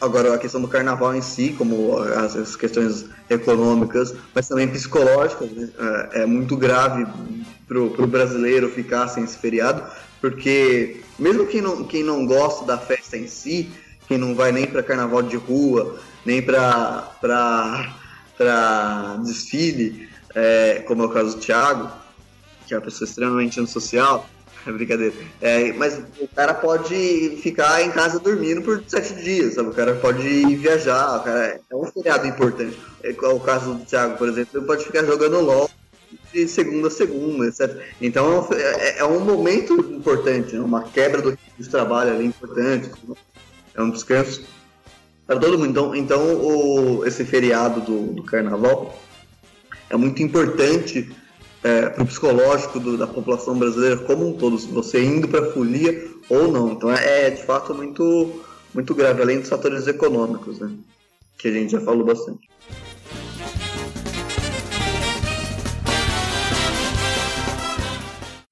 agora, 0.00 0.32
a 0.32 0.38
questão 0.38 0.62
do 0.62 0.68
carnaval 0.68 1.14
em 1.14 1.20
si, 1.20 1.54
como 1.58 1.98
as, 1.98 2.34
as 2.34 2.56
questões 2.56 3.04
econômicas, 3.28 4.14
mas 4.34 4.48
também 4.48 4.68
psicológicas, 4.68 5.50
né? 5.50 5.68
é, 6.14 6.22
é, 6.22 6.26
muito 6.26 6.56
grave 6.56 7.06
para 7.68 7.78
o 7.78 8.06
brasileiro 8.06 8.70
ficar 8.70 9.06
sem 9.08 9.24
esse 9.24 9.36
feriado, 9.36 9.82
porque 10.30 10.96
mesmo 11.16 11.46
quem 11.46 11.60
não, 11.60 11.84
quem 11.84 12.02
não 12.02 12.26
gosta 12.26 12.64
da 12.64 12.76
festa 12.76 13.16
em 13.16 13.28
si, 13.28 13.70
quem 14.08 14.18
não 14.18 14.34
vai 14.34 14.50
nem 14.50 14.66
para 14.66 14.82
carnaval 14.82 15.22
de 15.22 15.36
rua, 15.36 16.00
nem 16.24 16.42
para 16.42 17.14
desfile, 19.24 20.08
é, 20.34 20.82
como 20.84 21.04
é 21.04 21.06
o 21.06 21.10
caso 21.10 21.36
do 21.36 21.40
Thiago, 21.40 21.92
que 22.66 22.74
é 22.74 22.76
uma 22.76 22.82
pessoa 22.82 23.06
extremamente 23.06 23.60
antissocial, 23.60 24.28
é 24.66 24.72
brincadeira. 24.72 25.14
É, 25.40 25.72
mas 25.74 26.02
o 26.18 26.26
cara 26.34 26.54
pode 26.54 27.38
ficar 27.40 27.82
em 27.82 27.92
casa 27.92 28.18
dormindo 28.18 28.62
por 28.62 28.82
sete 28.88 29.14
dias, 29.14 29.54
sabe? 29.54 29.68
O 29.68 29.74
cara 29.74 29.94
pode 29.94 30.56
viajar, 30.56 31.22
cara 31.22 31.60
é 31.70 31.76
um 31.76 31.86
feriado 31.86 32.26
importante. 32.26 32.76
É, 33.04 33.10
o 33.28 33.38
caso 33.38 33.74
do 33.74 33.84
Thiago, 33.84 34.18
por 34.18 34.28
exemplo, 34.28 34.58
ele 34.58 34.66
pode 34.66 34.84
ficar 34.84 35.04
jogando 35.04 35.40
LOL 35.40 35.70
de 36.44 36.48
segunda 36.48 36.88
a 36.88 36.90
segunda, 36.90 37.46
etc. 37.46 37.80
Então 38.00 38.46
é, 38.52 38.98
é 38.98 39.04
um 39.04 39.20
momento 39.20 39.72
importante, 39.74 40.54
né? 40.54 40.60
uma 40.60 40.82
quebra 40.82 41.22
do 41.22 41.36
trabalho 41.70 42.12
ali 42.12 42.26
importante, 42.26 42.90
é 43.74 43.82
um 43.82 43.90
descanso 43.90 44.44
para 45.26 45.38
todo 45.38 45.58
mundo. 45.58 45.70
Então, 45.70 45.94
então 45.94 46.34
o, 46.34 47.06
esse 47.06 47.24
feriado 47.24 47.80
do, 47.80 48.12
do 48.12 48.22
carnaval 48.22 48.98
é 49.88 49.96
muito 49.96 50.22
importante 50.22 51.10
é, 51.64 51.88
para 51.88 52.02
o 52.02 52.06
psicológico 52.06 52.78
do, 52.78 52.98
da 52.98 53.06
população 53.06 53.58
brasileira 53.58 53.96
como 53.96 54.28
um 54.28 54.32
todo, 54.34 54.58
você 54.58 55.02
indo 55.02 55.26
para 55.26 55.48
a 55.48 55.52
folia 55.52 56.08
ou 56.28 56.52
não. 56.52 56.72
Então 56.72 56.90
é, 56.90 57.26
é, 57.26 57.30
de 57.30 57.42
fato 57.42 57.74
muito, 57.74 58.44
muito 58.74 58.94
grave, 58.94 59.22
além 59.22 59.40
dos 59.40 59.48
fatores 59.48 59.86
econômicos, 59.86 60.58
né? 60.58 60.70
que 61.38 61.48
a 61.48 61.52
gente 61.52 61.72
já 61.72 61.80
falou 61.80 62.04
bastante. 62.04 62.48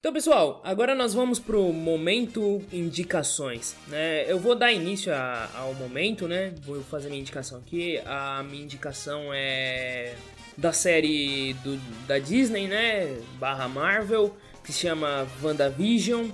Então, 0.05 0.13
pessoal, 0.13 0.61
agora 0.63 0.93
nós 0.93 1.15
vamos 1.15 1.39
pro 1.39 1.73
momento 1.73 2.61
indicações, 2.71 3.75
né? 3.87 4.31
Eu 4.31 4.37
vou 4.37 4.53
dar 4.53 4.71
início 4.71 5.11
a, 5.11 5.49
ao 5.55 5.73
momento, 5.73 6.27
né? 6.27 6.53
Vou 6.61 6.79
fazer 6.83 7.09
minha 7.09 7.19
indicação 7.19 7.57
aqui. 7.57 7.99
A 8.05 8.43
minha 8.43 8.63
indicação 8.63 9.33
é 9.33 10.13
da 10.55 10.71
série 10.71 11.53
do, 11.63 11.77
da 12.05 12.19
Disney, 12.19 12.67
né? 12.67 13.19
Barra 13.39 13.67
Marvel, 13.67 14.37
que 14.63 14.71
se 14.71 14.81
chama 14.81 15.27
WandaVision. 15.41 16.29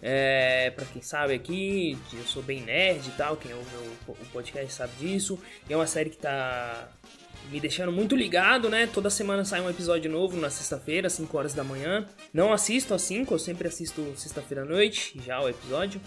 É, 0.00 0.70
pra 0.70 0.86
quem 0.86 1.02
sabe 1.02 1.34
aqui, 1.34 1.98
eu 2.12 2.22
sou 2.26 2.44
bem 2.44 2.60
nerd 2.60 3.08
e 3.08 3.12
tal, 3.16 3.36
quem 3.36 3.52
ouve 3.52 3.74
o, 4.06 4.12
o 4.12 4.26
podcast 4.32 4.72
sabe 4.72 4.92
disso. 5.00 5.36
E 5.68 5.72
é 5.72 5.76
uma 5.76 5.88
série 5.88 6.10
que 6.10 6.18
tá 6.18 6.92
me 7.50 7.60
deixando 7.60 7.92
muito 7.92 8.16
ligado, 8.16 8.68
né? 8.68 8.86
Toda 8.86 9.10
semana 9.10 9.44
sai 9.44 9.60
um 9.60 9.70
episódio 9.70 10.10
novo 10.10 10.36
na 10.36 10.50
sexta-feira, 10.50 11.08
5 11.08 11.36
horas 11.36 11.54
da 11.54 11.62
manhã. 11.62 12.06
Não 12.32 12.52
assisto 12.52 12.94
às 12.94 13.02
5, 13.02 13.32
eu 13.34 13.38
sempre 13.38 13.68
assisto 13.68 14.02
sexta-feira 14.16 14.62
à 14.62 14.64
noite, 14.64 15.20
já 15.24 15.40
o 15.40 15.48
episódio. 15.48 16.00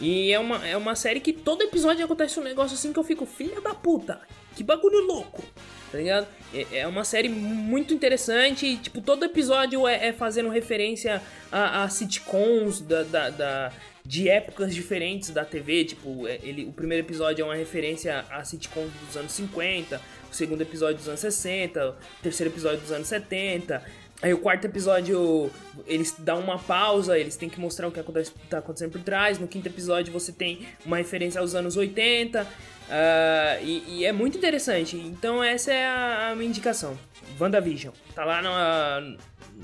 E 0.00 0.32
é 0.32 0.38
uma, 0.38 0.66
é 0.66 0.76
uma 0.76 0.94
série 0.94 1.20
que 1.20 1.32
todo 1.32 1.62
episódio 1.62 2.04
acontece 2.04 2.38
um 2.38 2.42
negócio 2.42 2.74
assim 2.74 2.92
que 2.92 2.98
eu 2.98 3.04
fico, 3.04 3.26
filha 3.26 3.60
da 3.60 3.74
puta, 3.74 4.20
que 4.54 4.62
bagulho 4.62 5.00
louco, 5.06 5.42
tá 5.90 5.98
ligado? 5.98 6.26
É, 6.54 6.78
é 6.78 6.86
uma 6.86 7.04
série 7.04 7.28
muito 7.28 7.92
interessante, 7.92 8.76
tipo, 8.76 9.00
todo 9.00 9.24
episódio 9.24 9.88
é, 9.88 10.08
é 10.08 10.12
fazendo 10.12 10.48
referência 10.48 11.20
a, 11.50 11.82
a 11.82 11.88
sitcoms 11.88 12.80
da, 12.80 13.02
da, 13.02 13.30
da 13.30 13.72
de 14.08 14.26
épocas 14.26 14.74
diferentes 14.74 15.28
da 15.28 15.44
TV, 15.44 15.84
tipo, 15.84 16.26
é, 16.26 16.38
ele, 16.42 16.64
o 16.64 16.72
primeiro 16.72 17.06
episódio 17.06 17.42
é 17.42 17.44
uma 17.44 17.54
referência 17.54 18.24
a 18.30 18.42
sitcoms 18.42 18.90
dos 19.06 19.16
anos 19.18 19.32
50, 19.32 20.00
o 20.30 20.34
segundo 20.34 20.60
episódio 20.60 20.96
dos 20.96 21.08
anos 21.08 21.20
60, 21.20 21.90
o 21.90 21.94
terceiro 22.22 22.52
episódio 22.52 22.80
dos 22.80 22.92
anos 22.92 23.08
70. 23.08 23.82
Aí 24.20 24.34
o 24.34 24.38
quarto 24.38 24.64
episódio, 24.64 25.48
eles 25.86 26.12
dão 26.18 26.40
uma 26.40 26.58
pausa, 26.58 27.16
eles 27.16 27.36
têm 27.36 27.48
que 27.48 27.60
mostrar 27.60 27.86
o 27.86 27.92
que 27.92 28.00
acontece, 28.00 28.32
tá 28.50 28.58
acontecendo 28.58 28.90
por 28.90 29.00
trás. 29.00 29.38
No 29.38 29.46
quinto 29.46 29.68
episódio 29.68 30.12
você 30.12 30.32
tem 30.32 30.66
uma 30.84 30.96
referência 30.96 31.40
aos 31.40 31.54
anos 31.54 31.76
80. 31.76 32.42
Uh, 32.42 32.46
ah, 32.90 33.58
e, 33.62 33.84
e, 33.86 34.04
é 34.04 34.12
muito 34.12 34.36
interessante. 34.36 34.96
Então 34.96 35.42
essa 35.42 35.72
é 35.72 35.86
a, 35.86 36.30
a 36.30 36.34
minha 36.34 36.48
indicação. 36.48 36.98
WandaVision. 37.38 37.94
Tá 38.12 38.24
lá 38.24 38.42
no, 38.42 39.18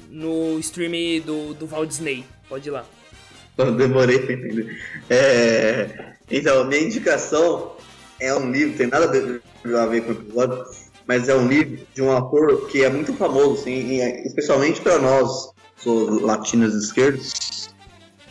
no 0.09 0.59
stream 0.61 1.21
do, 1.23 1.55
do 1.55 1.67
Walt 1.67 1.89
Disney. 1.89 2.25
Pode 2.49 2.69
ir 2.69 2.71
lá. 2.71 2.85
Demorei 3.57 4.21
pra 4.21 4.35
entender. 4.35 4.79
É, 5.11 6.15
então, 6.31 6.65
minha 6.65 6.81
indicação 6.81 7.77
é 8.21 8.35
um 8.35 8.51
livro, 8.51 8.77
tem 8.77 8.87
nada 8.87 9.07
a 9.07 9.87
ver 9.87 10.03
com 10.03 10.11
o 10.11 10.13
episódio, 10.13 10.65
mas 11.07 11.29
é 11.29 11.35
um 11.35 11.47
livro 11.47 11.87
de 11.95 12.03
um 12.03 12.17
ator 12.17 12.67
que 12.69 12.83
é 12.83 12.91
muito 12.91 13.13
famoso, 13.15 13.61
assim, 13.61 14.01
especialmente 14.25 14.81
para 14.81 14.99
nós, 14.99 15.53
latinos 15.87 16.75
esquerdos, 16.75 17.75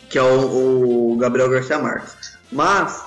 que 0.08 0.18
é 0.18 0.22
o, 0.22 1.12
o, 1.12 1.16
Gabriel 1.16 1.50
Garcia 1.50 1.78
Marques. 1.78 2.38
Mas 2.50 3.04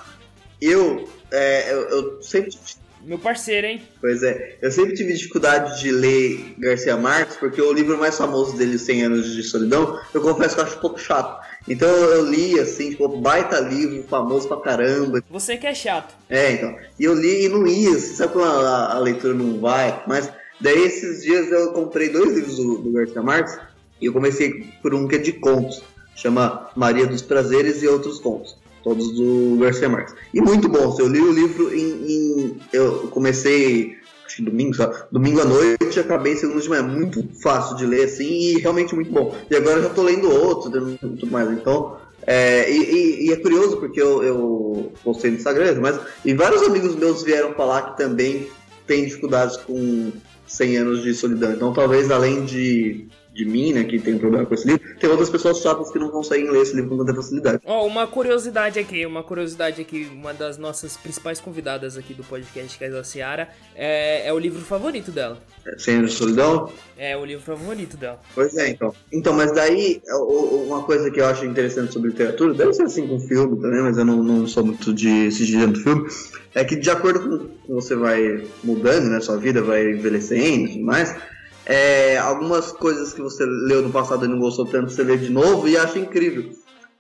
eu, 0.62 1.08
é, 1.32 1.74
eu, 1.74 1.82
eu 1.90 2.22
sempre 2.22 2.52
meu 3.08 3.18
parceiro, 3.18 3.66
hein? 3.66 3.82
Pois 4.02 4.22
é. 4.22 4.58
Eu 4.62 4.70
sempre 4.70 4.94
tive 4.94 5.14
dificuldade 5.14 5.80
de 5.80 5.92
ler 5.92 6.56
Garcia 6.58 6.98
Marques, 6.98 7.38
porque 7.38 7.62
o 7.62 7.72
livro 7.72 7.98
mais 7.98 8.18
famoso 8.18 8.58
dele, 8.58 8.78
100 8.78 9.04
Anos 9.04 9.34
de 9.34 9.44
Solidão, 9.44 9.98
eu 10.14 10.20
confesso 10.20 10.56
que 10.56 10.62
eu 10.62 10.66
acho 10.66 10.78
um 10.78 10.82
pouco 10.82 11.00
chato. 11.00 11.47
Então 11.68 11.90
eu 11.90 12.26
li, 12.30 12.60
assim, 12.60 12.92
tipo, 12.92 13.08
baita 13.08 13.60
livro, 13.60 14.04
famoso 14.04 14.48
pra 14.48 14.58
caramba. 14.58 15.22
Você 15.30 15.58
que 15.58 15.68
é 15.68 15.74
chato. 15.74 16.16
É, 16.30 16.54
então. 16.54 16.76
E 17.00 17.04
eu 17.04 17.14
li 17.14 17.46
e 17.46 17.50
não 17.50 17.68
ia, 17.68 17.92
assim, 17.92 18.16
sabe 18.16 18.34
quando 18.34 18.48
a, 18.48 18.94
a, 18.94 19.00
leitura 19.00 19.34
não 19.34 19.60
vai? 19.60 20.04
Mas 20.08 20.32
daí 20.62 20.86
esses 20.86 21.24
dias 21.24 21.52
eu 21.52 21.74
comprei 21.74 22.10
dois 22.10 22.34
livros 22.34 22.56
do, 22.56 22.78
do 22.78 22.92
Garcia 22.94 23.22
Marques 23.22 23.60
e 24.02 24.06
eu 24.06 24.14
comecei 24.14 24.66
por 24.82 24.94
um 24.94 25.08
que 25.08 25.16
é 25.16 25.20
de 25.20 25.34
contos. 25.34 25.84
Chama 26.16 26.72
Maria 26.76 27.06
dos 27.06 27.22
Prazeres 27.22 27.84
e 27.84 27.88
Outros 27.88 28.20
Contos. 28.20 28.58
todos 28.84 29.12
do 29.12 29.58
Garcia 29.60 29.90
Marques. 29.90 30.16
E 30.34 30.42
muito 30.42 30.70
bom, 30.70 30.96
eu 31.00 31.08
li 31.08 31.20
o 31.20 31.32
livro 31.32 31.76
em. 31.76 32.12
em 32.12 32.60
eu 32.72 33.10
comecei 33.10 33.98
acho 34.28 34.36
que 34.36 34.44
domingo, 34.44 34.76
sabe? 34.76 34.96
domingo 35.12 35.42
à 35.42 35.46
noite, 35.46 36.00
acabei 36.00 36.36
segunda 36.36 36.62
de 36.62 36.70
manhã. 36.70 36.84
Muito 36.84 37.24
fácil 37.42 37.76
de 37.78 37.86
ler, 37.86 38.04
assim, 38.04 38.28
e 38.28 38.60
realmente 38.60 38.94
muito 38.94 39.12
bom. 39.12 39.34
E 39.50 39.56
agora 39.56 39.82
já 39.82 39.90
tô 39.90 40.04
lendo 40.04 40.30
outro 40.30 40.70
tudo 41.00 41.28
mais. 41.28 41.50
Então, 41.52 41.98
é, 42.26 42.70
e, 42.70 42.78
e, 42.78 43.28
e, 43.28 43.32
é 43.32 43.38
curioso 43.38 43.78
porque 43.78 44.02
eu, 44.02 44.22
eu 44.22 44.92
postei 45.04 45.32
no 45.32 45.38
Instagram, 45.38 45.80
mas 45.80 46.00
e 46.26 46.34
vários 46.34 46.62
amigos 46.64 46.94
meus 46.96 47.24
vieram 47.24 47.54
falar 47.54 47.84
que 47.84 47.98
também 47.98 48.48
têm 48.86 49.06
dificuldades 49.06 49.56
com 49.58 50.12
100 50.46 50.78
anos 50.78 51.04
de 51.04 51.14
solidão. 51.14 51.54
Então, 51.54 51.74
talvez 51.74 52.12
além 52.12 52.44
de 52.44 53.08
de 53.38 53.46
mim, 53.46 53.72
né, 53.72 53.84
que 53.84 54.00
tem 54.00 54.16
um 54.16 54.18
problema 54.18 54.46
com 54.46 54.54
esse 54.56 54.68
livro, 54.68 54.84
tem 55.00 55.08
outras 55.10 55.30
pessoas 55.30 55.60
chatas 55.60 55.92
que 55.92 56.00
não 56.00 56.10
conseguem 56.10 56.50
ler 56.50 56.64
esse 56.64 56.76
livro 56.76 56.90
com 56.90 56.98
tanta 56.98 57.14
facilidade. 57.14 57.62
Ó, 57.64 57.84
oh, 57.84 57.86
uma 57.86 58.08
curiosidade 58.08 58.80
aqui, 58.80 59.06
uma 59.06 59.22
curiosidade 59.22 59.80
aqui, 59.80 60.10
uma 60.12 60.34
das 60.34 60.58
nossas 60.58 60.98
principais 60.98 61.40
convidadas 61.40 61.98
aqui 61.98 62.16
do 62.16 62.24
podcast, 62.24 62.76
que 62.76 62.84
é 62.84 62.88
a 62.88 63.04
Ciara, 63.04 63.50
é, 63.76 64.28
é 64.28 64.34
o 64.34 64.40
livro 64.40 64.62
favorito 64.62 65.12
dela. 65.12 65.38
É, 65.66 65.92
Anos 65.92 66.12
de 66.12 66.18
Solidão? 66.18 66.72
É, 66.98 67.16
o 67.16 67.24
livro 67.24 67.46
favorito 67.46 67.96
dela. 67.96 68.20
Pois 68.34 68.58
é, 68.58 68.70
então. 68.70 68.92
Então, 69.14 69.34
mas 69.34 69.54
daí, 69.54 70.02
uma 70.66 70.82
coisa 70.82 71.12
que 71.12 71.22
eu 71.22 71.28
acho 71.28 71.46
interessante 71.46 71.94
sobre 71.94 72.10
literatura, 72.10 72.56
deve 72.56 72.74
ser 72.74 72.84
assim 72.84 73.08
com 73.08 73.20
filme 73.20 73.62
também, 73.62 73.84
mas 73.84 73.98
eu 73.98 74.06
não, 74.06 74.24
não 74.24 74.48
sou 74.48 74.66
muito 74.66 74.92
de 74.92 75.28
assistir 75.28 75.68
do 75.68 75.80
filme, 75.80 76.10
é 76.56 76.64
que 76.64 76.76
de 76.76 76.90
acordo 76.90 77.52
com 77.68 77.76
você 77.76 77.96
vai 77.96 78.44
mudando, 78.64 79.10
né, 79.10 79.20
sua 79.20 79.38
vida 79.38 79.62
vai 79.62 79.92
envelhecendo 79.92 80.66
e 80.66 80.74
tudo 80.74 80.86
mais, 80.86 81.16
é, 81.68 82.18
algumas 82.18 82.72
coisas 82.72 83.14
que 83.14 83.22
você 83.22 83.46
leu 83.46 83.82
no 83.82 83.90
passado 83.90 84.24
e 84.24 84.28
não 84.28 84.40
gostou 84.40 84.66
tanto, 84.66 84.90
você 84.90 85.04
lê 85.04 85.18
de 85.18 85.30
novo 85.30 85.68
e 85.68 85.76
acha 85.76 86.00
incrível. 86.00 86.50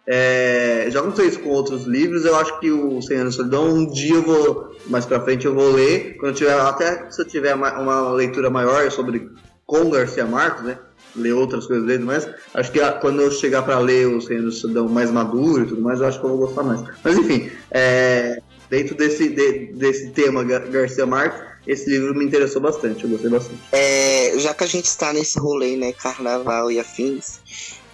É, 0.06 0.88
já 0.90 1.00
aconteceu 1.00 1.28
isso 1.28 1.40
com 1.40 1.50
outros 1.50 1.86
livros, 1.86 2.26
eu 2.26 2.36
acho 2.36 2.60
que 2.60 2.70
o 2.70 3.02
100 3.02 3.18
anos 3.18 3.34
de 3.34 3.38
solidão, 3.38 3.70
um 3.70 3.86
dia 3.90 4.16
eu 4.16 4.24
vou, 4.24 4.76
mais 4.88 5.06
pra 5.06 5.22
frente 5.22 5.46
eu 5.46 5.54
vou 5.54 5.72
ler, 5.72 6.18
quando 6.18 6.36
tiver, 6.36 6.54
até 6.54 7.10
se 7.10 7.22
eu 7.22 7.26
tiver 7.26 7.56
uma 7.56 8.12
leitura 8.12 8.50
maior 8.50 8.90
sobre 8.92 9.30
com 9.66 9.90
Garcia 9.90 10.26
Marques, 10.26 10.64
né, 10.64 10.78
ler 11.16 11.34
outras 11.34 11.66
coisas 11.66 11.86
dele, 11.86 12.04
mas 12.04 12.30
acho 12.54 12.72
que 12.72 12.80
quando 13.00 13.22
eu 13.22 13.32
chegar 13.32 13.64
para 13.64 13.80
ler 13.80 14.08
o 14.08 14.22
100 14.22 14.38
anos 14.38 14.56
de 14.56 14.62
solidão 14.62 14.88
mais 14.88 15.12
maduro 15.12 15.64
e 15.64 15.68
tudo 15.68 15.82
mais, 15.82 16.00
eu 16.00 16.08
acho 16.08 16.20
que 16.20 16.26
eu 16.26 16.30
vou 16.30 16.40
gostar 16.40 16.64
mais. 16.64 16.82
Mas 17.04 17.18
enfim, 17.18 17.50
é, 17.72 18.38
dentro 18.70 18.96
desse, 18.96 19.30
de, 19.30 19.74
desse 19.74 20.12
tema 20.12 20.44
Garcia 20.44 21.06
Marques, 21.06 21.42
esse 21.68 21.90
livro 21.90 22.16
me 22.16 22.24
interessou 22.24 22.62
bastante, 22.62 23.04
eu 23.04 23.10
gostei 23.10 23.30
bastante. 23.30 23.60
É, 23.72 24.34
já 24.40 24.54
que 24.54 24.64
a 24.64 24.68
gente 24.68 24.86
está 24.86 25.12
nesse 25.12 25.38
rolê, 25.38 25.76
né, 25.76 25.92
carnaval 25.92 26.72
e 26.72 26.80
afins, 26.80 27.40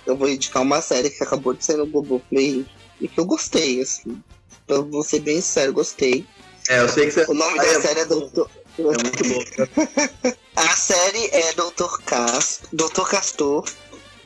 eu 0.06 0.16
vou 0.16 0.30
indicar 0.30 0.62
uma 0.62 0.82
série 0.82 1.10
que 1.10 1.24
acabou 1.24 1.54
de 1.54 1.66
sair 1.66 1.78
no 1.78 1.88
Globoplay 1.88 2.66
e 3.02 3.08
que 3.08 3.20
eu 3.20 3.26
gostei, 3.26 3.82
assim. 3.82 4.22
Pra 4.68 4.80
vou 4.80 5.04
ser 5.04 5.20
bem 5.20 5.42
sério, 5.42 5.74
gostei. 5.74 6.26
É, 6.70 6.80
eu 6.80 6.88
sei 6.88 7.08
que 7.08 7.12
você... 7.12 7.26
O 7.30 7.34
nome 7.34 7.60
ah, 7.60 7.64
da 7.64 7.70
é... 7.70 7.82
série 7.82 8.00
é 8.02 8.06
Doutor... 8.06 8.50
É 8.78 8.82
muito 8.82 9.24
bom. 9.28 10.34
a 10.56 10.76
série 10.76 11.30
é 11.32 11.54
Doutor 11.54 12.02
Castor, 12.02 12.68
Doutor 12.72 13.10
Castor, 13.10 13.66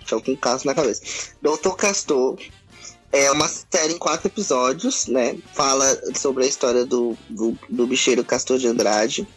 estou 0.02 0.22
com 0.22 0.32
um 0.32 0.36
caso 0.38 0.66
na 0.66 0.74
cabeça. 0.74 1.02
Doutor 1.42 1.76
Castor 1.76 2.38
é 3.12 3.32
uma 3.32 3.48
série 3.48 3.94
em 3.94 3.98
quatro 3.98 4.28
episódios, 4.28 5.08
né? 5.08 5.38
Fala 5.54 5.86
sobre 6.16 6.46
a 6.46 6.48
história 6.48 6.86
do, 6.86 7.18
do, 7.30 7.58
do 7.70 7.88
bicheiro 7.88 8.24
Castor 8.24 8.58
de 8.58 8.68
Andrade, 8.68 9.28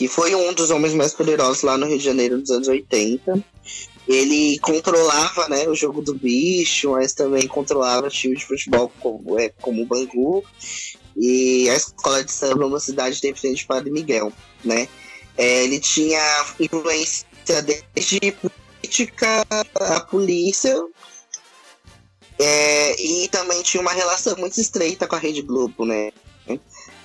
que 0.00 0.08
foi 0.08 0.34
um 0.34 0.54
dos 0.54 0.70
homens 0.70 0.94
mais 0.94 1.12
poderosos 1.12 1.62
lá 1.62 1.76
no 1.76 1.84
Rio 1.84 1.98
de 1.98 2.04
Janeiro 2.04 2.38
nos 2.38 2.48
anos 2.50 2.68
80. 2.68 3.44
Ele 4.08 4.58
controlava 4.60 5.46
né, 5.50 5.68
o 5.68 5.74
jogo 5.74 6.00
do 6.00 6.14
bicho, 6.14 6.92
mas 6.92 7.12
também 7.12 7.46
controlava 7.46 8.08
time 8.08 8.34
de 8.34 8.46
futebol 8.46 8.90
como, 8.98 9.38
é, 9.38 9.50
como 9.60 9.82
o 9.82 9.84
Bangu. 9.84 10.42
E 11.14 11.68
a 11.68 11.74
escola 11.74 12.24
de 12.24 12.32
samba 12.32 12.62
é 12.62 12.66
uma 12.66 12.80
cidade 12.80 13.20
de 13.20 13.34
frente 13.34 13.66
para 13.66 13.84
Miguel, 13.90 14.32
né? 14.64 14.88
É, 15.36 15.64
ele 15.64 15.78
tinha 15.78 16.46
influência 16.58 17.26
desde 17.60 18.32
política, 18.32 19.44
a 19.74 20.00
polícia, 20.00 20.82
é, 22.38 23.02
e 23.02 23.28
também 23.28 23.62
tinha 23.62 23.82
uma 23.82 23.92
relação 23.92 24.34
muito 24.38 24.58
estreita 24.58 25.06
com 25.06 25.16
a 25.16 25.18
Rede 25.18 25.42
Globo, 25.42 25.84
né? 25.84 26.10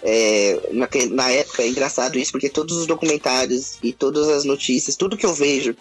É, 0.08 0.70
na, 0.72 0.88
na, 1.10 1.32
época 1.32 1.64
é 1.64 1.68
engraçado 1.68 2.20
isso, 2.20 2.32
porque 2.32 2.47
todos 2.47 2.78
os 2.78 2.86
documentários 2.86 3.80
e 3.82 3.91
todas 3.91 4.30
as 4.30 4.43
notícias, 4.43 4.95
tudo 4.95 5.18
que 5.18 5.26
eu 5.26 5.34
vejo 5.34 5.76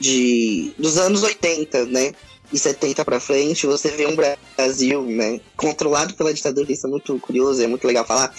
de 0.00 0.72
dos 0.76 0.98
anos 0.98 1.22
80, 1.22 1.86
né? 1.86 2.12
E 2.52 2.58
70 2.58 3.04
para 3.04 3.20
frente, 3.20 3.64
você 3.64 3.90
vê 3.90 4.06
um 4.06 4.16
Brasil, 4.56 5.02
né, 5.02 5.40
controlado 5.56 6.14
pela 6.14 6.32
ditadura, 6.32 6.70
isso 6.70 6.86
é 6.86 6.90
muito 6.90 7.18
curioso, 7.18 7.62
é 7.62 7.66
muito 7.66 7.86
legal 7.86 8.04
falar. 8.04 8.34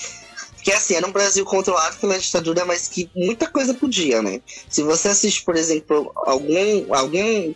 Porque 0.53 0.71
assim, 0.71 0.95
era 0.95 1.07
um 1.07 1.11
Brasil 1.11 1.45
controlado 1.45 1.95
pela 1.97 2.19
ditadura, 2.19 2.65
mas 2.65 2.89
que 2.89 3.09
muita 3.15 3.47
coisa 3.47 3.73
podia, 3.73 4.21
né? 4.21 4.41
Se 4.69 4.83
você 4.83 5.09
assiste, 5.09 5.43
por 5.43 5.55
exemplo, 5.55 6.11
algum, 6.15 6.93
algum 6.93 7.53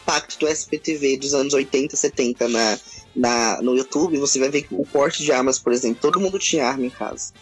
impacto 0.00 0.38
do 0.38 0.48
SPTV 0.48 1.18
dos 1.18 1.34
anos 1.34 1.54
80, 1.54 1.96
70 1.96 2.48
na, 2.48 2.78
na, 3.14 3.60
no 3.62 3.76
YouTube, 3.76 4.18
você 4.18 4.38
vai 4.38 4.48
ver 4.48 4.62
que 4.62 4.74
o 4.74 4.84
porte 4.84 5.22
de 5.22 5.32
armas, 5.32 5.58
por 5.58 5.72
exemplo, 5.72 6.00
todo 6.00 6.20
mundo 6.20 6.38
tinha 6.38 6.66
arma 6.66 6.86
em 6.86 6.90
casa. 6.90 7.32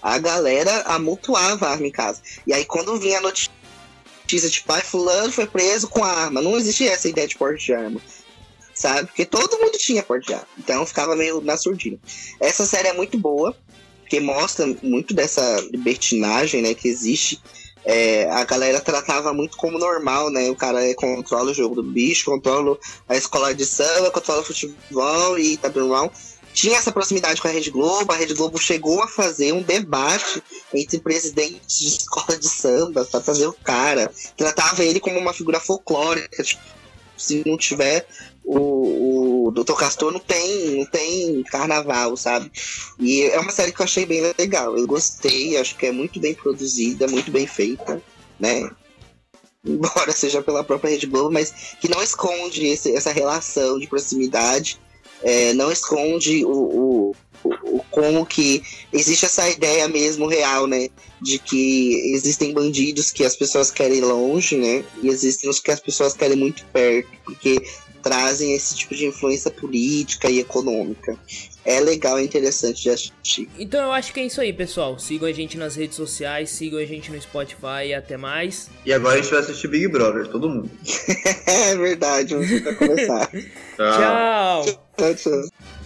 A 0.00 0.18
galera 0.18 0.82
amontoava 0.82 1.68
arma 1.68 1.86
em 1.86 1.90
casa. 1.90 2.20
E 2.46 2.52
aí 2.52 2.64
quando 2.64 2.98
vinha 2.98 3.18
a 3.18 3.22
notícia 3.22 3.50
de 4.28 4.62
pai 4.62 4.80
fulano 4.80 5.32
foi 5.32 5.46
preso 5.46 5.88
com 5.88 6.02
arma, 6.02 6.42
não 6.42 6.56
existia 6.56 6.92
essa 6.92 7.08
ideia 7.08 7.28
de 7.28 7.36
porte 7.36 7.66
de 7.66 7.74
arma. 7.74 8.00
Sabe? 8.74 9.06
Porque 9.06 9.24
todo 9.24 9.58
mundo 9.58 9.78
tinha 9.78 10.02
porte 10.02 10.26
de 10.26 10.34
arma. 10.34 10.48
Então 10.58 10.84
ficava 10.86 11.14
meio 11.14 11.40
na 11.40 11.56
surdina. 11.56 11.98
Essa 12.40 12.66
série 12.66 12.88
é 12.88 12.92
muito 12.92 13.16
boa, 13.18 13.56
porque 14.00 14.18
mostra 14.18 14.66
muito 14.82 15.14
dessa 15.14 15.60
libertinagem 15.70 16.62
né, 16.62 16.74
que 16.74 16.88
existe 16.88 17.40
é, 17.84 18.30
a 18.30 18.44
galera 18.44 18.80
tratava 18.80 19.32
muito 19.32 19.56
como 19.56 19.78
normal, 19.78 20.30
né? 20.30 20.48
O 20.50 20.56
cara 20.56 20.80
controla 20.94 21.50
o 21.50 21.54
jogo 21.54 21.74
do 21.74 21.82
bicho, 21.82 22.30
controla 22.30 22.78
a 23.08 23.16
escola 23.16 23.54
de 23.54 23.66
samba, 23.66 24.10
controla 24.10 24.40
o 24.40 24.44
futebol 24.44 25.38
e 25.38 25.56
tá 25.56 25.68
normal. 25.68 26.12
Tinha 26.52 26.76
essa 26.76 26.92
proximidade 26.92 27.40
com 27.40 27.48
a 27.48 27.50
Rede 27.50 27.70
Globo, 27.70 28.12
a 28.12 28.16
Rede 28.16 28.34
Globo 28.34 28.58
chegou 28.58 29.02
a 29.02 29.08
fazer 29.08 29.52
um 29.52 29.62
debate 29.62 30.42
entre 30.72 30.98
presidentes 30.98 31.78
de 31.78 31.88
escola 31.88 32.38
de 32.38 32.46
samba 32.46 33.04
para 33.04 33.22
fazer 33.22 33.46
o 33.46 33.54
cara. 33.54 34.12
Tratava 34.36 34.84
ele 34.84 35.00
como 35.00 35.18
uma 35.18 35.32
figura 35.32 35.58
folclórica, 35.58 36.42
tipo, 36.42 36.62
se 37.16 37.42
não 37.46 37.56
tiver 37.56 38.06
o, 38.44 38.58
o 38.58 39.21
Dr. 39.50 39.74
Castor 39.74 40.12
não 40.12 40.20
tem, 40.20 40.78
não 40.78 40.86
tem 40.86 41.42
carnaval, 41.44 42.16
sabe? 42.16 42.50
E 42.98 43.22
é 43.22 43.38
uma 43.40 43.50
série 43.50 43.72
que 43.72 43.80
eu 43.80 43.84
achei 43.84 44.06
bem 44.06 44.22
legal. 44.38 44.76
Eu 44.76 44.86
gostei, 44.86 45.56
acho 45.56 45.76
que 45.76 45.86
é 45.86 45.92
muito 45.92 46.20
bem 46.20 46.34
produzida, 46.34 47.08
muito 47.08 47.30
bem 47.30 47.46
feita, 47.46 48.00
né? 48.38 48.70
Embora 49.64 50.12
seja 50.12 50.42
pela 50.42 50.64
própria 50.64 50.90
Rede 50.90 51.06
Globo, 51.06 51.30
mas 51.30 51.76
que 51.80 51.88
não 51.88 52.02
esconde 52.02 52.66
esse, 52.66 52.94
essa 52.94 53.12
relação 53.12 53.78
de 53.78 53.86
proximidade, 53.86 54.78
é, 55.22 55.52
não 55.52 55.70
esconde 55.70 56.44
o, 56.44 56.50
o, 56.50 57.16
o, 57.44 57.84
como 57.90 58.26
que 58.26 58.62
existe 58.92 59.24
essa 59.24 59.48
ideia 59.48 59.88
mesmo 59.88 60.26
real, 60.26 60.66
né? 60.66 60.88
De 61.20 61.38
que 61.38 62.12
existem 62.12 62.52
bandidos 62.52 63.12
que 63.12 63.24
as 63.24 63.36
pessoas 63.36 63.70
querem 63.70 64.00
longe, 64.00 64.56
né? 64.56 64.84
E 65.00 65.08
existem 65.08 65.48
os 65.48 65.60
que 65.60 65.70
as 65.70 65.80
pessoas 65.80 66.14
querem 66.14 66.36
muito 66.36 66.64
perto, 66.66 67.08
porque 67.24 67.62
trazem 68.02 68.54
esse 68.54 68.74
tipo 68.76 68.94
de 68.94 69.06
influência 69.06 69.50
política 69.50 70.28
e 70.28 70.40
econômica. 70.40 71.16
É 71.64 71.78
legal, 71.78 72.18
é 72.18 72.24
interessante 72.24 72.82
de 72.82 72.90
assistir. 72.90 73.48
Então 73.56 73.80
eu 73.80 73.92
acho 73.92 74.12
que 74.12 74.18
é 74.18 74.26
isso 74.26 74.40
aí, 74.40 74.52
pessoal. 74.52 74.98
Sigam 74.98 75.28
a 75.28 75.32
gente 75.32 75.56
nas 75.56 75.76
redes 75.76 75.96
sociais, 75.96 76.50
sigam 76.50 76.80
a 76.80 76.84
gente 76.84 77.10
no 77.12 77.20
Spotify 77.20 77.86
e 77.86 77.94
até 77.94 78.16
mais. 78.16 78.68
E 78.84 78.92
agora 78.92 79.14
a 79.18 79.22
gente 79.22 79.30
vai 79.30 79.40
assistir 79.40 79.68
Big 79.68 79.86
Brother, 79.88 80.26
todo 80.26 80.48
mundo. 80.48 80.70
é 81.46 81.76
verdade, 81.76 82.34
vamos 82.34 82.76
começar. 82.76 83.30
tchau. 83.76 84.64
tchau, 84.96 85.14
tchau. 85.14 85.81